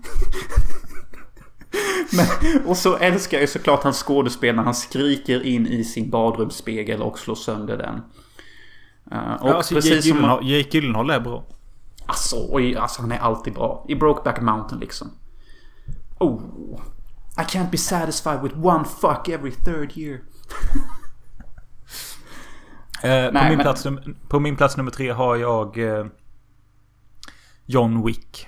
Men, 2.12 2.62
och 2.66 2.78
så 2.78 2.98
älskar 2.98 3.38
jag 3.38 3.42
ju 3.42 3.48
såklart 3.48 3.84
hans 3.84 4.04
skådespel 4.04 4.56
när 4.56 4.64
han 4.64 4.76
skriker 4.76 5.46
in 5.46 5.68
i 5.68 5.84
sin 5.84 6.10
badrumsspegel 6.10 7.02
och 7.02 7.20
slår 7.20 7.36
sönder 7.36 7.78
den. 7.78 8.02
Och 9.12 9.16
Ja, 9.50 9.54
alltså, 9.54 9.76
precis 9.76 9.92
Jake, 9.92 10.02
som... 10.02 10.10
Gyllenhaal, 10.18 10.48
Jake 10.50 10.70
Gyllenhaal 10.78 11.10
är 11.10 11.20
bra. 11.20 11.44
Alltså, 12.06 12.48
oj, 12.50 12.76
alltså 12.76 13.02
han 13.02 13.12
är 13.12 13.20
alltid 13.20 13.54
bra. 13.54 13.86
I 13.88 13.96
Brokeback 13.96 14.42
Mountain 14.42 14.80
liksom. 14.80 15.12
Oh. 16.20 16.42
I 17.38 17.42
can't 17.42 17.70
be 17.72 17.78
satisfied 17.78 18.42
with 18.42 18.56
one 18.66 18.86
fuck 18.86 19.30
every 19.30 19.52
third 19.52 19.98
year. 19.98 20.20
Eh, 23.04 23.26
på, 23.28 23.34
Nej, 23.34 23.50
min 23.50 23.58
men- 23.58 23.64
plats, 23.64 23.88
på 24.28 24.40
min 24.40 24.56
plats 24.56 24.78
nummer 24.78 24.92
tre 24.92 25.12
har 25.12 25.36
jag 25.36 25.78
eh, 25.78 26.06
John 27.66 28.06
Wick. 28.06 28.48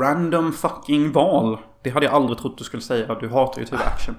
Random 0.00 0.52
fucking 0.52 1.12
val. 1.12 1.58
Det 1.82 1.90
hade 1.90 2.06
jag 2.06 2.14
aldrig 2.14 2.38
trott 2.38 2.58
du 2.58 2.64
skulle 2.64 2.82
säga. 2.82 3.14
Du 3.14 3.28
hatar 3.28 3.60
ju 3.60 3.66
typ 3.66 3.80
action. 3.80 4.14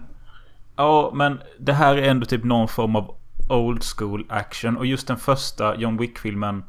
Ja, 0.75 1.11
men 1.13 1.41
det 1.59 1.73
här 1.73 1.95
är 1.95 2.09
ändå 2.09 2.25
typ 2.25 2.43
någon 2.43 2.67
form 2.67 2.95
av 2.95 3.15
old 3.49 3.83
school 3.97 4.25
action. 4.29 4.77
Och 4.77 4.85
just 4.85 5.07
den 5.07 5.17
första 5.17 5.75
John 5.75 5.97
Wick-filmen. 5.97 6.63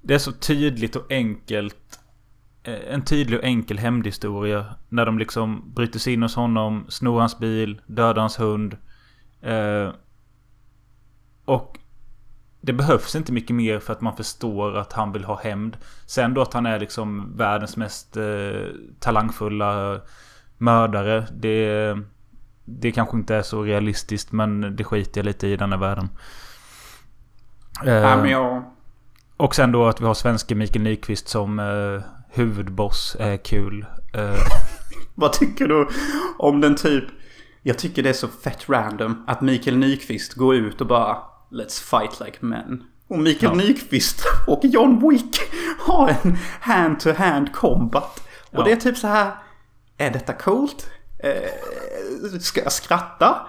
Det 0.00 0.14
är 0.14 0.18
så 0.18 0.32
tydligt 0.32 0.96
och 0.96 1.12
enkelt. 1.12 2.00
Eh, 2.62 2.94
en 2.94 3.04
tydlig 3.04 3.38
och 3.38 3.44
enkel 3.44 3.78
hämndhistoria. 3.78 4.74
När 4.88 5.06
de 5.06 5.18
liksom 5.18 5.72
bryter 5.74 5.98
sig 5.98 6.12
in 6.12 6.22
hos 6.22 6.36
honom, 6.36 6.86
snor 6.88 7.20
hans 7.20 7.38
bil, 7.38 7.80
dödar 7.86 8.20
hans 8.20 8.40
hund. 8.40 8.76
Eh, 9.40 9.90
och 11.44 11.78
det 12.60 12.72
behövs 12.72 13.16
inte 13.16 13.32
mycket 13.32 13.56
mer 13.56 13.78
för 13.78 13.92
att 13.92 14.00
man 14.00 14.16
förstår 14.16 14.76
att 14.76 14.92
han 14.92 15.12
vill 15.12 15.24
ha 15.24 15.40
hämnd. 15.40 15.76
Sen 16.06 16.34
då 16.34 16.42
att 16.42 16.54
han 16.54 16.66
är 16.66 16.80
liksom 16.80 17.36
världens 17.36 17.76
mest 17.76 18.16
eh, 18.16 18.66
talangfulla 19.00 20.00
mördare. 20.58 21.26
Det, 21.32 21.98
det 22.64 22.92
kanske 22.92 23.16
inte 23.16 23.34
är 23.34 23.42
så 23.42 23.62
realistiskt 23.62 24.32
men 24.32 24.76
det 24.76 24.84
skiter 24.84 25.18
jag 25.20 25.24
lite 25.26 25.46
i 25.46 25.56
den 25.56 25.72
här 25.72 25.78
världen. 25.78 26.08
Eh, 27.84 28.02
Nej 28.02 28.16
men 28.16 28.30
jag... 28.30 28.64
och 29.36 29.54
sen 29.54 29.72
då 29.72 29.86
att 29.86 30.00
vi 30.00 30.04
har 30.04 30.14
svenske 30.14 30.54
Mikael 30.54 30.82
Nyqvist 30.82 31.28
som 31.28 31.58
eh, 31.58 32.02
huvudboss 32.30 33.16
är 33.20 33.36
kul. 33.36 33.86
Eh, 34.14 34.34
Vad 35.14 35.32
tycker 35.32 35.68
du 35.68 35.88
om 36.38 36.60
den 36.60 36.76
typ... 36.76 37.04
Jag 37.62 37.78
tycker 37.78 38.02
det 38.02 38.08
är 38.08 38.12
så 38.12 38.28
fett 38.28 38.68
random 38.68 39.24
att 39.26 39.40
Mikael 39.40 39.76
Nyqvist 39.76 40.34
går 40.34 40.54
ut 40.54 40.80
och 40.80 40.86
bara 40.86 41.18
Let's 41.50 41.82
fight 41.82 42.20
like 42.20 42.38
men. 42.40 42.82
Och 43.08 43.18
Mikael 43.18 43.52
Ja. 43.52 43.64
Nyqvist 43.64 44.24
och 44.46 44.60
John 44.64 45.08
Wick 45.10 45.40
har 45.78 46.08
en 46.08 46.36
hand-to-hand 46.60 47.52
combat. 47.52 48.18
Och 48.50 48.58
Ja. 48.58 48.62
det 48.64 48.72
är 48.72 48.76
typ 48.76 48.96
så 48.96 49.06
här... 49.06 49.32
Är 49.98 50.10
detta 50.10 50.32
coolt? 50.32 50.90
Eh, 51.24 51.30
ska 52.40 52.62
jag 52.62 52.72
skratta? 52.72 53.46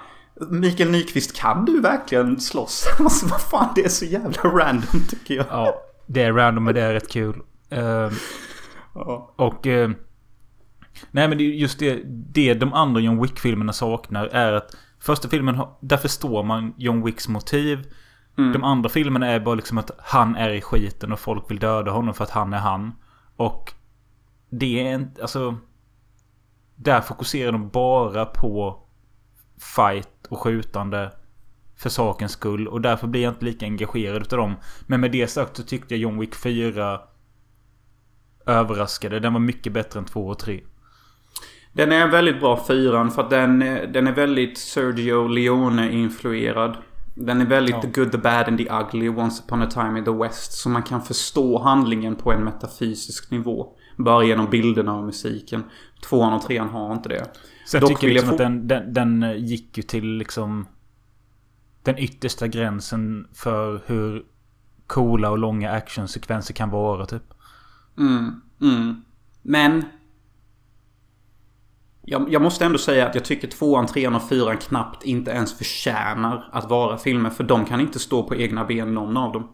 Mikael 0.49 0.89
Nyqvist, 0.91 1.36
kan 1.36 1.66
du 1.66 1.82
verkligen 1.82 2.39
slåss? 2.39 2.88
Alltså 2.99 3.28
vad 3.28 3.41
fan, 3.41 3.70
det 3.76 3.86
är 3.86 3.89
så 3.89 4.06
jävla 4.06 4.41
random 4.43 5.01
tycker 5.10 5.36
jag. 5.36 5.45
ja, 5.49 5.76
det 6.08 6.22
är 6.24 6.34
random 6.34 6.64
men 6.64 6.76
det 6.76 6.82
är 6.82 6.93
rätt 6.93 7.12
kul. 7.12 7.41
Eh, 7.70 8.10
Ja. 8.93 9.34
Och... 9.36 9.68
Eh, 9.68 9.89
nej 11.12 11.28
men 11.28 11.38
det 11.38 11.43
är 11.43 11.47
just 11.47 11.80
det, 11.80 12.01
det 12.06 12.54
de 12.54 12.74
andra 12.74 13.01
John 13.01 13.22
Wick-filmerna 13.22 13.74
saknar 13.74 14.26
är 14.26 14.54
att 14.54 14.78
första 14.99 15.30
filmen, 15.30 15.62
där 15.80 15.97
förstår 15.97 16.43
man 16.43 16.74
John 16.78 17.06
Wicks 17.06 17.28
motiv. 17.28 17.93
De 18.36 18.64
andra 18.64 18.89
filmerna 18.89 19.28
är 19.28 19.39
bara 19.39 19.56
liksom 19.56 19.78
att 19.78 19.91
han 19.99 20.36
är 20.36 20.49
i 20.49 20.62
skiten 20.62 21.12
och 21.12 21.20
folk 21.20 21.51
vill 21.51 21.60
döda 21.60 21.91
honom 21.91 22.14
för 22.14 22.24
att 22.24 22.30
han 22.30 22.54
är 22.54 22.58
han. 22.58 22.91
Och 23.36 23.74
det 24.49 24.88
är 24.88 24.95
inte, 24.95 25.22
alltså... 25.22 25.58
Där 26.76 27.01
fokuserar 27.01 27.51
de 27.51 27.69
bara 27.69 28.26
på 28.26 28.80
fight 29.76 30.28
och 30.30 30.39
skjutande 30.39 31.11
för 31.78 31.89
sakens 31.89 32.32
skull. 32.32 32.67
Och 32.67 32.82
därför 32.82 33.07
blir 33.07 33.21
jag 33.24 33.34
inte 33.34 33.45
lika 33.45 33.65
engagerad 33.65 34.21
utav 34.21 34.39
dem. 34.39 34.55
Men 34.88 35.01
med 35.01 35.11
det 35.11 35.28
sagt 35.28 35.57
så 35.57 35.63
tyckte 35.63 35.93
jag 35.93 36.01
John 36.01 36.19
Wick 36.19 36.36
4 36.36 36.99
överraskade. 38.45 39.19
Den 39.19 39.34
var 39.34 39.39
mycket 39.39 39.74
bättre 39.74 39.99
än 39.99 40.05
2 40.05 40.28
och 40.28 40.39
3. 40.39 40.61
Den 41.74 41.91
är 41.91 42.07
väldigt 42.07 42.39
bra 42.39 42.63
fyran 42.67 43.11
för 43.11 43.21
att 43.21 43.30
den, 43.30 43.59
den 43.93 44.07
är 44.07 44.11
väldigt 44.15 44.57
Sergio 44.57 45.28
Leone-influerad. 45.28 46.78
Den 47.15 47.41
är 47.41 47.45
väldigt 47.45 47.76
Ja. 47.76 47.82
the 47.82 47.88
good, 47.88 48.11
the 48.11 48.17
bad 48.17 48.47
and 48.47 48.57
the 48.57 48.69
ugly, 48.69 49.09
once 49.09 49.43
upon 49.45 49.61
a 49.61 49.67
time 49.71 49.99
in 49.99 50.05
the 50.05 50.11
West. 50.11 50.53
Så 50.53 50.69
man 50.69 50.84
kan 50.84 51.01
förstå 51.01 51.59
handlingen 51.59 52.15
på 52.15 52.32
en 52.32 52.43
metafysisk 52.43 53.32
nivå. 53.32 53.67
Bara 53.97 54.24
genom 54.24 54.49
bilderna 54.49 54.93
och 54.97 55.03
musiken. 55.03 55.63
Tvåan 56.04 56.34
och 56.34 56.41
trean 56.41 56.70
har 56.70 56.93
inte 56.93 57.10
det. 57.10 57.32
Dock 57.80 57.89
tycker 57.89 58.08
jag 58.08 58.08
vill 58.08 58.16
jag 58.16 58.24
liksom 58.24 58.28
få- 58.28 58.34
att 58.34 58.38
den, 58.38 58.68
den, 58.68 58.93
den 58.93 59.45
gick 59.45 59.78
ju 59.78 59.84
till 59.84 60.18
liksom... 60.18 60.68
Den 61.84 61.97
yttersta 61.97 62.47
gränsen 62.47 63.28
för 63.34 63.82
hur 63.86 64.26
coola 64.88 65.30
och 65.30 65.38
långa 65.38 65.72
actionsekvenser 65.72 66.54
kan 66.54 66.70
vara 66.70 67.06
typ. 67.06 67.24
Mm, 67.97 68.41
mm. 68.62 69.04
Men... 69.41 69.86
Jag, 72.06 72.34
jag 72.34 72.41
måste 72.41 72.66
ändå 72.66 72.78
säga 72.78 73.08
att 73.08 73.16
jag 73.16 73.26
tycker 73.26 73.47
tvåan, 73.47 73.86
trean 73.86 74.16
och 74.16 74.30
fyran 74.30 74.58
knappt 74.58 75.04
inte 75.04 75.32
ens 75.32 75.58
förtjänar 75.58 76.49
att 76.51 76.70
vara 76.70 76.97
filmer. 76.97 77.30
För 77.30 77.43
de 77.43 77.66
kan 77.66 77.80
inte 77.80 77.99
stå 77.99 78.24
på 78.24 78.36
egna 78.36 78.66
ben 78.66 78.93
någon 78.93 79.18
av 79.18 79.32
dem. 79.32 79.47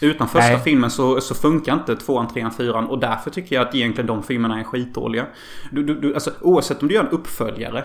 Utan 0.00 0.28
första 0.28 0.52
Nej. 0.52 0.60
filmen 0.64 0.90
så, 0.90 1.20
så 1.20 1.34
funkar 1.34 1.74
inte 1.74 1.96
tvåan, 1.96 2.28
trean, 2.28 2.52
fyran. 2.52 2.86
Och 2.86 2.98
därför 2.98 3.30
tycker 3.30 3.56
jag 3.56 3.68
att 3.68 3.74
egentligen 3.74 4.06
de 4.06 4.22
filmerna 4.22 4.60
är 4.60 4.64
skitdåliga. 4.64 5.26
Du, 5.72 5.84
du, 5.84 6.00
du, 6.00 6.14
alltså, 6.14 6.30
oavsett 6.40 6.82
om 6.82 6.88
du 6.88 6.94
gör 6.94 7.04
en 7.04 7.10
uppföljare. 7.10 7.84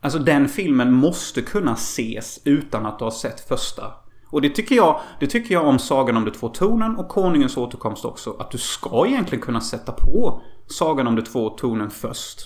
Alltså 0.00 0.18
den 0.18 0.48
filmen 0.48 0.92
måste 0.92 1.42
kunna 1.42 1.72
ses 1.72 2.40
utan 2.44 2.86
att 2.86 2.98
du 2.98 3.04
har 3.04 3.10
sett 3.10 3.48
första. 3.48 3.92
Och 4.30 4.42
det 4.42 4.48
tycker 4.48 4.74
jag, 4.74 5.00
det 5.20 5.26
tycker 5.26 5.54
jag 5.54 5.66
om 5.66 5.78
Sagan 5.78 6.16
om 6.16 6.24
de 6.24 6.30
två 6.30 6.48
tornen 6.48 6.96
och 6.96 7.08
Konungens 7.08 7.56
återkomst 7.56 8.04
också. 8.04 8.36
Att 8.38 8.50
du 8.50 8.58
ska 8.58 9.06
egentligen 9.06 9.44
kunna 9.44 9.60
sätta 9.60 9.92
på 9.92 10.42
Sagan 10.66 11.06
om 11.06 11.16
de 11.16 11.22
två 11.22 11.50
tornen 11.50 11.90
först. 11.90 12.40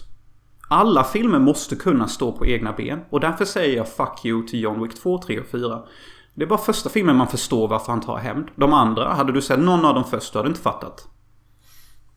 Alla 0.68 1.04
filmer 1.04 1.38
måste 1.38 1.76
kunna 1.76 2.08
stå 2.08 2.32
på 2.32 2.46
egna 2.46 2.72
ben. 2.72 3.00
Och 3.10 3.20
därför 3.20 3.44
säger 3.44 3.76
jag 3.76 3.88
fuck 3.88 4.24
you 4.24 4.46
till 4.46 4.60
John 4.60 4.82
Wick 4.82 4.94
2, 4.94 5.18
3 5.18 5.40
och 5.40 5.46
4. 5.46 5.82
Det 6.34 6.42
är 6.42 6.46
bara 6.48 6.58
första 6.58 6.88
filmen 6.90 7.16
man 7.16 7.28
förstår 7.28 7.68
varför 7.68 7.92
han 7.92 8.00
tar 8.00 8.16
hämnd. 8.18 8.48
De 8.56 8.72
andra, 8.72 9.08
hade 9.14 9.32
du 9.32 9.42
sett 9.42 9.58
någon 9.58 9.84
av 9.84 9.94
dem 9.94 10.04
först, 10.04 10.32
du 10.32 10.38
hade 10.38 10.48
inte 10.48 10.60
fattat. 10.60 11.08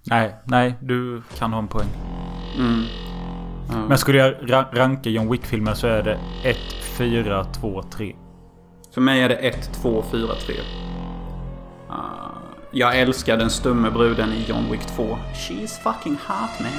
Nej, 0.06 0.36
nej, 0.46 0.76
du 0.82 1.22
kan 1.38 1.54
ha 1.54 1.60
en 1.60 1.68
poäng. 1.68 1.88
Mm. 2.58 2.84
Men 3.88 3.98
skulle 3.98 4.18
jag 4.18 4.34
ra- 4.34 4.76
ranka 4.76 5.10
John 5.10 5.32
Wick-filmer 5.32 5.74
så 5.74 5.88
är 5.88 6.04
det 6.04 6.20
1, 6.44 6.58
4, 6.98 7.44
2, 7.46 7.84
3. 7.84 8.16
För 8.94 9.02
mig 9.02 9.22
är 9.22 9.30
det 9.30 9.36
1, 9.36 9.74
2, 9.82 10.04
4, 10.12 10.28
3. 10.46 10.56
Uh, 10.56 10.64
jag 12.72 13.00
älskar 13.00 13.38
den 13.38 13.50
stumme 13.50 13.90
bruden 13.90 14.30
i 14.34 14.46
John 14.50 14.72
Wick 14.72 14.86
2. 14.86 15.18
She's 15.34 15.82
fucking 15.84 16.18
hot 16.28 16.60
man. 16.60 16.72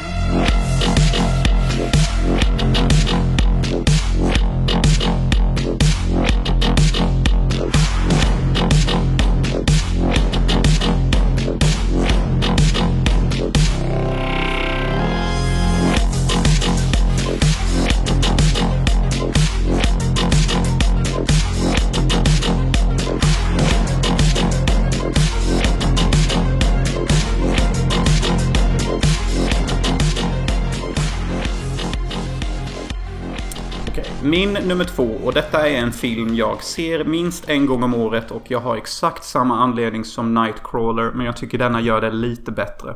Min 34.25 34.53
nummer 34.53 34.85
två, 34.85 35.05
och 35.25 35.33
detta 35.33 35.69
är 35.69 35.77
en 35.77 35.93
film 35.93 36.35
jag 36.35 36.63
ser 36.63 37.05
minst 37.05 37.49
en 37.49 37.67
gång 37.67 37.83
om 37.83 37.95
året 37.95 38.31
och 38.31 38.43
jag 38.49 38.61
har 38.61 38.77
exakt 38.77 39.25
samma 39.25 39.59
anledning 39.59 40.05
som 40.05 40.35
Nightcrawler, 40.35 41.11
men 41.11 41.27
jag 41.27 41.37
tycker 41.37 41.59
denna 41.59 41.81
gör 41.81 42.01
det 42.01 42.11
lite 42.11 42.53
bättre. 42.53 42.95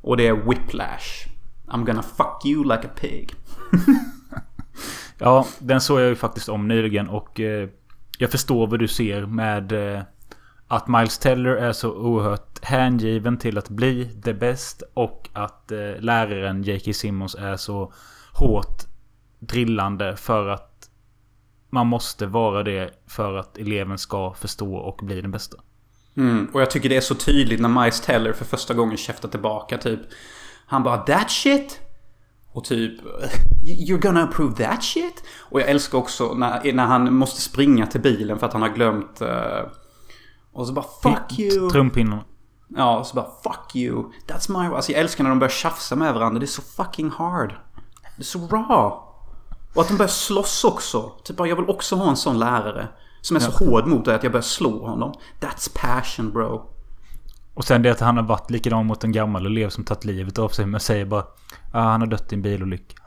Och 0.00 0.16
det 0.16 0.26
är 0.26 0.32
Whiplash. 0.32 1.26
I'm 1.66 1.84
gonna 1.84 2.02
fuck 2.02 2.44
you 2.44 2.64
like 2.64 2.86
a 2.86 2.90
pig. 3.00 3.34
Ja, 5.18 5.46
den 5.58 5.80
såg 5.80 6.00
jag 6.00 6.08
ju 6.08 6.14
faktiskt 6.14 6.48
om 6.48 6.68
nyligen 6.68 7.08
och 7.08 7.40
eh, 7.40 7.68
jag 8.18 8.30
förstår 8.30 8.66
vad 8.66 8.78
du 8.78 8.88
ser 8.88 9.26
med 9.26 9.72
eh, 9.72 10.02
att 10.68 10.88
Miles 10.88 11.18
Teller 11.18 11.56
är 11.56 11.72
så 11.72 11.92
oerhört 11.92 12.64
hängiven 12.64 13.38
till 13.38 13.58
att 13.58 13.68
bli 13.68 14.20
the 14.24 14.34
best 14.34 14.82
och 14.94 15.28
att 15.32 15.72
eh, 15.72 15.78
läraren 15.98 16.62
J.K. 16.62 16.92
Simmons 16.92 17.34
är 17.34 17.56
så 17.56 17.92
hårt 18.32 18.95
drillande 19.38 20.16
för 20.16 20.48
att 20.48 20.90
man 21.70 21.86
måste 21.86 22.26
vara 22.26 22.62
det 22.62 22.90
för 23.06 23.34
att 23.34 23.58
eleven 23.58 23.98
ska 23.98 24.34
förstå 24.34 24.76
och 24.76 25.06
bli 25.06 25.20
den 25.20 25.30
bästa. 25.30 25.56
Mm, 26.16 26.50
och 26.52 26.60
jag 26.60 26.70
tycker 26.70 26.88
det 26.88 26.96
är 26.96 27.00
så 27.00 27.14
tydligt 27.14 27.60
när 27.60 27.68
Miles 27.68 28.00
Teller 28.00 28.32
för 28.32 28.44
första 28.44 28.74
gången 28.74 28.96
käftar 28.96 29.28
tillbaka 29.28 29.78
typ. 29.78 30.00
Han 30.66 30.82
bara 30.82 30.96
that 30.96 31.30
shit? 31.30 31.80
Och 32.52 32.64
typ 32.64 33.00
You're 33.88 34.00
gonna 34.00 34.22
approve 34.22 34.64
that 34.64 34.84
shit? 34.84 35.24
Och 35.38 35.60
jag 35.60 35.68
älskar 35.68 35.98
också 35.98 36.34
när, 36.34 36.72
när 36.72 36.86
han 36.86 37.14
måste 37.14 37.40
springa 37.40 37.86
till 37.86 38.00
bilen 38.00 38.38
för 38.38 38.46
att 38.46 38.52
han 38.52 38.62
har 38.62 38.68
glömt... 38.68 39.20
eh, 39.20 39.60
och 40.52 40.66
så 40.66 40.72
bara 40.72 40.86
fuck 41.02 41.38
you! 41.38 41.70
Trumpinnarna. 41.70 42.24
Ja, 42.68 42.98
och 42.98 43.06
så 43.06 43.14
bara 43.14 43.30
fuck 43.42 43.76
you. 43.76 44.04
That's 44.26 44.58
my... 44.58 44.74
Alltså 44.74 44.92
jag 44.92 45.00
älskar 45.00 45.24
när 45.24 45.30
de 45.30 45.38
börjar 45.38 45.50
tjafsa 45.50 45.96
med 45.96 46.14
varandra. 46.14 46.38
Det 46.38 46.44
är 46.44 46.46
så 46.46 46.62
fucking 46.62 47.10
hard. 47.10 47.54
Det 48.16 48.22
är 48.22 48.24
så 48.24 48.38
raw. 48.38 49.05
Och 49.76 49.82
att 49.82 49.88
de 49.88 49.96
börjar 49.96 50.08
slåss 50.08 50.64
också. 50.64 51.12
Typ 51.24 51.36
jag 51.38 51.56
vill 51.56 51.68
också 51.68 51.96
ha 51.96 52.10
en 52.10 52.16
sån 52.16 52.38
lärare. 52.38 52.88
Som 53.20 53.36
är 53.36 53.40
så 53.40 53.50
hård 53.50 53.86
mot 53.86 54.04
dig 54.04 54.14
att 54.14 54.22
jag 54.22 54.32
börjar 54.32 54.42
slå 54.42 54.86
honom. 54.86 55.14
That's 55.40 55.70
passion 55.74 56.32
bro. 56.32 56.70
Och 57.54 57.64
sen 57.64 57.82
det 57.82 57.90
att 57.90 58.00
han 58.00 58.16
har 58.16 58.24
varit 58.24 58.50
likadan 58.50 58.86
mot 58.86 59.04
en 59.04 59.12
gammal 59.12 59.46
elev 59.46 59.68
som 59.68 59.84
tagit 59.84 60.04
livet 60.04 60.38
av 60.38 60.48
sig 60.48 60.66
men 60.66 60.80
säger 60.80 61.04
bara 61.04 61.24
ah, 61.72 61.82
han 61.82 62.00
har 62.00 62.08
dött 62.08 62.32
i 62.32 62.34
en 62.34 62.42
bilolycka. 62.42 63.02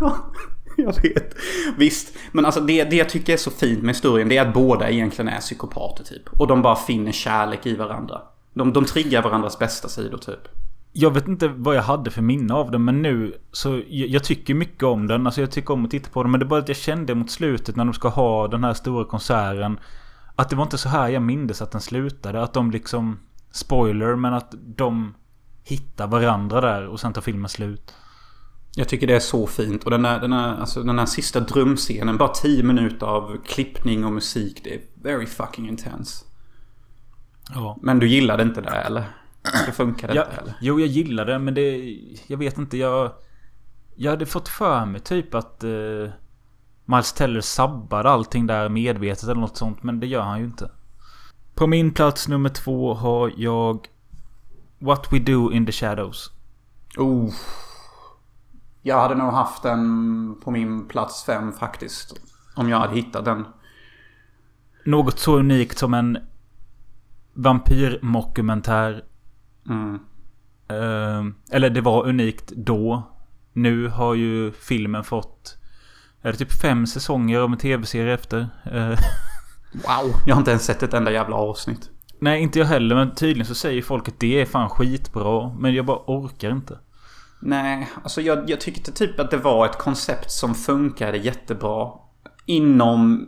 jag 0.76 1.02
vet. 1.02 1.34
Visst. 1.78 2.14
Men 2.32 2.44
alltså 2.44 2.60
det, 2.60 2.84
det 2.84 2.96
jag 2.96 3.08
tycker 3.08 3.32
är 3.32 3.36
så 3.36 3.50
fint 3.50 3.82
med 3.82 3.94
historien 3.94 4.28
det 4.28 4.36
är 4.36 4.46
att 4.46 4.54
båda 4.54 4.90
egentligen 4.90 5.28
är 5.28 5.40
psykopater 5.40 6.04
typ. 6.04 6.40
Och 6.40 6.46
de 6.46 6.62
bara 6.62 6.76
finner 6.76 7.12
kärlek 7.12 7.66
i 7.66 7.76
varandra. 7.76 8.22
De, 8.52 8.72
de 8.72 8.84
triggar 8.84 9.22
varandras 9.22 9.58
bästa 9.58 9.88
sidor 9.88 10.18
typ. 10.18 10.48
Jag 10.96 11.10
vet 11.10 11.28
inte 11.28 11.48
vad 11.48 11.76
jag 11.76 11.82
hade 11.82 12.10
för 12.10 12.22
minne 12.22 12.54
av 12.54 12.70
den 12.70 12.84
men 12.84 13.02
nu 13.02 13.38
så 13.52 13.82
jag, 13.88 14.08
jag 14.08 14.24
tycker 14.24 14.54
mycket 14.54 14.82
om 14.82 15.06
den. 15.06 15.26
Alltså 15.26 15.40
jag 15.40 15.50
tycker 15.50 15.74
om 15.74 15.84
att 15.84 15.90
titta 15.90 16.10
på 16.10 16.22
den 16.22 16.30
men 16.30 16.40
det 16.40 16.46
är 16.46 16.48
bara 16.48 16.60
att 16.60 16.68
jag 16.68 16.76
kände 16.76 17.14
mot 17.14 17.30
slutet 17.30 17.76
när 17.76 17.84
de 17.84 17.94
ska 17.94 18.08
ha 18.08 18.48
den 18.48 18.64
här 18.64 18.74
stora 18.74 19.04
konserten. 19.04 19.78
Att 20.36 20.50
det 20.50 20.56
var 20.56 20.62
inte 20.62 20.78
så 20.78 20.88
här 20.88 21.08
jag 21.08 21.22
mindes 21.22 21.62
att 21.62 21.70
den 21.70 21.80
slutade. 21.80 22.42
Att 22.42 22.52
de 22.52 22.70
liksom... 22.70 23.18
Spoiler 23.50 24.16
men 24.16 24.34
att 24.34 24.54
de 24.76 25.14
hittar 25.64 26.06
varandra 26.06 26.60
där 26.60 26.86
och 26.86 27.00
sen 27.00 27.12
tar 27.12 27.22
filmen 27.22 27.48
slut. 27.48 27.94
Jag 28.76 28.88
tycker 28.88 29.06
det 29.06 29.16
är 29.16 29.20
så 29.20 29.46
fint. 29.46 29.84
Och 29.84 29.90
den 29.90 30.04
här, 30.04 30.20
den 30.20 30.32
här, 30.32 30.56
alltså 30.56 30.82
den 30.82 30.98
här 30.98 31.06
sista 31.06 31.40
drömscenen. 31.40 32.16
Bara 32.16 32.28
10 32.28 32.62
minuter 32.62 33.06
av 33.06 33.36
klippning 33.46 34.04
och 34.04 34.12
musik. 34.12 34.60
Det 34.64 34.74
är 34.74 34.80
very 35.02 35.26
fucking 35.26 35.68
intense. 35.68 36.24
Ja. 37.54 37.78
Men 37.82 37.98
du 37.98 38.08
gillade 38.08 38.42
inte 38.42 38.60
det 38.60 38.70
eller? 38.70 39.04
Det 39.66 39.72
funkade 39.72 40.14
Ja, 40.14 40.24
inte 40.24 40.36
eller? 40.36 40.54
jo, 40.60 40.80
jag 40.80 40.88
gillar 40.88 41.24
det 41.24 41.38
men 41.38 41.54
det... 41.54 41.98
Jag 42.26 42.38
vet 42.38 42.58
inte, 42.58 42.76
jag... 42.76 43.12
Jag 43.94 44.10
hade 44.10 44.26
fått 44.26 44.48
för 44.48 44.86
mig 44.86 45.00
typ 45.00 45.34
att... 45.34 45.64
Uh, 45.64 46.10
Miles 46.84 47.12
Teller 47.12 47.40
sabbade 47.40 48.10
allting 48.10 48.46
där 48.46 48.68
medvetet 48.68 49.24
eller 49.24 49.40
något 49.40 49.56
sånt. 49.56 49.82
Men 49.82 50.00
det 50.00 50.06
gör 50.06 50.22
han 50.22 50.38
ju 50.38 50.44
inte. 50.44 50.70
På 51.54 51.66
min 51.66 51.94
plats 51.94 52.28
nummer 52.28 52.48
två 52.48 52.94
har 52.94 53.32
jag... 53.36 53.88
What 54.78 55.12
We 55.12 55.18
Do 55.18 55.52
In 55.52 55.66
The 55.66 55.72
Shadows. 55.72 56.30
Oh. 56.96 57.30
Jag 58.82 59.00
hade 59.00 59.14
nog 59.14 59.32
haft 59.32 59.62
den 59.62 60.40
på 60.44 60.50
min 60.50 60.88
plats 60.88 61.24
fem 61.24 61.52
faktiskt. 61.52 62.20
Om 62.56 62.68
jag 62.68 62.78
hade 62.78 62.94
hittat 62.94 63.24
den. 63.24 63.46
Något 64.84 65.18
så 65.18 65.38
unikt 65.38 65.78
som 65.78 65.94
en 65.94 66.18
vampyrmockumentär. 67.32 69.04
Mm. 69.68 69.94
Eh, 70.68 71.34
eller 71.56 71.70
det 71.70 71.80
var 71.80 72.06
unikt 72.06 72.52
då. 72.56 73.02
Nu 73.52 73.88
har 73.88 74.14
ju 74.14 74.52
filmen 74.52 75.04
fått... 75.04 75.58
Är 76.22 76.32
det 76.32 76.38
typ 76.38 76.52
fem 76.52 76.86
säsonger 76.86 77.38
av 77.38 77.52
en 77.52 77.58
tv-serie 77.58 78.14
efter? 78.14 78.48
Eh, 78.72 78.98
Wow. 79.74 80.12
Jag 80.26 80.34
har 80.34 80.40
inte 80.40 80.50
ens 80.50 80.64
sett 80.64 80.82
ett 80.82 80.94
enda 80.94 81.10
jävla 81.10 81.36
avsnitt. 81.36 81.90
nej, 82.18 82.42
inte 82.42 82.58
jag 82.58 82.66
heller. 82.66 82.94
Men 82.94 83.14
tydligen 83.14 83.46
så 83.46 83.54
säger 83.54 83.82
folk 83.82 84.08
att 84.08 84.20
det 84.20 84.40
är 84.40 84.46
fan 84.46 84.68
skitbra. 84.68 85.54
Men 85.58 85.74
jag 85.74 85.86
bara 85.86 85.98
orkar 86.06 86.50
inte. 86.50 86.78
Nej, 87.40 87.88
alltså 88.02 88.20
jag, 88.20 88.50
jag 88.50 88.60
tyckte 88.60 88.92
typ 88.92 89.20
att 89.20 89.30
det 89.30 89.36
var 89.36 89.66
ett 89.66 89.78
koncept 89.78 90.30
som 90.30 90.54
funkade 90.54 91.18
jättebra. 91.18 91.90
Inom 92.46 93.26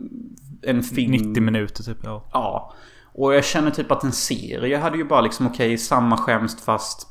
en 0.61 0.83
film. 0.83 1.11
90 1.11 1.41
minuter 1.43 1.83
typ, 1.83 1.97
ja. 2.03 2.23
Ja. 2.33 2.73
Och 3.17 3.33
jag 3.33 3.45
känner 3.45 3.71
typ 3.71 3.91
att 3.91 4.03
en 4.03 4.11
serie 4.11 4.77
hade 4.77 4.97
ju 4.97 5.03
bara 5.03 5.21
liksom 5.21 5.47
okej, 5.47 5.77
samma 5.77 6.17
skämst 6.17 6.61
fast 6.61 7.07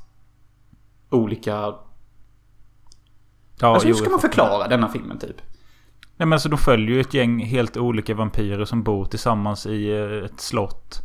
olika... 1.10 1.52
ja 1.52 1.74
alltså 3.60 3.88
hur 3.88 3.94
ska 3.94 4.10
man 4.10 4.20
förklara 4.20 4.68
denna 4.68 4.88
filmen 4.88 5.18
typ? 5.18 5.36
Nej 6.16 6.26
men 6.26 6.32
alltså 6.32 6.48
de 6.48 6.58
följer 6.58 6.94
ju 6.94 7.00
ett 7.00 7.14
gäng 7.14 7.44
helt 7.44 7.76
olika 7.76 8.14
vampyrer 8.14 8.64
som 8.64 8.82
bor 8.82 9.04
tillsammans 9.04 9.66
i 9.66 9.90
eh, 9.90 10.24
ett 10.24 10.40
slott. 10.40 11.02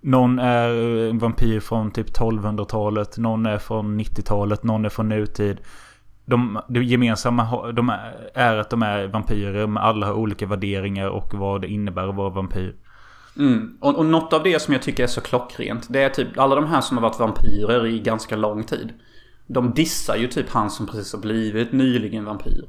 Någon 0.00 0.38
är 0.38 0.68
eh, 0.68 1.10
en 1.10 1.18
vampyr 1.18 1.60
från 1.60 1.90
typ 1.90 2.18
1200-talet. 2.18 3.18
Någon 3.18 3.46
är 3.46 3.58
från 3.58 4.00
90-talet. 4.00 4.62
Någon 4.62 4.84
är 4.84 4.88
från 4.88 5.08
nutid. 5.08 5.60
De, 6.24 6.60
det 6.68 6.84
gemensamma 6.84 7.72
de 7.72 7.88
är, 7.88 8.30
är 8.34 8.56
att 8.56 8.70
de 8.70 8.82
är 8.82 9.06
vampyrer. 9.06 9.66
Men 9.66 9.82
alla 9.82 10.06
har 10.06 10.14
olika 10.14 10.46
värderingar 10.46 11.08
och 11.08 11.34
vad 11.34 11.60
det 11.60 11.68
innebär 11.68 12.08
att 12.08 12.14
vara 12.14 12.30
vampyr. 12.30 12.76
Mm. 13.38 13.76
Och, 13.80 13.94
och 13.94 14.06
något 14.06 14.32
av 14.32 14.42
det 14.42 14.62
som 14.62 14.72
jag 14.74 14.82
tycker 14.82 15.02
är 15.02 15.06
så 15.06 15.20
klockrent. 15.20 15.86
Det 15.90 16.02
är 16.02 16.10
typ 16.10 16.38
alla 16.38 16.54
de 16.54 16.66
här 16.66 16.80
som 16.80 16.96
har 16.96 17.02
varit 17.02 17.18
vampyrer 17.18 17.86
i 17.86 17.98
ganska 17.98 18.36
lång 18.36 18.64
tid. 18.64 18.92
De 19.46 19.74
dissar 19.74 20.16
ju 20.16 20.28
typ 20.28 20.50
han 20.50 20.70
som 20.70 20.86
precis 20.86 21.12
har 21.12 21.20
blivit 21.20 21.72
nyligen 21.72 22.24
vampyr. 22.24 22.64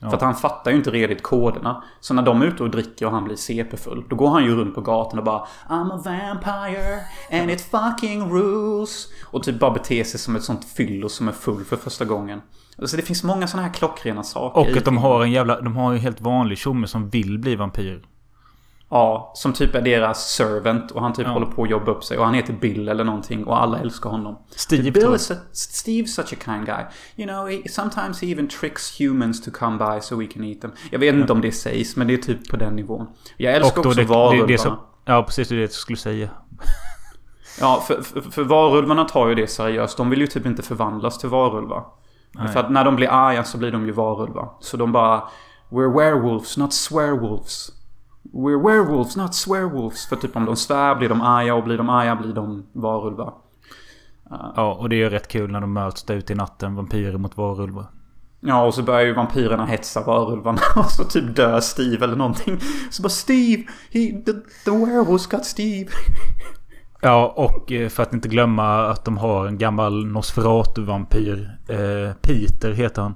För 0.00 0.14
att 0.14 0.22
han 0.22 0.34
fattar 0.34 0.70
ju 0.70 0.76
inte 0.76 0.90
redigt 0.90 1.22
koderna. 1.22 1.84
Så 2.00 2.14
när 2.14 2.22
de 2.22 2.42
är 2.42 2.46
ute 2.46 2.62
och 2.62 2.70
dricker 2.70 3.06
och 3.06 3.12
han 3.12 3.24
blir 3.24 3.36
CP-full. 3.36 4.04
Då 4.10 4.16
går 4.16 4.28
han 4.28 4.44
ju 4.44 4.56
runt 4.56 4.74
på 4.74 4.80
gatan 4.80 5.18
och 5.18 5.24
bara 5.24 5.46
I'm 5.68 5.92
a 5.92 6.02
vampire 6.04 7.00
and 7.42 7.50
it 7.50 7.60
fucking 7.60 8.32
rules. 8.32 9.08
Och 9.24 9.42
typ 9.42 9.58
bara 9.58 9.70
beter 9.70 10.04
sig 10.04 10.20
som 10.20 10.36
ett 10.36 10.42
sånt 10.42 10.64
fyllo 10.64 11.08
som 11.08 11.28
är 11.28 11.32
full 11.32 11.64
för 11.64 11.76
första 11.76 12.04
gången. 12.04 12.42
Alltså 12.78 12.96
det 12.96 13.02
finns 13.02 13.24
många 13.24 13.46
sådana 13.46 13.68
här 13.68 13.74
klockrena 13.74 14.22
saker 14.22 14.60
Och 14.60 14.76
att 14.76 14.84
de 14.84 14.98
har 14.98 15.22
en 15.22 15.30
jävla... 15.30 15.60
De 15.60 15.76
har 15.76 15.92
ju 15.92 15.96
en 15.96 16.02
helt 16.02 16.20
vanlig 16.20 16.58
tjomme 16.58 16.86
som 16.86 17.08
vill 17.08 17.38
bli 17.38 17.56
vampyr. 17.56 18.02
Ja, 18.90 19.32
som 19.34 19.52
typ 19.52 19.74
är 19.74 19.80
deras 19.82 20.30
servant 20.30 20.90
och 20.90 21.02
han 21.02 21.12
typ 21.12 21.26
Ja. 21.26 21.32
håller 21.32 21.46
på 21.46 21.62
att 21.62 21.70
jobba 21.70 21.92
upp 21.92 22.04
sig. 22.04 22.18
Och 22.18 22.24
han 22.24 22.34
heter 22.34 22.52
Bill 22.52 22.88
eller 22.88 23.04
någonting 23.04 23.44
och 23.44 23.62
alla 23.62 23.78
älskar 23.78 24.10
honom. 24.10 24.38
Steve 24.50 24.90
Bill 24.90 25.14
is 25.14 25.30
a, 25.30 25.34
Steve's 25.52 26.06
such 26.06 26.32
a 26.32 26.36
kind 26.44 26.66
guy. 26.66 26.84
You 27.16 27.28
know, 27.28 27.48
he, 27.48 27.68
sometimes 27.68 28.22
he 28.22 28.32
even 28.32 28.48
tricks 28.48 29.00
humans 29.00 29.44
to 29.44 29.50
come 29.50 29.78
by 29.78 30.00
so 30.00 30.16
we 30.16 30.26
can 30.26 30.44
eat 30.44 30.60
them. 30.60 30.72
Jag 30.90 30.98
vet 30.98 31.14
inte 31.14 31.32
om 31.32 31.40
det 31.40 31.52
sägs, 31.52 31.96
men 31.96 32.06
det 32.06 32.14
är 32.14 32.18
typ 32.18 32.48
på 32.50 32.56
den 32.56 32.76
nivån. 32.76 33.06
Jag 33.36 33.54
älskar 33.54 33.78
också 33.80 33.90
det, 33.90 34.04
varulvarna. 34.04 34.46
det, 34.46 34.52
det 34.52 34.58
som, 34.58 34.76
Ja 35.04 35.22
precis, 35.22 35.48
det 35.48 35.54
är 35.54 35.56
det 35.56 35.62
jag 35.62 35.70
skulle 35.70 35.98
säga. 35.98 36.28
Ja, 37.60 37.84
för, 37.86 38.02
för, 38.02 38.20
för 38.20 38.42
varulvarna 38.42 39.04
tar 39.04 39.28
ju 39.28 39.34
det 39.34 39.46
seriöst. 39.46 39.96
De 39.96 40.10
vill 40.10 40.20
ju 40.20 40.26
typ 40.26 40.46
inte 40.46 40.62
förvandlas 40.62 41.18
till 41.18 41.28
varulvar. 41.28 41.84
För 42.52 42.60
att 42.60 42.70
när 42.70 42.84
de 42.84 42.96
blir 42.96 43.08
arga 43.08 43.44
så 43.44 43.58
blir 43.58 43.72
de 43.72 43.86
ju 43.86 43.92
varulvar. 43.92 44.52
Så 44.60 44.76
de 44.76 44.92
bara... 44.92 45.22
We're 45.68 45.98
werewolves, 45.98 46.56
not 46.56 46.72
swearwolves. 46.72 47.70
We're 48.32 48.62
werewolves, 48.66 49.16
not 49.16 49.34
swearwolves. 49.34 50.06
För 50.06 50.16
typ 50.16 50.36
om 50.36 50.44
de 50.44 50.56
svär 50.56 50.94
blir 50.94 51.08
de 51.08 51.20
arga 51.20 51.54
och 51.54 51.64
blir 51.64 51.78
de 51.78 51.88
arga 51.88 52.16
blir 52.16 52.34
de 52.34 52.66
varulvar. 52.72 53.34
Ja, 54.56 54.74
och 54.74 54.88
det 54.88 54.94
är 54.94 54.98
ju 54.98 55.10
rätt 55.10 55.28
kul 55.28 55.50
när 55.50 55.60
de 55.60 55.72
möts 55.72 56.02
där 56.02 56.14
ute 56.14 56.32
i 56.32 56.36
natten. 56.36 56.74
Vampyrer 56.74 57.18
mot 57.18 57.36
varulvar. 57.36 57.86
Ja, 58.40 58.66
och 58.66 58.74
så 58.74 58.82
börjar 58.82 59.06
ju 59.06 59.14
vampyrerna 59.14 59.66
hetsa 59.66 60.02
varulvarna. 60.02 60.60
Och 60.76 60.90
så 60.90 61.04
typ 61.04 61.36
dör 61.36 61.60
Steve 61.60 62.04
eller 62.04 62.16
någonting. 62.16 62.60
Så 62.90 63.02
bara 63.02 63.08
Steve! 63.08 63.62
He, 63.90 64.22
the, 64.26 64.32
the 64.64 64.70
werewolves 64.70 65.26
got 65.26 65.44
Steve. 65.44 65.90
Ja, 67.02 67.32
och 67.36 67.72
eh, 67.72 67.88
för 67.88 68.02
att 68.02 68.12
inte 68.12 68.28
glömma 68.28 68.86
att 68.86 69.04
de 69.04 69.18
har 69.18 69.46
en 69.46 69.58
gammal 69.58 70.06
Nosferatu-vampyr. 70.06 71.58
Eh, 71.68 72.14
Peter 72.22 72.72
heter 72.72 73.02
han. 73.02 73.14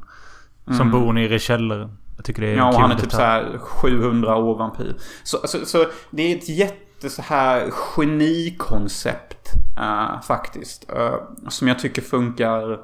Som 0.76 0.90
bor 0.90 1.12
nere 1.12 1.34
i 1.34 1.38
källaren. 1.38 1.96
Jag 2.16 2.24
tycker 2.24 2.42
det 2.42 2.48
är 2.48 2.56
Ja, 2.56 2.68
och 2.68 2.80
han 2.80 2.90
är 2.90 2.94
typ 2.96 3.12
så 3.12 3.20
här 3.20 3.58
700 3.58 4.36
år 4.36 4.58
vampyr. 4.58 4.96
Så, 5.22 5.38
så, 5.44 5.66
så 5.66 5.86
det 6.10 6.22
är 6.22 6.36
ett 6.36 6.48
jätte 6.48 7.10
så 7.10 7.22
här 7.22 7.70
genikoncept 7.70 9.48
eh, 9.78 10.20
faktiskt. 10.22 10.90
eh, 10.90 11.14
som 11.48 11.68
jag 11.68 11.78
tycker 11.78 12.02
funkar 12.02 12.78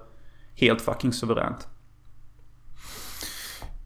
helt 0.54 0.80
fucking 0.82 1.12
suveränt. 1.12 1.68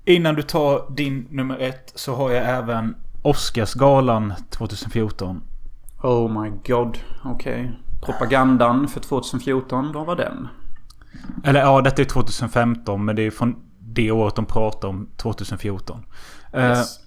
Innan 0.04 0.34
du 0.34 0.42
tar 0.42 0.94
din 0.96 1.26
nummer 1.30 1.58
ett 1.58 1.92
så 1.94 2.14
har 2.14 2.30
jag 2.30 2.44
även 2.58 2.96
Oscarsgalan 3.22 4.34
2014. 4.50 5.42
Oh 6.02 6.42
my 6.42 6.52
god. 6.66 6.98
Okej. 7.24 7.72
Propagandan 8.02 8.88
för 8.88 9.00
2014, 9.00 9.92
vad 9.92 10.06
var 10.06 10.16
den? 10.16 10.48
Eller 11.44 11.60
ja, 11.60 11.80
detta 11.80 12.02
är 12.02 12.06
2015 12.06 13.04
men 13.04 13.16
det 13.16 13.22
är 13.22 13.30
från 13.30 13.56
det 13.94 14.10
året 14.10 14.34
de 14.36 14.46
pratar 14.46 14.88
om 14.88 15.08
2014. 15.16 16.04
Eh, 16.52 16.64
Yes. 16.68 16.98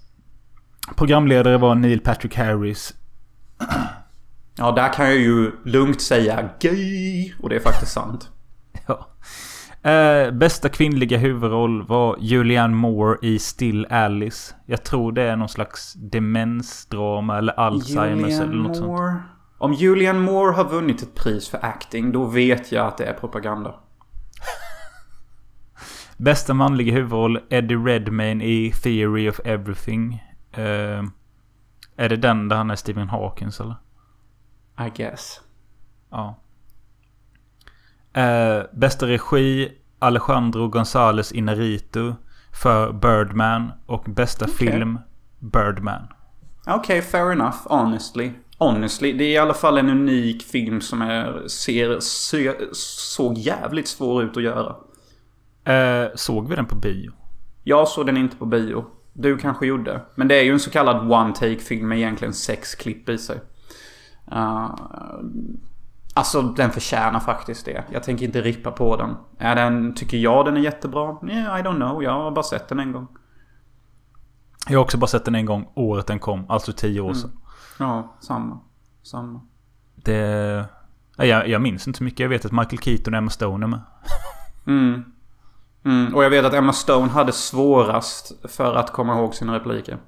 programledare 0.96 1.58
var 1.58 1.74
Neil 1.74 2.00
Patrick 2.00 2.36
Harris. 2.36 2.94
Ja, 4.58 4.72
där 4.72 4.92
kan 4.92 5.06
jag 5.06 5.16
ju 5.16 5.52
lugnt 5.64 6.00
säga 6.02 6.48
gay. 6.60 7.32
Och 7.42 7.48
det 7.48 7.56
är 7.56 7.60
faktiskt 7.60 7.92
sant. 7.92 8.30
Ja. 8.86 9.08
Eh, 9.90 10.30
bästa 10.30 10.68
kvinnliga 10.68 11.18
huvudroll 11.18 11.86
var 11.86 12.16
Julianne 12.20 12.74
Moore 12.76 13.18
i 13.22 13.38
Still 13.38 13.86
Alice. 13.90 14.54
Jag 14.66 14.84
tror 14.84 15.12
det 15.12 15.22
är 15.22 15.36
någon 15.36 15.48
slags 15.48 15.92
demensdrama 15.94 17.38
eller 17.38 17.52
Alzheimers 17.60 18.40
eller 18.40 18.54
något 18.54 18.76
sånt. 18.76 18.88
Moore. 18.88 19.14
Om 19.58 19.72
Julianne 19.72 20.18
Moore 20.20 20.52
har 20.52 20.64
vunnit 20.64 21.02
ett 21.02 21.14
pris 21.14 21.48
för 21.48 21.64
acting, 21.64 22.12
då 22.12 22.24
vet 22.24 22.72
jag 22.72 22.86
att 22.86 22.96
det 22.98 23.04
är 23.04 23.12
propaganda. 23.14 23.74
Bästa 26.18 26.54
manliga 26.54 26.92
huvudroll 26.92 27.40
Eddie 27.50 27.76
Redmayne 27.76 28.44
i 28.44 28.72
Theory 28.72 29.30
of 29.30 29.40
Everything. 29.44 30.24
Eh, 30.52 31.02
är 31.96 32.08
det 32.08 32.16
den 32.16 32.48
där 32.48 32.56
han 32.56 32.70
är 32.70 32.76
Stephen 32.76 33.08
Hawkins 33.08 33.60
eller? 33.60 33.76
I 34.86 34.90
guess. 34.96 35.40
Ja. 36.10 36.36
Eh, 38.12 38.62
bästa 38.72 39.06
regi 39.06 39.72
Alejandro 39.98 40.68
González 40.68 41.32
Inarritu 41.34 42.12
för 42.62 42.92
Birdman. 42.92 43.72
Och 43.86 44.04
bästa 44.04 44.46
film 44.46 44.98
Birdman. 45.38 46.02
Okej, 46.66 47.02
fair 47.02 47.32
enough. 47.32 47.56
Honestly. 47.64 48.32
Honestly, 48.58 49.12
det 49.12 49.24
är 49.24 49.32
i 49.32 49.38
alla 49.38 49.54
fall 49.54 49.78
en 49.78 49.90
unik 49.90 50.42
film 50.42 50.80
som 50.80 51.02
är, 51.02 51.48
ser, 51.48 52.00
ser, 52.00 52.68
såg 52.72 53.38
jävligt 53.38 53.88
svår 53.88 54.22
ut 54.22 54.36
att 54.36 54.42
göra. 54.42 54.76
Eh, 55.68 56.08
såg 56.14 56.48
vi 56.48 56.56
den 56.56 56.66
på 56.66 56.74
bio? 56.74 57.12
Jag 57.62 57.88
såg 57.88 58.06
den 58.06 58.16
inte 58.16 58.36
på 58.36 58.46
bio. 58.46 58.84
Du 59.12 59.38
kanske 59.38 59.66
gjorde. 59.66 60.00
Men 60.14 60.28
det 60.28 60.34
är 60.34 60.42
ju 60.42 60.52
en 60.52 60.60
så 60.60 60.70
kallad 60.70 61.12
one-take-film 61.12 61.88
med 61.88 61.98
egentligen 61.98 62.34
sex 62.34 62.74
klipp 62.74 63.08
i 63.08 63.18
sig. 63.18 63.40
Uh, 64.32 64.74
alltså, 66.14 66.42
den 66.42 66.70
förtjänar 66.70 67.20
faktiskt 67.20 67.64
det. 67.64 67.84
Jag 67.92 68.02
tänker 68.02 68.24
inte 68.24 68.40
rippa 68.40 68.70
på 68.70 68.96
den. 68.96 69.14
Är 69.38 69.56
den, 69.56 69.94
tycker 69.94 70.16
jag 70.16 70.44
den 70.44 70.56
är 70.56 70.60
jättebra? 70.60 71.16
Yeah, 71.28 71.60
I 71.60 71.62
don't 71.62 71.76
know. 71.76 72.02
Jag 72.02 72.12
har 72.12 72.30
bara 72.30 72.42
sett 72.42 72.68
den 72.68 72.80
en 72.80 72.92
gång. 72.92 73.08
Jag 74.68 74.78
har 74.78 74.84
också 74.84 74.98
bara 74.98 75.06
sett 75.06 75.24
den 75.24 75.34
en 75.34 75.46
gång 75.46 75.68
året 75.74 76.06
den 76.06 76.18
kom. 76.18 76.50
Alltså 76.50 76.72
tio 76.72 77.00
år 77.00 77.14
sedan. 77.14 77.30
Ja, 77.78 78.16
samma. 78.20 78.60
Samma. 79.02 79.40
Det... 79.94 80.64
ja, 81.16 81.24
Jag, 81.24 81.48
jag 81.48 81.62
minns 81.62 81.86
inte 81.86 81.98
så 81.98 82.04
mycket. 82.04 82.20
Jag 82.20 82.28
vet 82.28 82.44
att 82.44 82.52
Michael 82.52 82.78
Keaton 82.78 83.14
och 83.14 83.18
Emma 83.18 83.30
Stone 83.30 83.66
är 83.66 83.68
med. 83.68 83.80
Mm. 84.66 85.04
Mm. 85.84 86.14
Och 86.14 86.24
jag 86.24 86.30
vet 86.30 86.44
att 86.44 86.54
Emma 86.54 86.72
Stone 86.72 87.08
hade 87.08 87.32
svårast 87.32 88.32
för 88.48 88.74
att 88.74 88.92
komma 88.92 89.18
ihåg 89.18 89.34
sina 89.34 89.54
repliker. 89.54 89.98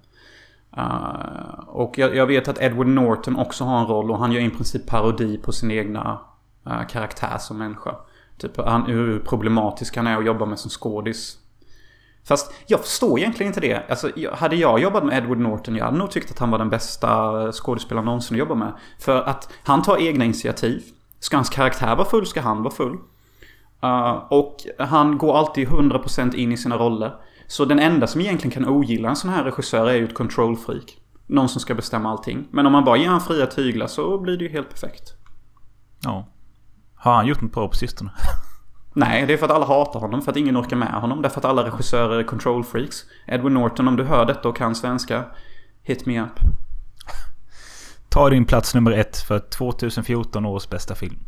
Uh, 0.77 1.61
och 1.67 1.99
jag, 1.99 2.17
jag 2.17 2.27
vet 2.27 2.49
att 2.49 2.63
Edward 2.63 2.87
Norton 2.87 3.37
också 3.37 3.65
har 3.65 3.81
en 3.81 3.87
roll 3.87 4.11
och 4.11 4.19
han 4.19 4.33
gör 4.33 4.41
i 4.41 4.51
princip 4.51 4.87
parodi 4.87 5.39
på 5.39 5.53
sin 5.53 5.71
egna 5.71 6.21
uh, 6.67 6.87
karaktär 6.87 7.39
som 7.39 7.59
människa. 7.59 7.95
Typ 8.39 8.57
han, 8.57 8.83
hur 8.87 9.19
problematisk 9.19 9.97
han 9.97 10.07
är 10.07 10.19
att 10.19 10.27
jobba 10.27 10.47
med 10.47 10.59
som 10.59 10.71
skådis. 10.71 11.37
Fast 12.25 12.53
jag 12.67 12.81
förstår 12.81 13.19
egentligen 13.19 13.51
inte 13.51 13.61
det. 13.61 13.83
Alltså, 13.89 14.11
hade 14.33 14.57
jag 14.57 14.81
jobbat 14.81 15.05
med 15.05 15.19
Edward 15.19 15.39
Norton, 15.39 15.77
jag 15.77 15.85
hade 15.85 15.99
nog 15.99 16.11
tyckt 16.11 16.31
att 16.31 16.39
han 16.39 16.51
var 16.51 16.59
den 16.59 16.71
bästa 16.71 17.53
skådespelaren 17.53 18.05
någonsin 18.05 18.35
att 18.35 18.39
jobba 18.39 18.55
med. 18.55 18.73
För 18.99 19.23
att 19.23 19.53
han 19.65 19.83
tar 19.83 19.99
egna 19.99 20.25
initiativ. 20.25 20.83
Ska 21.21 21.37
hans 21.37 21.51
karaktär 21.51 21.97
vara 21.97 22.09
full 22.09 22.27
ska 22.27 22.41
han 22.41 22.63
vara 22.63 22.75
full. 22.75 22.99
Uh, 23.85 24.11
och 24.31 24.57
han 24.79 25.19
går 25.19 25.37
alltid 25.37 25.69
100% 25.69 26.35
in 26.35 26.53
i 26.53 26.57
sina 26.57 26.77
roller. 26.77 27.15
Så 27.47 27.65
den 27.65 27.79
enda 27.79 28.07
som 28.07 28.21
egentligen 28.21 28.55
kan 28.55 28.69
ogilla 28.69 29.09
en 29.09 29.17
sån 29.17 29.31
här 29.31 29.45
regissör 29.45 29.89
är 29.89 29.95
ju 29.95 30.05
ett 30.05 30.15
control 30.15 30.57
freak. 30.57 30.97
Någon 31.27 31.49
som 31.49 31.61
ska 31.61 31.75
bestämma 31.75 32.11
allting. 32.11 32.49
Men 32.51 32.67
om 32.67 32.73
man 32.73 32.85
bara 32.85 32.97
ger 32.97 33.09
han 33.09 33.21
fria 33.21 33.47
tyglar 33.47 33.87
så 33.87 34.19
blir 34.19 34.37
det 34.37 34.45
ju 34.45 34.51
helt 34.51 34.69
perfekt. 34.69 35.15
Ja. 36.05 36.27
Har 36.95 37.15
han 37.15 37.27
gjort 37.27 37.41
något 37.41 37.53
bra 37.53 37.69
på 37.69 37.75
sistone? 37.75 38.11
Nej, 38.95 39.27
det 39.27 39.33
är 39.33 39.37
för 39.37 39.47
att 39.47 39.53
alla 39.53 39.67
hatar 39.67 40.01
honom. 40.01 40.23
För 40.23 40.31
att 40.31 40.37
ingen 40.37 40.57
orkar 40.57 40.77
med 40.77 40.93
honom. 40.93 41.23
Därför 41.23 41.39
att 41.39 41.45
alla 41.45 41.65
regissörer 41.65 42.19
är 42.19 42.23
control 42.23 42.65
freaks. 42.65 42.97
Edward 43.27 43.53
Norton, 43.53 43.89
om 43.89 43.97
du 43.97 44.05
hör 44.05 44.27
detta 44.27 44.49
och 44.49 44.57
kan 44.57 44.75
svenska. 44.75 45.25
Hit 45.83 46.07
me 46.07 46.21
up. 46.21 46.39
Ta 48.09 48.31
din 48.31 48.45
plats 48.45 48.75
nummer 48.75 48.93
ett 48.93 49.17
för 49.17 49.39
2014 49.39 50.47
års 50.47 50.69
bästa 50.69 50.95
film. 50.95 51.19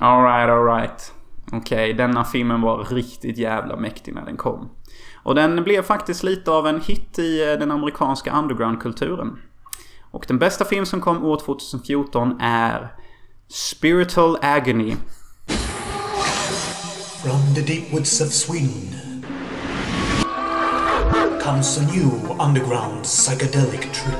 Alright, 0.00 0.50
alright. 0.50 1.12
Okej, 1.52 1.94
denna 1.94 2.24
filmen 2.24 2.60
var 2.60 2.84
riktigt 2.84 3.38
jävla 3.38 3.76
mäktig 3.76 4.14
när 4.14 4.24
den 4.24 4.36
kom. 4.36 4.70
Och 5.22 5.34
den 5.34 5.64
blev 5.64 5.82
faktiskt 5.82 6.22
lite 6.22 6.50
av 6.50 6.66
en 6.66 6.80
hit 6.80 7.18
i 7.18 7.52
eh, 7.52 7.58
den 7.58 7.70
amerikanska 7.70 8.38
undergroundkulturen. 8.38 9.38
Och 10.10 10.24
den 10.28 10.38
bästa 10.38 10.64
film 10.64 10.86
som 10.86 11.00
kom 11.00 11.24
år 11.24 11.40
2014 11.44 12.40
är 12.40 12.92
Spiritual 13.48 14.38
Agony. 14.42 14.96
From 17.22 17.54
the 17.54 17.60
deep 17.60 17.92
woods 17.92 18.20
of 18.20 18.28
Sweden 18.28 19.06
comes 21.40 21.78
a 21.78 21.82
new 21.82 22.10
underground 22.40 23.04
psychedelic 23.04 23.92
trip. 23.92 24.18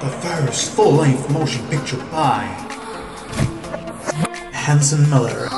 The 0.00 0.08
first 0.08 0.74
full 0.76 0.92
length 0.92 1.30
motion 1.30 1.66
picture 1.70 1.98
by 2.10 2.69
Hanson 4.60 5.08
Miller. 5.08 5.48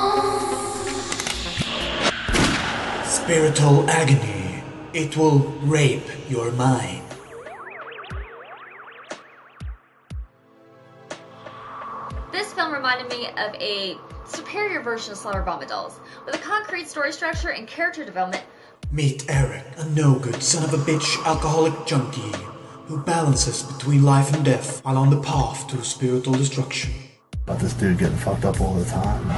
Spiritual 3.04 3.90
agony. 3.90 4.62
It 4.94 5.16
will 5.16 5.40
rape 5.64 6.06
your 6.30 6.52
mind. 6.52 7.02
This 12.30 12.52
film 12.52 12.72
reminded 12.72 13.08
me 13.10 13.26
of 13.26 13.52
a 13.56 13.96
superior 14.24 14.80
version 14.80 15.12
of 15.12 15.18
Slumber 15.18 15.42
Bomba 15.42 15.66
Dolls, 15.66 15.98
with 16.24 16.36
a 16.36 16.38
concrete 16.38 16.88
story 16.88 17.12
structure 17.12 17.50
and 17.50 17.66
character 17.66 18.04
development. 18.04 18.44
Meet 18.92 19.28
Eric, 19.28 19.64
a 19.78 19.88
no 19.88 20.14
good 20.20 20.40
son 20.40 20.62
of 20.62 20.72
a 20.72 20.78
bitch 20.78 21.22
alcoholic 21.26 21.86
junkie 21.86 22.32
who 22.86 22.98
balances 23.02 23.64
between 23.64 24.04
life 24.04 24.32
and 24.32 24.44
death 24.44 24.82
while 24.84 24.96
on 24.96 25.10
the 25.10 25.20
path 25.20 25.66
to 25.68 25.82
spiritual 25.82 26.34
destruction. 26.34 26.92
About 27.44 27.60
this 27.60 27.74
dude 27.74 28.00
getting 28.00 28.16
fucked 28.16 28.44
up 28.44 28.60
all 28.60 28.74
the 28.74 28.84
time. 28.84 29.32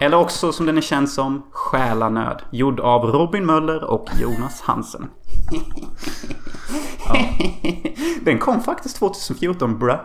Eller 0.00 0.16
också 0.16 0.52
som 0.52 0.66
den 0.66 0.76
är 0.76 0.80
känd 0.80 1.08
som 1.08 1.46
Själanöd. 1.50 2.42
Gjord 2.50 2.80
av 2.80 3.04
Robin 3.04 3.46
Möller 3.46 3.84
och 3.84 4.08
Jonas 4.20 4.60
Hansen. 4.60 5.10
Den 8.22 8.38
kom 8.38 8.62
faktiskt 8.62 8.96
2014 8.96 9.78
bruh. 9.78 10.00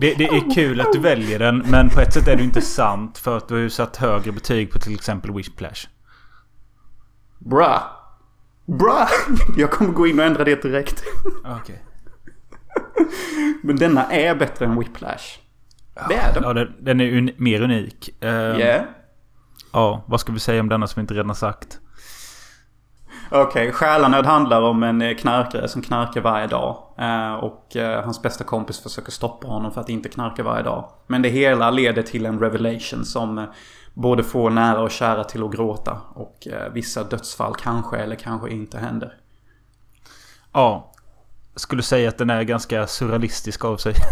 Det, 0.00 0.14
det 0.14 0.24
är 0.24 0.54
kul 0.54 0.80
att 0.80 0.92
du 0.92 0.98
väljer 0.98 1.38
den, 1.38 1.58
men 1.58 1.88
på 1.88 2.00
ett 2.00 2.12
sätt 2.12 2.28
är 2.28 2.36
det 2.36 2.42
inte 2.42 2.60
sant. 2.60 3.18
För 3.18 3.36
att 3.36 3.48
du 3.48 3.54
har 3.54 3.60
ju 3.60 3.70
satt 3.70 3.96
högre 3.96 4.32
betyg 4.32 4.72
på 4.72 4.78
till 4.78 4.94
exempel 4.94 5.32
Wishplash. 5.32 5.93
Bruh. 7.44 7.78
Bruh. 8.66 9.08
Jag 9.56 9.70
kommer 9.70 9.92
gå 9.92 10.06
in 10.06 10.18
och 10.18 10.24
ändra 10.24 10.44
det 10.44 10.62
direkt. 10.62 11.02
Okej. 11.60 11.82
Men 13.62 13.76
denna 13.76 14.04
är 14.12 14.34
bättre 14.34 14.64
än 14.64 14.78
Whiplash. 14.78 15.38
Det 16.08 16.14
är 16.14 16.34
den. 16.34 16.42
Ja, 16.42 16.52
den, 16.52 16.74
den 16.80 17.00
är 17.00 17.04
uni- 17.04 17.34
mer 17.36 17.60
unik. 17.62 18.10
Uh, 18.24 18.30
Yeah. 18.30 18.84
Ja, 19.72 20.04
vad 20.06 20.20
ska 20.20 20.32
vi 20.32 20.38
säga 20.40 20.60
om 20.60 20.68
denna 20.68 20.86
som 20.86 21.00
vi 21.00 21.00
inte 21.00 21.14
redan 21.14 21.28
har 21.28 21.34
sagt? 21.34 21.78
Okej, 23.30 23.72
Själanöd 23.72 24.26
handlar 24.26 24.62
om 24.62 24.82
en 24.82 25.02
eh, 25.02 25.16
knarkare 25.16 25.68
som 25.68 25.82
knarkar 25.82 26.20
varje 26.20 26.46
dag. 26.46 26.76
Eh, 26.98 27.34
och 27.34 27.76
eh, 27.76 28.04
hans 28.04 28.22
bästa 28.22 28.44
kompis 28.44 28.80
försöker 28.82 29.12
stoppa 29.12 29.46
honom 29.48 29.72
för 29.72 29.80
att 29.80 29.88
inte 29.88 30.08
knarka 30.08 30.42
varje 30.42 30.62
dag. 30.62 30.88
Men 31.06 31.22
det 31.22 31.28
hela 31.28 31.70
leder 31.70 32.02
till 32.02 32.26
en 32.26 32.38
revelation 32.38 33.04
som 33.04 33.46
både 33.94 34.24
får 34.24 34.50
nära 34.50 34.80
och 34.80 34.90
kära 34.90 35.24
till 35.24 35.42
att 35.44 35.52
gråta. 35.52 36.00
Och 36.14 36.46
eh, 36.46 36.72
vissa 36.72 37.04
dödsfall 37.04 37.54
kanske 37.54 37.96
eller 37.96 38.16
kanske 38.16 38.50
inte 38.50 38.78
händer. 38.78 39.16
Ja. 40.52 40.90
Skulle 41.56 41.82
säga 41.82 42.08
att 42.08 42.18
den 42.18 42.30
är 42.30 42.42
ganska 42.42 42.86
surrealistisk 42.86 43.64
av 43.64 43.76
sig. 43.76 43.94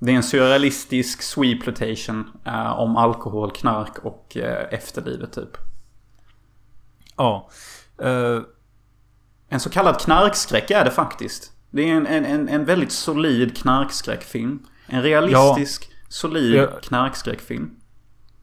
Det 0.00 0.12
är 0.12 0.16
en 0.16 0.22
surrealistisk 0.22 1.22
sweeplotation 1.22 2.30
eh, 2.44 2.78
om 2.80 2.96
alkohol, 2.96 3.50
knark 3.50 3.98
och 3.98 4.36
eh, 4.36 4.66
efterlivet 4.74 5.32
typ. 5.32 5.56
ja. 7.16 7.48
Eh, 8.02 8.40
En 9.48 9.60
så 9.60 9.70
kallad 9.70 10.00
knarkskräck 10.00 10.70
är 10.70 10.84
det 10.84 10.90
faktiskt. 10.90 11.52
Det 11.70 11.82
är 11.90 11.94
en, 11.96 12.06
en, 12.06 12.48
en, 12.48 12.64
väldigt 12.64 12.92
solid 12.92 13.56
knarkskräckfilm. 13.56 14.66
En 14.86 15.02
realistisk, 15.02 15.90
solid 16.08 16.54
Ja. 16.54 16.66
knarkskräckfilm. 16.82 17.77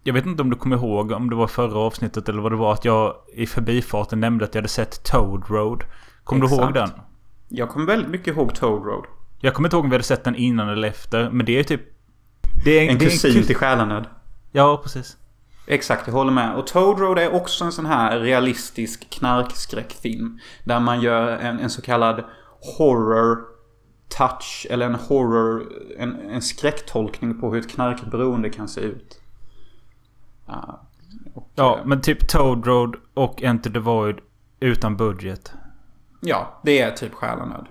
Jag 0.08 0.14
vet 0.14 0.26
inte 0.26 0.41
om 0.41 0.49
du 0.49 0.56
kommer 0.56 0.76
ihåg 0.76 1.12
om 1.12 1.30
det 1.30 1.36
var 1.36 1.47
förra 1.47 1.80
avsnittet 1.80 2.30
eller 2.30 2.41
vad 2.41 2.51
det 2.51 2.56
var 2.56 2.74
att 2.74 2.86
jag 2.86 3.16
i 3.34 3.45
förbifarten 3.45 4.20
nämnde 4.20 4.45
att 4.45 4.56
jag 4.56 4.62
hade 4.62 4.70
sett 4.70 5.03
Toad 5.03 5.49
Road. 5.49 5.84
Kommer 6.24 6.47
du 6.47 6.56
ihåg 6.56 6.74
den? 6.74 6.89
Jag 7.49 7.70
kommer 7.70 7.86
väldigt 7.86 8.10
mycket 8.10 8.28
ihåg 8.28 8.56
Toad 8.56 8.86
Road. 8.86 9.06
Jag 9.39 9.53
kommer 9.53 9.68
inte 9.68 9.76
ihåg 9.76 9.84
om 9.84 9.89
vi 9.89 9.93
hade 9.93 10.03
sett 10.03 10.24
den 10.24 10.36
innan 10.36 10.70
eller 10.70 10.88
efter. 10.88 11.30
Men 11.30 11.45
det 11.45 11.60
är 11.60 11.64
typ... 11.64 11.82
Det 12.66 12.72
är 12.72 12.91
En 12.91 12.97
det 12.97 13.06
är 13.06 13.10
kusin 13.10 13.32
kus- 13.32 13.45
till 13.45 13.56
Själanöd. 13.56 14.06
Ja, 14.51 14.80
precis. 14.84 15.18
Exakt, 15.68 16.08
jag 16.08 16.14
håller 16.14 16.32
med. 16.32 16.56
Och 16.56 16.68
Toad 16.68 16.99
Road 16.99 17.20
är 17.20 17.34
också 17.34 17.66
en 17.66 17.72
sån 17.72 17.86
här 17.86 18.20
realistisk 18.20 19.10
knarkskräckfilm. 19.10 20.39
Där 20.64 20.80
man 20.80 21.01
gör 21.01 21.38
en, 21.38 21.60
en 21.60 21.70
så 21.70 21.82
kallad 21.82 22.24
horror 22.78 23.38
touch. 24.18 24.68
Eller 24.70 24.86
en 24.86 24.95
horror... 24.95 25.64
En, 25.97 26.16
en 26.30 26.41
skräcktolkning 26.41 27.41
på 27.41 27.53
hur 27.53 27.60
ett 27.60 27.70
knarkberoende 27.72 28.49
kan 28.49 28.68
se 28.68 28.82
ut. 28.82 29.22
Ja, 30.46 30.88
och, 31.34 31.50
Ja, 31.56 31.78
eh, 31.80 31.86
men 31.86 32.02
typ 32.02 32.28
Toad 32.28 32.68
Road 32.68 32.96
och 33.14 33.43
Enter 33.43 33.70
the 33.70 33.80
Void 33.80 34.16
utan 34.60 34.98
budget. 34.98 35.54
Ja, 36.22 36.62
det 36.64 36.82
är 36.82 36.91
typ 36.91 37.14
Själanöd. 37.14 37.66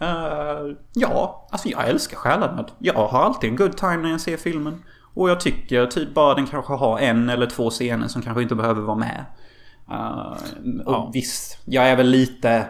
Ja. 0.00 0.56
ja, 0.92 1.48
alltså 1.50 1.68
jag 1.68 1.88
älskar 1.88 2.16
Själanöd. 2.16 2.70
Jag 2.78 3.08
har 3.08 3.22
alltid 3.22 3.50
en 3.50 3.56
good 3.56 3.76
time 3.76 3.96
när 3.96 4.10
jag 4.10 4.20
ser 4.20 4.36
filmen. 4.36 4.82
Och 5.14 5.30
jag 5.30 5.40
tycker 5.40 5.86
typ 5.86 6.14
bara 6.14 6.34
den 6.34 6.46
kanske 6.46 6.72
har 6.72 6.98
en 6.98 7.28
eller 7.28 7.46
två 7.46 7.70
scener 7.70 8.08
som 8.08 8.22
kanske 8.22 8.42
inte 8.42 8.54
behöver 8.54 8.82
vara 8.82 8.96
med. 8.96 9.24
Uh, 9.90 10.32
och 10.86 10.92
Ja. 10.92 11.10
visst, 11.14 11.58
jag 11.64 11.88
är 11.88 11.96
väl 11.96 12.06
lite 12.06 12.66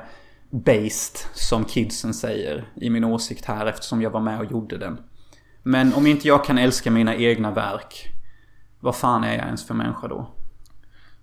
based 0.51 1.17
som 1.35 1.65
kidsen 1.65 2.15
säger 2.15 2.65
i 2.75 2.91
min 2.91 3.05
åsikt 3.05 3.45
här 3.45 3.67
eftersom 3.67 4.03
jag 4.03 4.11
var 4.11 4.21
med 4.21 4.39
och 4.39 4.45
gjorde 4.53 4.79
den. 4.79 4.99
Men 5.63 5.95
om 5.95 6.07
inte 6.07 6.29
jag 6.29 6.45
kan 6.45 6.59
älska 6.59 6.91
mina 6.91 7.15
egna 7.17 7.51
verk, 7.51 8.09
vad 8.83 8.97
fan 8.97 9.25
är 9.25 9.35
jag 9.35 9.47
ens 9.47 9.67
för 9.67 9.75
människa 9.75 10.09
då? 10.09 10.31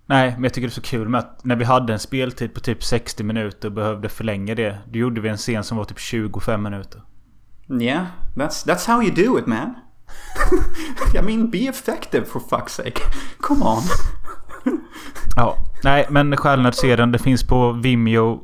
Nej, 0.06 0.32
men 0.34 0.42
jag 0.42 0.54
tycker 0.54 0.68
det 0.68 0.72
är 0.72 0.74
så 0.74 0.80
kul 0.80 1.08
med 1.08 1.18
att 1.18 1.44
när 1.44 1.56
vi 1.56 1.64
hade 1.64 1.92
en 1.92 1.98
speltid 1.98 2.54
på 2.54 2.60
typ 2.60 2.84
60 2.84 3.24
minuter 3.24 3.68
och 3.68 3.74
behövde 3.74 4.08
förlänga 4.08 4.54
det. 4.54 4.78
Då 4.88 4.98
gjorde 4.98 5.20
vi 5.20 5.28
en 5.28 5.36
scen 5.36 5.64
som 5.64 5.76
var 5.76 5.84
typ 5.84 5.98
25 5.98 6.62
minuter. 6.62 7.02
Yeah, 7.80 8.06
that's 8.34 8.66
that's 8.66 8.86
how 8.86 9.02
you 9.02 9.14
do 9.14 9.38
it, 9.38 9.46
man. 9.46 9.74
I 11.14 11.22
mean, 11.22 11.50
be 11.50 11.58
effective 11.58 12.24
for 12.24 12.40
fuck's 12.40 12.68
sake. 12.68 13.00
Come 13.40 13.64
on. 13.64 13.82
Ja, 15.36 15.56
nej 15.84 16.06
men 16.10 16.36
Själanöd 16.36 16.74
ser 16.74 16.96
den. 16.96 17.12
Det 17.12 17.18
finns 17.18 17.46
på 17.46 17.72
Vimeo 17.72 18.40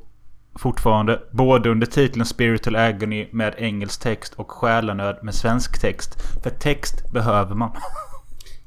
fortfarande. 0.59 1.23
Både 1.33 1.71
under 1.71 1.87
titeln 1.87 2.25
Spiritual 2.25 2.77
Agony 2.77 3.29
med 3.33 3.55
engelsk 3.59 4.01
text 4.01 4.35
och 4.35 4.51
Själanöd 4.51 5.19
med 5.23 5.35
svensk 5.35 5.81
text. 5.81 6.43
För 6.43 6.51
text 6.51 7.13
behöver 7.13 7.55
man. 7.55 7.71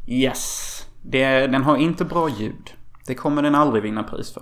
Yes. 0.10 0.76
Det, 1.02 1.48
den 1.48 1.64
har 1.64 1.78
inte 1.78 2.06
bra 2.06 2.30
ljud. 2.30 2.74
Det 3.06 3.16
kommer 3.16 3.42
den 3.42 3.56
aldrig 3.56 3.84
vinna 3.84 4.04
pris 4.04 4.34
för. 4.34 4.42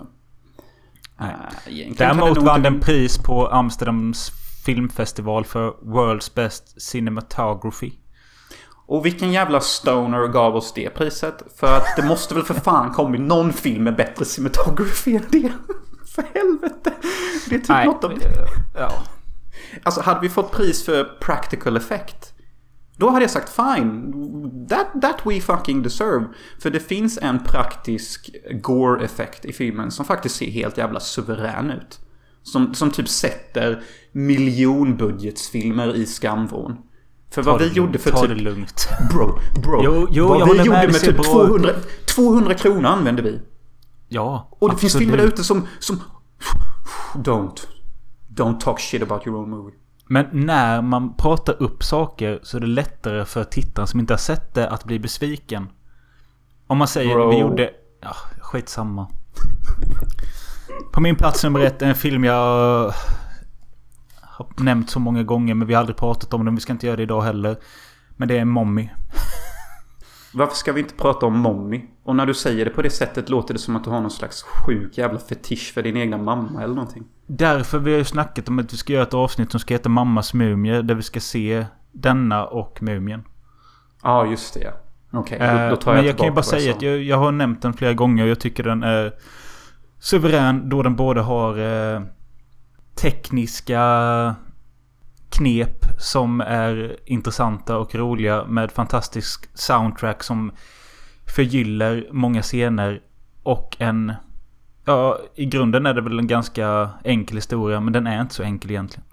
Uh, 1.22 1.93
Däremot 1.97 2.38
vann 2.38 2.61
den 2.61 2.80
pris 2.80 3.18
på 3.18 3.47
Amsterdams 3.47 4.32
filmfestival 4.65 5.45
för 5.45 5.72
World's 5.72 6.36
Best 6.36 6.82
Cinematography. 6.82 7.91
Och 8.88 9.05
vilken 9.05 9.32
jävla 9.32 9.61
stoner 9.61 10.28
gav 10.28 10.55
oss 10.55 10.74
det 10.74 10.89
priset? 10.89 11.43
För 11.55 11.78
att 11.78 11.95
det 11.95 12.03
måste 12.03 12.36
väl 12.36 12.43
för 12.43 12.53
fan 12.53 12.91
kommit 12.91 13.22
någon 13.22 13.53
film 13.53 13.84
med 13.84 13.95
bättre 13.95 14.26
cinematography 14.26 15.15
än 15.15 15.26
det. 15.30 15.51
För 16.15 16.24
helvete. 16.34 16.93
Det 17.49 17.55
är 17.55 17.59
typ 17.59 17.70
Nej, 17.70 17.86
något 17.86 18.03
av... 18.03 18.13
ja. 18.76 18.91
Alltså 19.84 20.01
hade 20.01 20.20
vi 20.20 20.30
fått 20.30 20.51
pris 20.51 20.86
för 20.86 21.03
practical 21.03 21.78
effect. 21.78 22.34
Då 22.98 23.10
hade 23.10 23.24
jag 23.24 23.32
sagt 23.32 23.50
fine. 23.50 24.68
That, 24.70 25.02
that 25.02 25.22
we 25.26 25.41
fucking 25.41 25.84
deserve. 25.84 26.26
För 26.60 26.70
det 26.70 26.80
finns 26.80 27.20
en 27.22 27.43
praktisk 27.43 28.36
gore-effekt 28.52 29.45
i 29.45 29.54
filmen 29.54 29.91
som 29.91 30.06
faktiskt 30.06 30.36
ser 30.36 30.52
helt 30.52 30.78
jävla 30.78 31.00
suverän 31.00 31.72
ut. 31.72 32.00
Som, 32.43 32.74
som 32.74 32.91
typ 32.91 33.10
sätter 33.10 33.84
miljonbudgetsfilmer 34.12 35.95
i 35.95 36.06
skamvrån. 36.06 36.78
För 37.32 37.41
vad 37.41 37.60
Ta 37.60 37.64
vi 37.64 37.70
det 37.70 37.76
gjorde 37.76 38.00
för 38.00 38.12
ta 38.12 38.22
typ... 38.22 38.30
det 38.30 38.36
lugnt. 38.36 38.88
Bro, 39.12 39.39
bro. 39.64 39.82
Jo, 39.84 40.08
jo, 40.12 40.28
vad 40.28 40.50
vi 40.50 40.58
med, 40.58 40.66
gjorde 40.66 40.88
med 40.88 40.95
ser 40.95 41.08
typ 41.08 41.16
bra 41.16 41.26
200, 41.26 41.70
200 42.16 42.54
kronor 42.54 42.86
använde 42.86 43.22
vi. 43.22 43.39
Ja, 44.08 44.50
Och 44.60 44.70
det 44.70 44.78
finns 44.78 44.95
absolut. 44.95 45.10
filmer 45.10 45.24
där 45.24 45.34
ute 45.34 45.43
som, 45.43 45.68
som... 45.80 46.02
Don't. 47.14 47.68
Don't 48.30 48.60
talk 48.60 48.80
shit 48.80 49.02
about 49.04 49.28
your 49.28 49.39
own 49.39 49.50
movie. 49.50 49.74
Men 50.08 50.26
när 50.32 50.82
man 50.82 51.18
pratar 51.18 51.64
upp 51.64 51.84
saker 51.84 52.39
så 52.43 52.58
är 52.58 52.62
det 52.62 52.68
lättare 52.68 53.26
för 53.26 53.43
tittaren 53.43 53.88
som 53.88 53.99
inte 53.99 54.14
har 54.14 54.18
sett 54.18 54.53
det 54.53 54.70
att 54.70 54.84
bli 54.84 54.99
besviken. 54.99 55.70
Om 56.68 56.78
man 56.78 56.88
säger 56.88 57.16
Bro. 57.16 57.30
vi 57.30 57.38
gjorde... 57.38 57.72
Ja, 58.01 58.16
skitsamma. 58.39 59.08
På 60.91 61.01
min 61.01 61.16
plats 61.16 61.43
nummer 61.43 61.60
ett 61.60 61.82
är 61.82 61.88
en 61.88 61.95
film 61.95 62.24
jag 62.24 62.93
har 64.22 64.47
nämnt 64.58 64.89
så 64.89 64.99
många 64.99 65.24
gånger 65.24 65.53
men 65.53 65.68
vi 65.68 65.74
har 65.74 65.80
aldrig 65.80 65.97
pratat 65.97 66.34
om 66.34 66.45
den. 66.45 66.55
Vi 66.55 66.62
ska 66.62 66.74
inte 66.74 66.86
göra 66.86 66.97
det 66.97 67.03
idag 67.03 67.22
heller. 67.22 67.58
Men 68.16 68.28
det 68.28 68.38
är 68.38 68.45
Mommy. 68.45 68.89
Varför 70.38 70.55
ska 70.55 70.73
vi 70.73 70.81
inte 70.81 70.93
prata 70.93 71.25
om 71.25 71.39
mommy? 71.39 71.81
Och 72.03 72.15
när 72.15 72.25
du 72.25 72.33
säger 72.33 72.65
det 72.65 72.71
på 72.71 72.81
det 72.81 72.89
sättet 72.89 73.29
låter 73.29 73.53
det 73.53 73.59
som 73.59 73.75
att 73.75 73.83
du 73.83 73.89
har 73.89 74.01
någon 74.01 74.11
slags 74.11 74.43
sjuk 74.43 74.97
jävla 74.97 75.19
fetisch 75.19 75.73
för 75.73 75.83
din 75.83 75.97
egna 75.97 76.17
mamma 76.17 76.63
eller 76.63 76.75
någonting. 76.75 77.03
Därför 77.27 77.79
vi 77.79 77.91
har 77.91 77.97
ju 77.97 78.03
snackat 78.03 78.49
om 78.49 78.59
att 78.59 78.73
vi 78.73 78.77
ska 78.77 78.93
göra 78.93 79.03
ett 79.03 79.13
avsnitt 79.13 79.51
som 79.51 79.59
ska 79.59 79.73
heta 79.73 79.89
Mammas 79.89 80.33
Mumie. 80.33 80.81
Där 80.81 80.95
vi 80.95 81.01
ska 81.01 81.19
se 81.19 81.65
denna 81.91 82.45
och 82.45 82.81
Mumien. 82.81 83.23
Ja, 84.03 84.25
just 84.25 84.53
det. 84.53 84.73
Okej, 85.11 85.38
Eh, 85.39 85.63
då, 85.63 85.69
då 85.69 85.75
tar 85.75 85.93
men 85.93 86.03
jag 86.03 86.09
jag 86.09 86.17
kan 86.17 86.25
ju 86.25 86.31
bara 86.31 86.38
jag 86.38 86.45
säga 86.45 86.75
att 86.75 86.81
jag, 86.81 87.03
jag 87.03 87.17
har 87.17 87.31
nämnt 87.31 87.61
den 87.61 87.73
flera 87.73 87.93
gånger 87.93 88.23
och 88.23 88.29
jag 88.29 88.39
tycker 88.39 88.63
den 88.63 88.83
är 88.83 89.13
suverän 89.99 90.69
då 90.69 90.83
den 90.83 90.95
både 90.95 91.21
har 91.21 91.57
eh, 91.95 92.01
tekniska 92.95 93.81
knep 95.30 95.86
som 95.97 96.41
är 96.41 96.97
intressanta 97.05 97.78
och 97.78 97.95
roliga 97.95 98.45
med 98.45 98.71
fantastisk 98.71 99.49
soundtrack 99.53 100.23
som 100.23 100.51
förgyller 101.36 102.09
många 102.11 102.41
scener 102.41 103.01
och 103.43 103.75
en... 103.80 104.13
Ja, 104.86 105.19
i 105.36 105.45
grunden 105.45 105.86
är 105.86 105.93
det 105.93 106.01
väl 106.01 106.19
en 106.19 106.28
ganska 106.28 106.89
enkel 107.03 107.38
historia 107.38 107.80
men 107.80 107.93
den 107.93 108.07
är 108.07 108.21
inte 108.21 108.34
så 108.36 108.43
enkel 108.43 108.71
egentligen. 108.71 109.03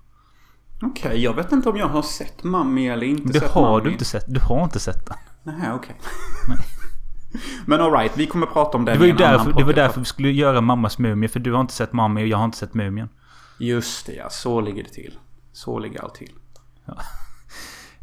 Okej, 0.83 1.23
jag 1.23 1.35
vet 1.35 1.53
inte 1.53 1.69
om 1.69 1.77
jag 1.77 1.89
har 1.89 2.03
sett 2.03 2.45
Mammi 2.45 2.89
eller 2.89 3.07
inte 3.07 3.33
Det 3.33 3.41
sett 3.41 3.51
har 3.51 3.71
Mammi. 3.71 3.85
du 3.85 3.93
inte 3.93 4.05
sett. 4.05 4.25
Du 4.29 4.41
har 4.41 4.65
inte 4.65 4.81
sett 4.81 5.07
den. 5.07 5.17
Nej, 5.43 5.73
okej. 5.73 5.97
Men 7.67 7.81
alright, 7.81 8.13
vi 8.17 8.27
kommer 8.27 8.47
prata 8.47 8.79
om 8.79 8.85
den 8.85 8.95
Det 8.95 8.99
var 8.99 9.07
i 9.07 9.09
ju 9.09 9.25
annan 9.25 9.33
därför, 9.33 9.53
det 9.59 9.65
var 9.65 9.73
därför 9.73 10.01
vi 10.01 10.05
skulle 10.07 10.31
göra 10.31 10.61
Mammas 10.61 10.99
Mumie. 10.99 11.29
För 11.29 11.41
du 11.41 11.53
har 11.53 11.61
inte 11.61 11.73
sett 11.73 11.93
Mamma 11.93 12.21
och 12.21 12.27
jag 12.27 12.37
har 12.37 12.45
inte 12.45 12.57
sett 12.59 12.75
Mumien. 12.75 13.09
Just 13.59 14.07
det 14.07 14.13
ja, 14.13 14.31
så 14.31 14.61
ligger 14.61 14.83
det 14.83 14.91
till. 14.91 15.19
Så 15.55 15.79
ligger 15.79 16.03
allt 16.05 16.15
till. 16.15 16.33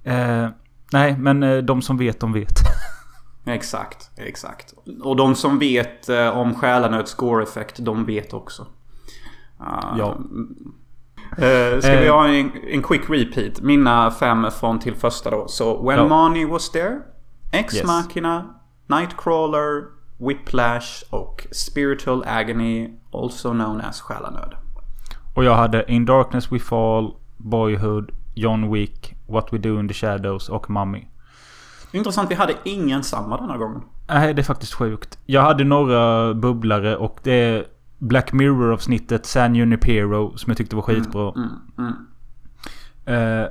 Eh, 0.03 0.47
nej, 0.93 1.17
men 1.17 1.43
eh, 1.43 1.57
de 1.57 1.81
som 1.81 1.97
vet, 1.97 2.19
de 2.19 2.33
vet. 2.33 2.53
Exakt, 3.45 4.09
exakt. 4.17 4.73
Och 5.03 5.15
de 5.15 5.35
som 5.35 5.59
vet 5.59 6.09
eh, 6.09 6.37
om 6.37 6.55
Själanöds 6.55 7.11
score-effekt, 7.11 7.75
de 7.79 8.05
vet 8.05 8.33
också. 8.33 8.67
Ah, 9.57 9.97
Ja. 9.97 10.17
Eh, 11.37 11.79
ska 11.79 11.99
vi 11.99 12.07
ha 12.07 12.27
en, 12.27 12.51
en 12.67 12.83
quick 12.83 13.09
repeat? 13.09 13.61
Mina 13.61 14.11
fem 14.11 14.47
från 14.59 14.79
till 14.79 14.95
första 14.95 15.29
då. 15.29 15.47
Så 15.47 15.87
When 15.87 15.97
Ja. 15.97 16.07
Money 16.07 16.45
Was 16.45 16.69
There, 16.71 16.99
Ex 17.51 17.75
Yes. 17.75 17.87
Machina, 17.87 18.55
Nightcrawler, 18.87 19.83
Whiplash 20.17 21.03
och 21.09 21.47
Spiritual 21.51 22.23
Agony, 22.27 22.89
also 23.13 23.51
known 23.51 23.81
as 23.81 24.01
Själanöd. 24.01 24.53
Och 25.35 25.43
jag 25.43 25.55
hade 25.55 25.91
In 25.91 26.05
Darkness 26.05 26.51
We 26.51 26.59
Fall, 26.59 27.13
Boyhood, 27.43 28.11
John 28.33 28.73
Wick, 28.73 29.15
What 29.27 29.53
We 29.53 29.57
Do 29.57 29.79
In 29.79 29.87
The 29.87 29.93
Shadows 29.93 30.49
och 30.49 30.69
Mummy. 30.69 31.07
Intressant, 31.91 32.31
vi 32.31 32.35
hade 32.35 32.53
ingen 32.63 33.03
samma 33.03 33.37
denna 33.37 33.57
gången. 33.57 33.81
Nej, 34.07 34.33
det 34.33 34.41
är 34.41 34.43
faktiskt 34.43 34.73
sjukt. 34.73 35.19
Jag 35.25 35.41
hade 35.41 35.63
några 35.63 36.33
bubblare 36.33 36.97
och 36.97 37.19
det 37.23 37.31
är 37.31 37.65
Black 37.97 38.33
Mirror-avsnittet 38.33 39.25
San 39.25 39.55
Junipero 39.55 40.37
som 40.37 40.49
jag 40.49 40.57
tyckte 40.57 40.75
var 40.75 40.83
skitbra. 40.83 41.33
Mm, 41.35 41.49
mm. 41.77 41.93
Eh, 43.05 43.47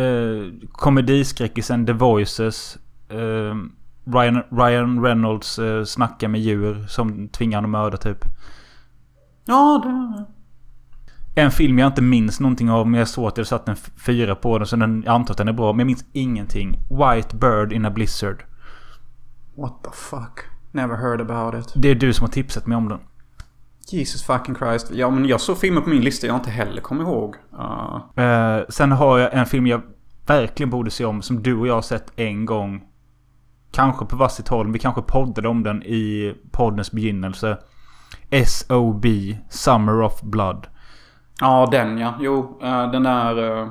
eh, 0.00 0.52
komediskräckisen 0.72 1.86
The 1.86 1.92
Voices. 1.92 2.78
Eh, 3.08 3.54
Ryan, 4.04 4.42
Ryan 4.50 5.02
Reynolds 5.04 5.58
eh, 5.58 5.84
snackar 5.84 6.28
med 6.28 6.40
djur 6.40 6.86
som 6.88 7.28
tvingar 7.28 7.58
honom 7.58 7.74
att 7.74 7.80
mörda 7.80 7.96
typ. 7.96 8.24
Ja, 9.44 9.82
det... 9.84 10.24
En 11.38 11.50
film 11.50 11.78
jag 11.78 11.86
inte 11.86 12.02
minns 12.02 12.40
någonting 12.40 12.70
av 12.70 12.86
men 12.86 12.98
jag 12.98 13.08
såg 13.08 13.28
att 13.28 13.38
jag 13.38 13.46
satt 13.46 13.68
en 13.68 13.76
fyra 13.76 14.34
på 14.34 14.58
den 14.58 14.66
så 14.66 14.76
den, 14.76 15.02
jag 15.06 15.14
antar 15.14 15.34
att 15.34 15.38
den 15.38 15.48
är 15.48 15.52
bra 15.52 15.72
men 15.72 15.78
jag 15.78 15.86
minns 15.86 16.04
ingenting. 16.12 16.78
White 16.90 17.36
Bird 17.36 17.72
in 17.72 17.84
a 17.84 17.90
Blizzard. 17.90 18.44
What 19.56 19.84
the 19.84 19.90
fuck? 19.92 20.40
Never 20.72 20.96
heard 20.96 21.20
about 21.20 21.64
it. 21.64 21.72
Det 21.76 21.88
är 21.88 21.94
du 21.94 22.12
som 22.12 22.24
har 22.24 22.32
tipsat 22.32 22.66
mig 22.66 22.76
om 22.76 22.88
den. 22.88 22.98
Jesus 23.88 24.22
fucking 24.22 24.54
Christ. 24.54 24.90
Ja, 24.92 25.10
men 25.10 25.24
jag 25.24 25.40
såg 25.40 25.58
filmer 25.58 25.80
på 25.80 25.88
min 25.88 26.00
lista 26.00 26.26
jag 26.26 26.36
inte 26.36 26.50
heller 26.50 26.80
kommer 26.80 27.02
ihåg. 27.04 27.34
Uh, 27.52 28.24
Eh, 28.24 28.60
sen 28.68 28.92
har 28.92 29.18
jag 29.18 29.34
en 29.34 29.46
film 29.46 29.66
jag 29.66 29.82
verkligen 30.26 30.70
borde 30.70 30.90
se 30.90 31.04
om 31.04 31.22
som 31.22 31.42
du 31.42 31.56
och 31.56 31.66
jag 31.66 31.74
har 31.74 31.82
sett 31.82 32.12
en 32.16 32.46
gång. 32.46 32.82
Kanske 33.72 34.04
på 34.04 34.16
varsitt 34.16 34.48
håll. 34.48 34.72
Vi 34.72 34.78
kanske 34.78 35.02
poddade 35.02 35.48
om 35.48 35.62
den 35.62 35.82
i 35.82 36.34
poddens 36.50 36.92
begynnelse. 36.92 37.58
SOB, 38.46 39.06
Summer 39.50 40.02
of 40.02 40.20
Blood. 40.22 40.66
Ja, 41.40 41.68
den 41.70 41.98
ja. 41.98 42.14
Jo, 42.20 42.58
eh, 42.62 42.90
den 42.90 43.02
där 43.02 43.60
eh, 43.62 43.68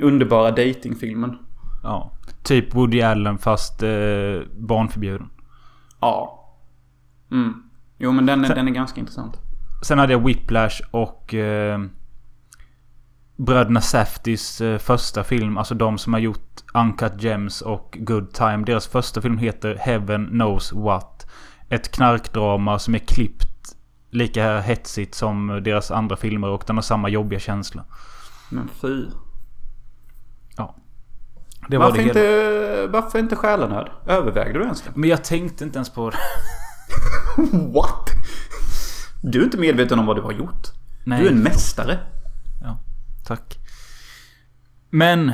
underbara 0.00 0.50
datingfilmen. 0.50 1.38
Ja. 1.82 2.12
Typ 2.42 2.74
Woody 2.74 3.02
Allen 3.02 3.38
fast 3.38 3.82
eh, 3.82 3.88
barnförbjuden. 4.58 5.30
Ja. 6.00 6.42
Mm. 7.30 7.62
Jo, 7.98 8.12
men 8.12 8.26
den 8.26 8.44
är, 8.44 8.48
Sen- 8.48 8.56
den 8.56 8.68
är 8.68 8.72
ganska 8.72 9.00
intressant. 9.00 9.40
Sen 9.82 9.98
hade 9.98 10.12
jag 10.12 10.24
Whiplash 10.24 10.82
och 10.90 11.34
eh, 11.34 11.80
Bröderna 13.36 13.80
Safdys 13.80 14.60
eh, 14.60 14.78
första 14.78 15.24
film. 15.24 15.58
Alltså 15.58 15.74
de 15.74 15.98
som 15.98 16.12
har 16.12 16.20
gjort 16.20 16.62
Uncut 16.74 17.22
Gems 17.22 17.60
och 17.62 17.96
Good 18.00 18.32
Time. 18.32 18.64
Deras 18.64 18.86
första 18.86 19.20
film 19.20 19.38
heter 19.38 19.74
Heaven 19.74 20.26
Knows 20.26 20.72
What. 20.72 21.26
Ett 21.68 21.92
knarkdrama 21.92 22.78
som 22.78 22.94
är 22.94 22.98
klippt 22.98 23.55
lika 24.16 24.60
hetsigt 24.60 25.14
som 25.14 25.60
deras 25.64 25.90
andra 25.90 26.16
filmer 26.16 26.48
och 26.48 26.64
den 26.66 26.76
har 26.76 26.82
samma 26.82 27.08
jobbiga 27.08 27.40
känsla. 27.40 27.84
Men 28.50 28.68
fy. 28.68 29.06
Det 31.68 31.78
var 31.78 31.84
varför, 31.84 32.02
det 32.02 32.08
inte, 32.08 32.86
varför 32.86 33.18
inte 33.18 33.36
Själanöd? 33.36 33.90
Övervägde 34.06 34.58
du 34.58 34.64
ens 34.64 34.82
det? 34.82 34.90
Men 34.94 35.10
jag 35.10 35.24
tänkte 35.24 35.64
inte 35.64 35.78
ens 35.78 35.90
på 35.90 36.10
det. 36.10 36.16
What? 37.74 38.10
Du 39.22 39.40
är 39.40 39.44
inte 39.44 39.58
medveten 39.58 39.98
om 39.98 40.06
vad 40.06 40.16
du 40.16 40.22
har 40.22 40.32
gjort. 40.32 40.66
Nej. 41.04 41.20
Du 41.20 41.26
är 41.26 41.32
en 41.32 41.42
mästare. 41.42 41.98
Ja, 42.62 42.78
tack. 43.26 43.58
Men 44.90 45.32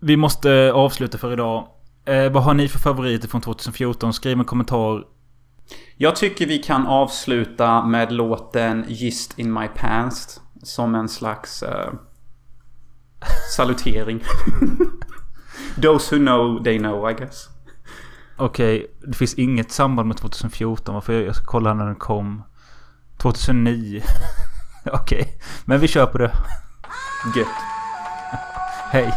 vi 0.00 0.16
måste 0.16 0.72
avsluta 0.72 1.18
för 1.18 1.32
idag. 1.32 1.68
Eh, 2.04 2.32
vad 2.32 2.42
har 2.42 2.54
ni 2.54 2.68
för 2.68 2.78
favoriter 2.78 3.28
från 3.28 3.40
2014? 3.40 4.12
Skriv 4.12 4.38
en 4.38 4.44
kommentar. 4.44 5.04
Jag 5.96 6.16
tycker 6.16 6.46
vi 6.46 6.58
kan 6.58 6.86
avsluta 6.86 7.86
med 7.86 8.12
låten 8.12 8.84
Gist 8.88 9.38
in 9.38 9.52
my 9.52 9.68
pants. 9.68 10.40
Som 10.62 10.94
en 10.94 11.08
slags 11.08 11.62
eh, 11.62 11.92
salutering. 13.56 14.24
Those 15.82 16.16
who 16.16 16.24
know, 16.24 16.64
they 16.64 16.78
know 16.78 17.10
I 17.10 17.14
guess. 17.14 17.48
Okej, 18.36 18.86
det 19.06 19.16
finns 19.16 19.34
inget 19.34 19.72
samband 19.72 20.08
med 20.08 20.16
2014. 20.16 20.94
Varför 20.94 21.12
jag, 21.12 21.22
jag 21.22 21.36
ska 21.36 21.44
kolla 21.44 21.74
när 21.74 21.86
den 21.86 21.96
kom. 21.96 22.42
2009. 23.18 24.02
Okej, 24.92 25.40
men 25.64 25.80
vi 25.80 25.88
kör 25.88 26.06
på 26.06 26.18
det. 26.18 26.32
Gött. 27.36 27.46
Hej. 28.90 29.12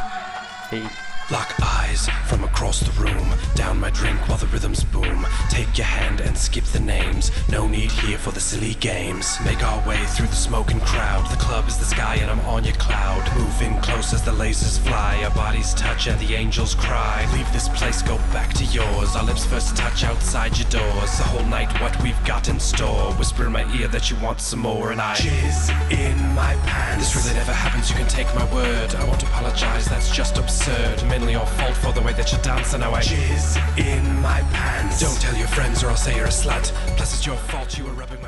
Hej. 0.70 1.09
Lock 1.32 1.54
eyes 1.62 2.10
from 2.26 2.44
across 2.44 2.80
the 2.80 2.92
room. 3.00 3.36
Down 3.54 3.80
my 3.80 3.92
drink 3.92 4.18
while 4.28 4.40
the 4.40 4.48
rhythms 4.48 4.84
boom. 4.84 5.28
Take 5.50 5.78
your 5.78 5.86
hand 5.86 6.22
and 6.22 6.36
skip 6.36 6.64
the 6.64 6.80
names. 6.80 7.32
No 7.48 7.68
need 7.68 7.92
here 7.92 8.18
for 8.18 8.32
the 8.32 8.40
silly 8.40 8.74
games. 8.76 9.38
Make 9.46 9.64
our 9.64 9.88
way 9.88 10.04
through 10.08 10.26
the 10.26 10.36
smoking 10.36 10.80
crowd. 10.80 11.30
The 11.30 11.38
club 11.38 11.68
is 11.68 11.78
the 11.78 11.86
sky 11.86 12.16
and 12.16 12.32
I'm 12.32 12.40
on 12.48 12.64
your 12.64 12.74
cloud. 12.76 13.22
Move 13.38 13.62
in 13.62 13.80
close 13.82 14.12
as 14.12 14.24
the 14.24 14.32
lasers 14.32 14.80
fly. 14.80 15.22
Our 15.24 15.30
bodies 15.36 15.76
touch 15.76 16.08
and 16.08 16.20
the 16.20 16.34
angels 16.34 16.74
cry. 16.74 17.30
Leave 17.32 17.52
this 17.54 17.70
place, 17.70 18.02
go 18.02 18.18
back 18.34 18.52
to 18.56 18.66
yours. 18.66 19.16
Our 19.16 19.24
lips 19.24 19.46
first 19.46 19.78
touch 19.78 20.04
outside 20.04 20.58
your 20.58 20.70
doors. 20.70 21.16
The 21.18 21.26
whole 21.26 21.46
night, 21.46 21.72
what 21.80 22.02
we've 22.02 22.26
got 22.26 22.50
in 22.50 22.60
store. 22.60 23.14
Whisper 23.14 23.46
in 23.46 23.52
my 23.52 23.72
ear 23.76 23.88
that 23.90 24.10
you 24.10 24.18
want 24.18 24.42
some 24.42 24.62
more, 24.62 24.92
and 24.92 25.00
I 25.00 25.14
jizz 25.14 25.92
in 25.92 26.18
my 26.34 26.56
pants. 26.66 27.14
This 27.14 27.24
really 27.24 27.38
never 27.38 27.54
happens. 27.54 27.92
You 27.92 27.98
can 27.98 28.08
take 28.08 28.34
my 28.34 28.52
word. 28.52 28.96
I 28.96 29.04
won't 29.06 29.22
apologize. 29.22 29.86
That's 29.86 30.10
just 30.10 30.40
absurd. 30.40 31.04
Mainly 31.20 31.34
your 31.34 31.46
fault 31.46 31.76
for 31.76 31.92
the 31.92 32.02
way 32.02 32.14
that 32.14 32.32
you 32.32 32.38
dance, 32.38 32.74
and 32.74 32.82
now 32.82 32.94
I 32.94 33.02
jizz 33.02 33.58
in 33.78 34.22
my 34.22 34.40
pants. 34.54 35.02
Don't 35.02 35.20
tell 35.20 35.36
your 35.36 35.50
friends, 35.50 35.84
or 35.84 35.90
I'll 35.90 35.98
say 35.98 36.16
you're 36.16 36.28
a 36.28 36.30
slut. 36.30 36.72
Plus, 36.96 37.14
it's 37.14 37.26
your 37.26 37.36
fault 37.36 37.78
you 37.78 37.84
were 37.84 37.92
rubbing. 37.92 38.19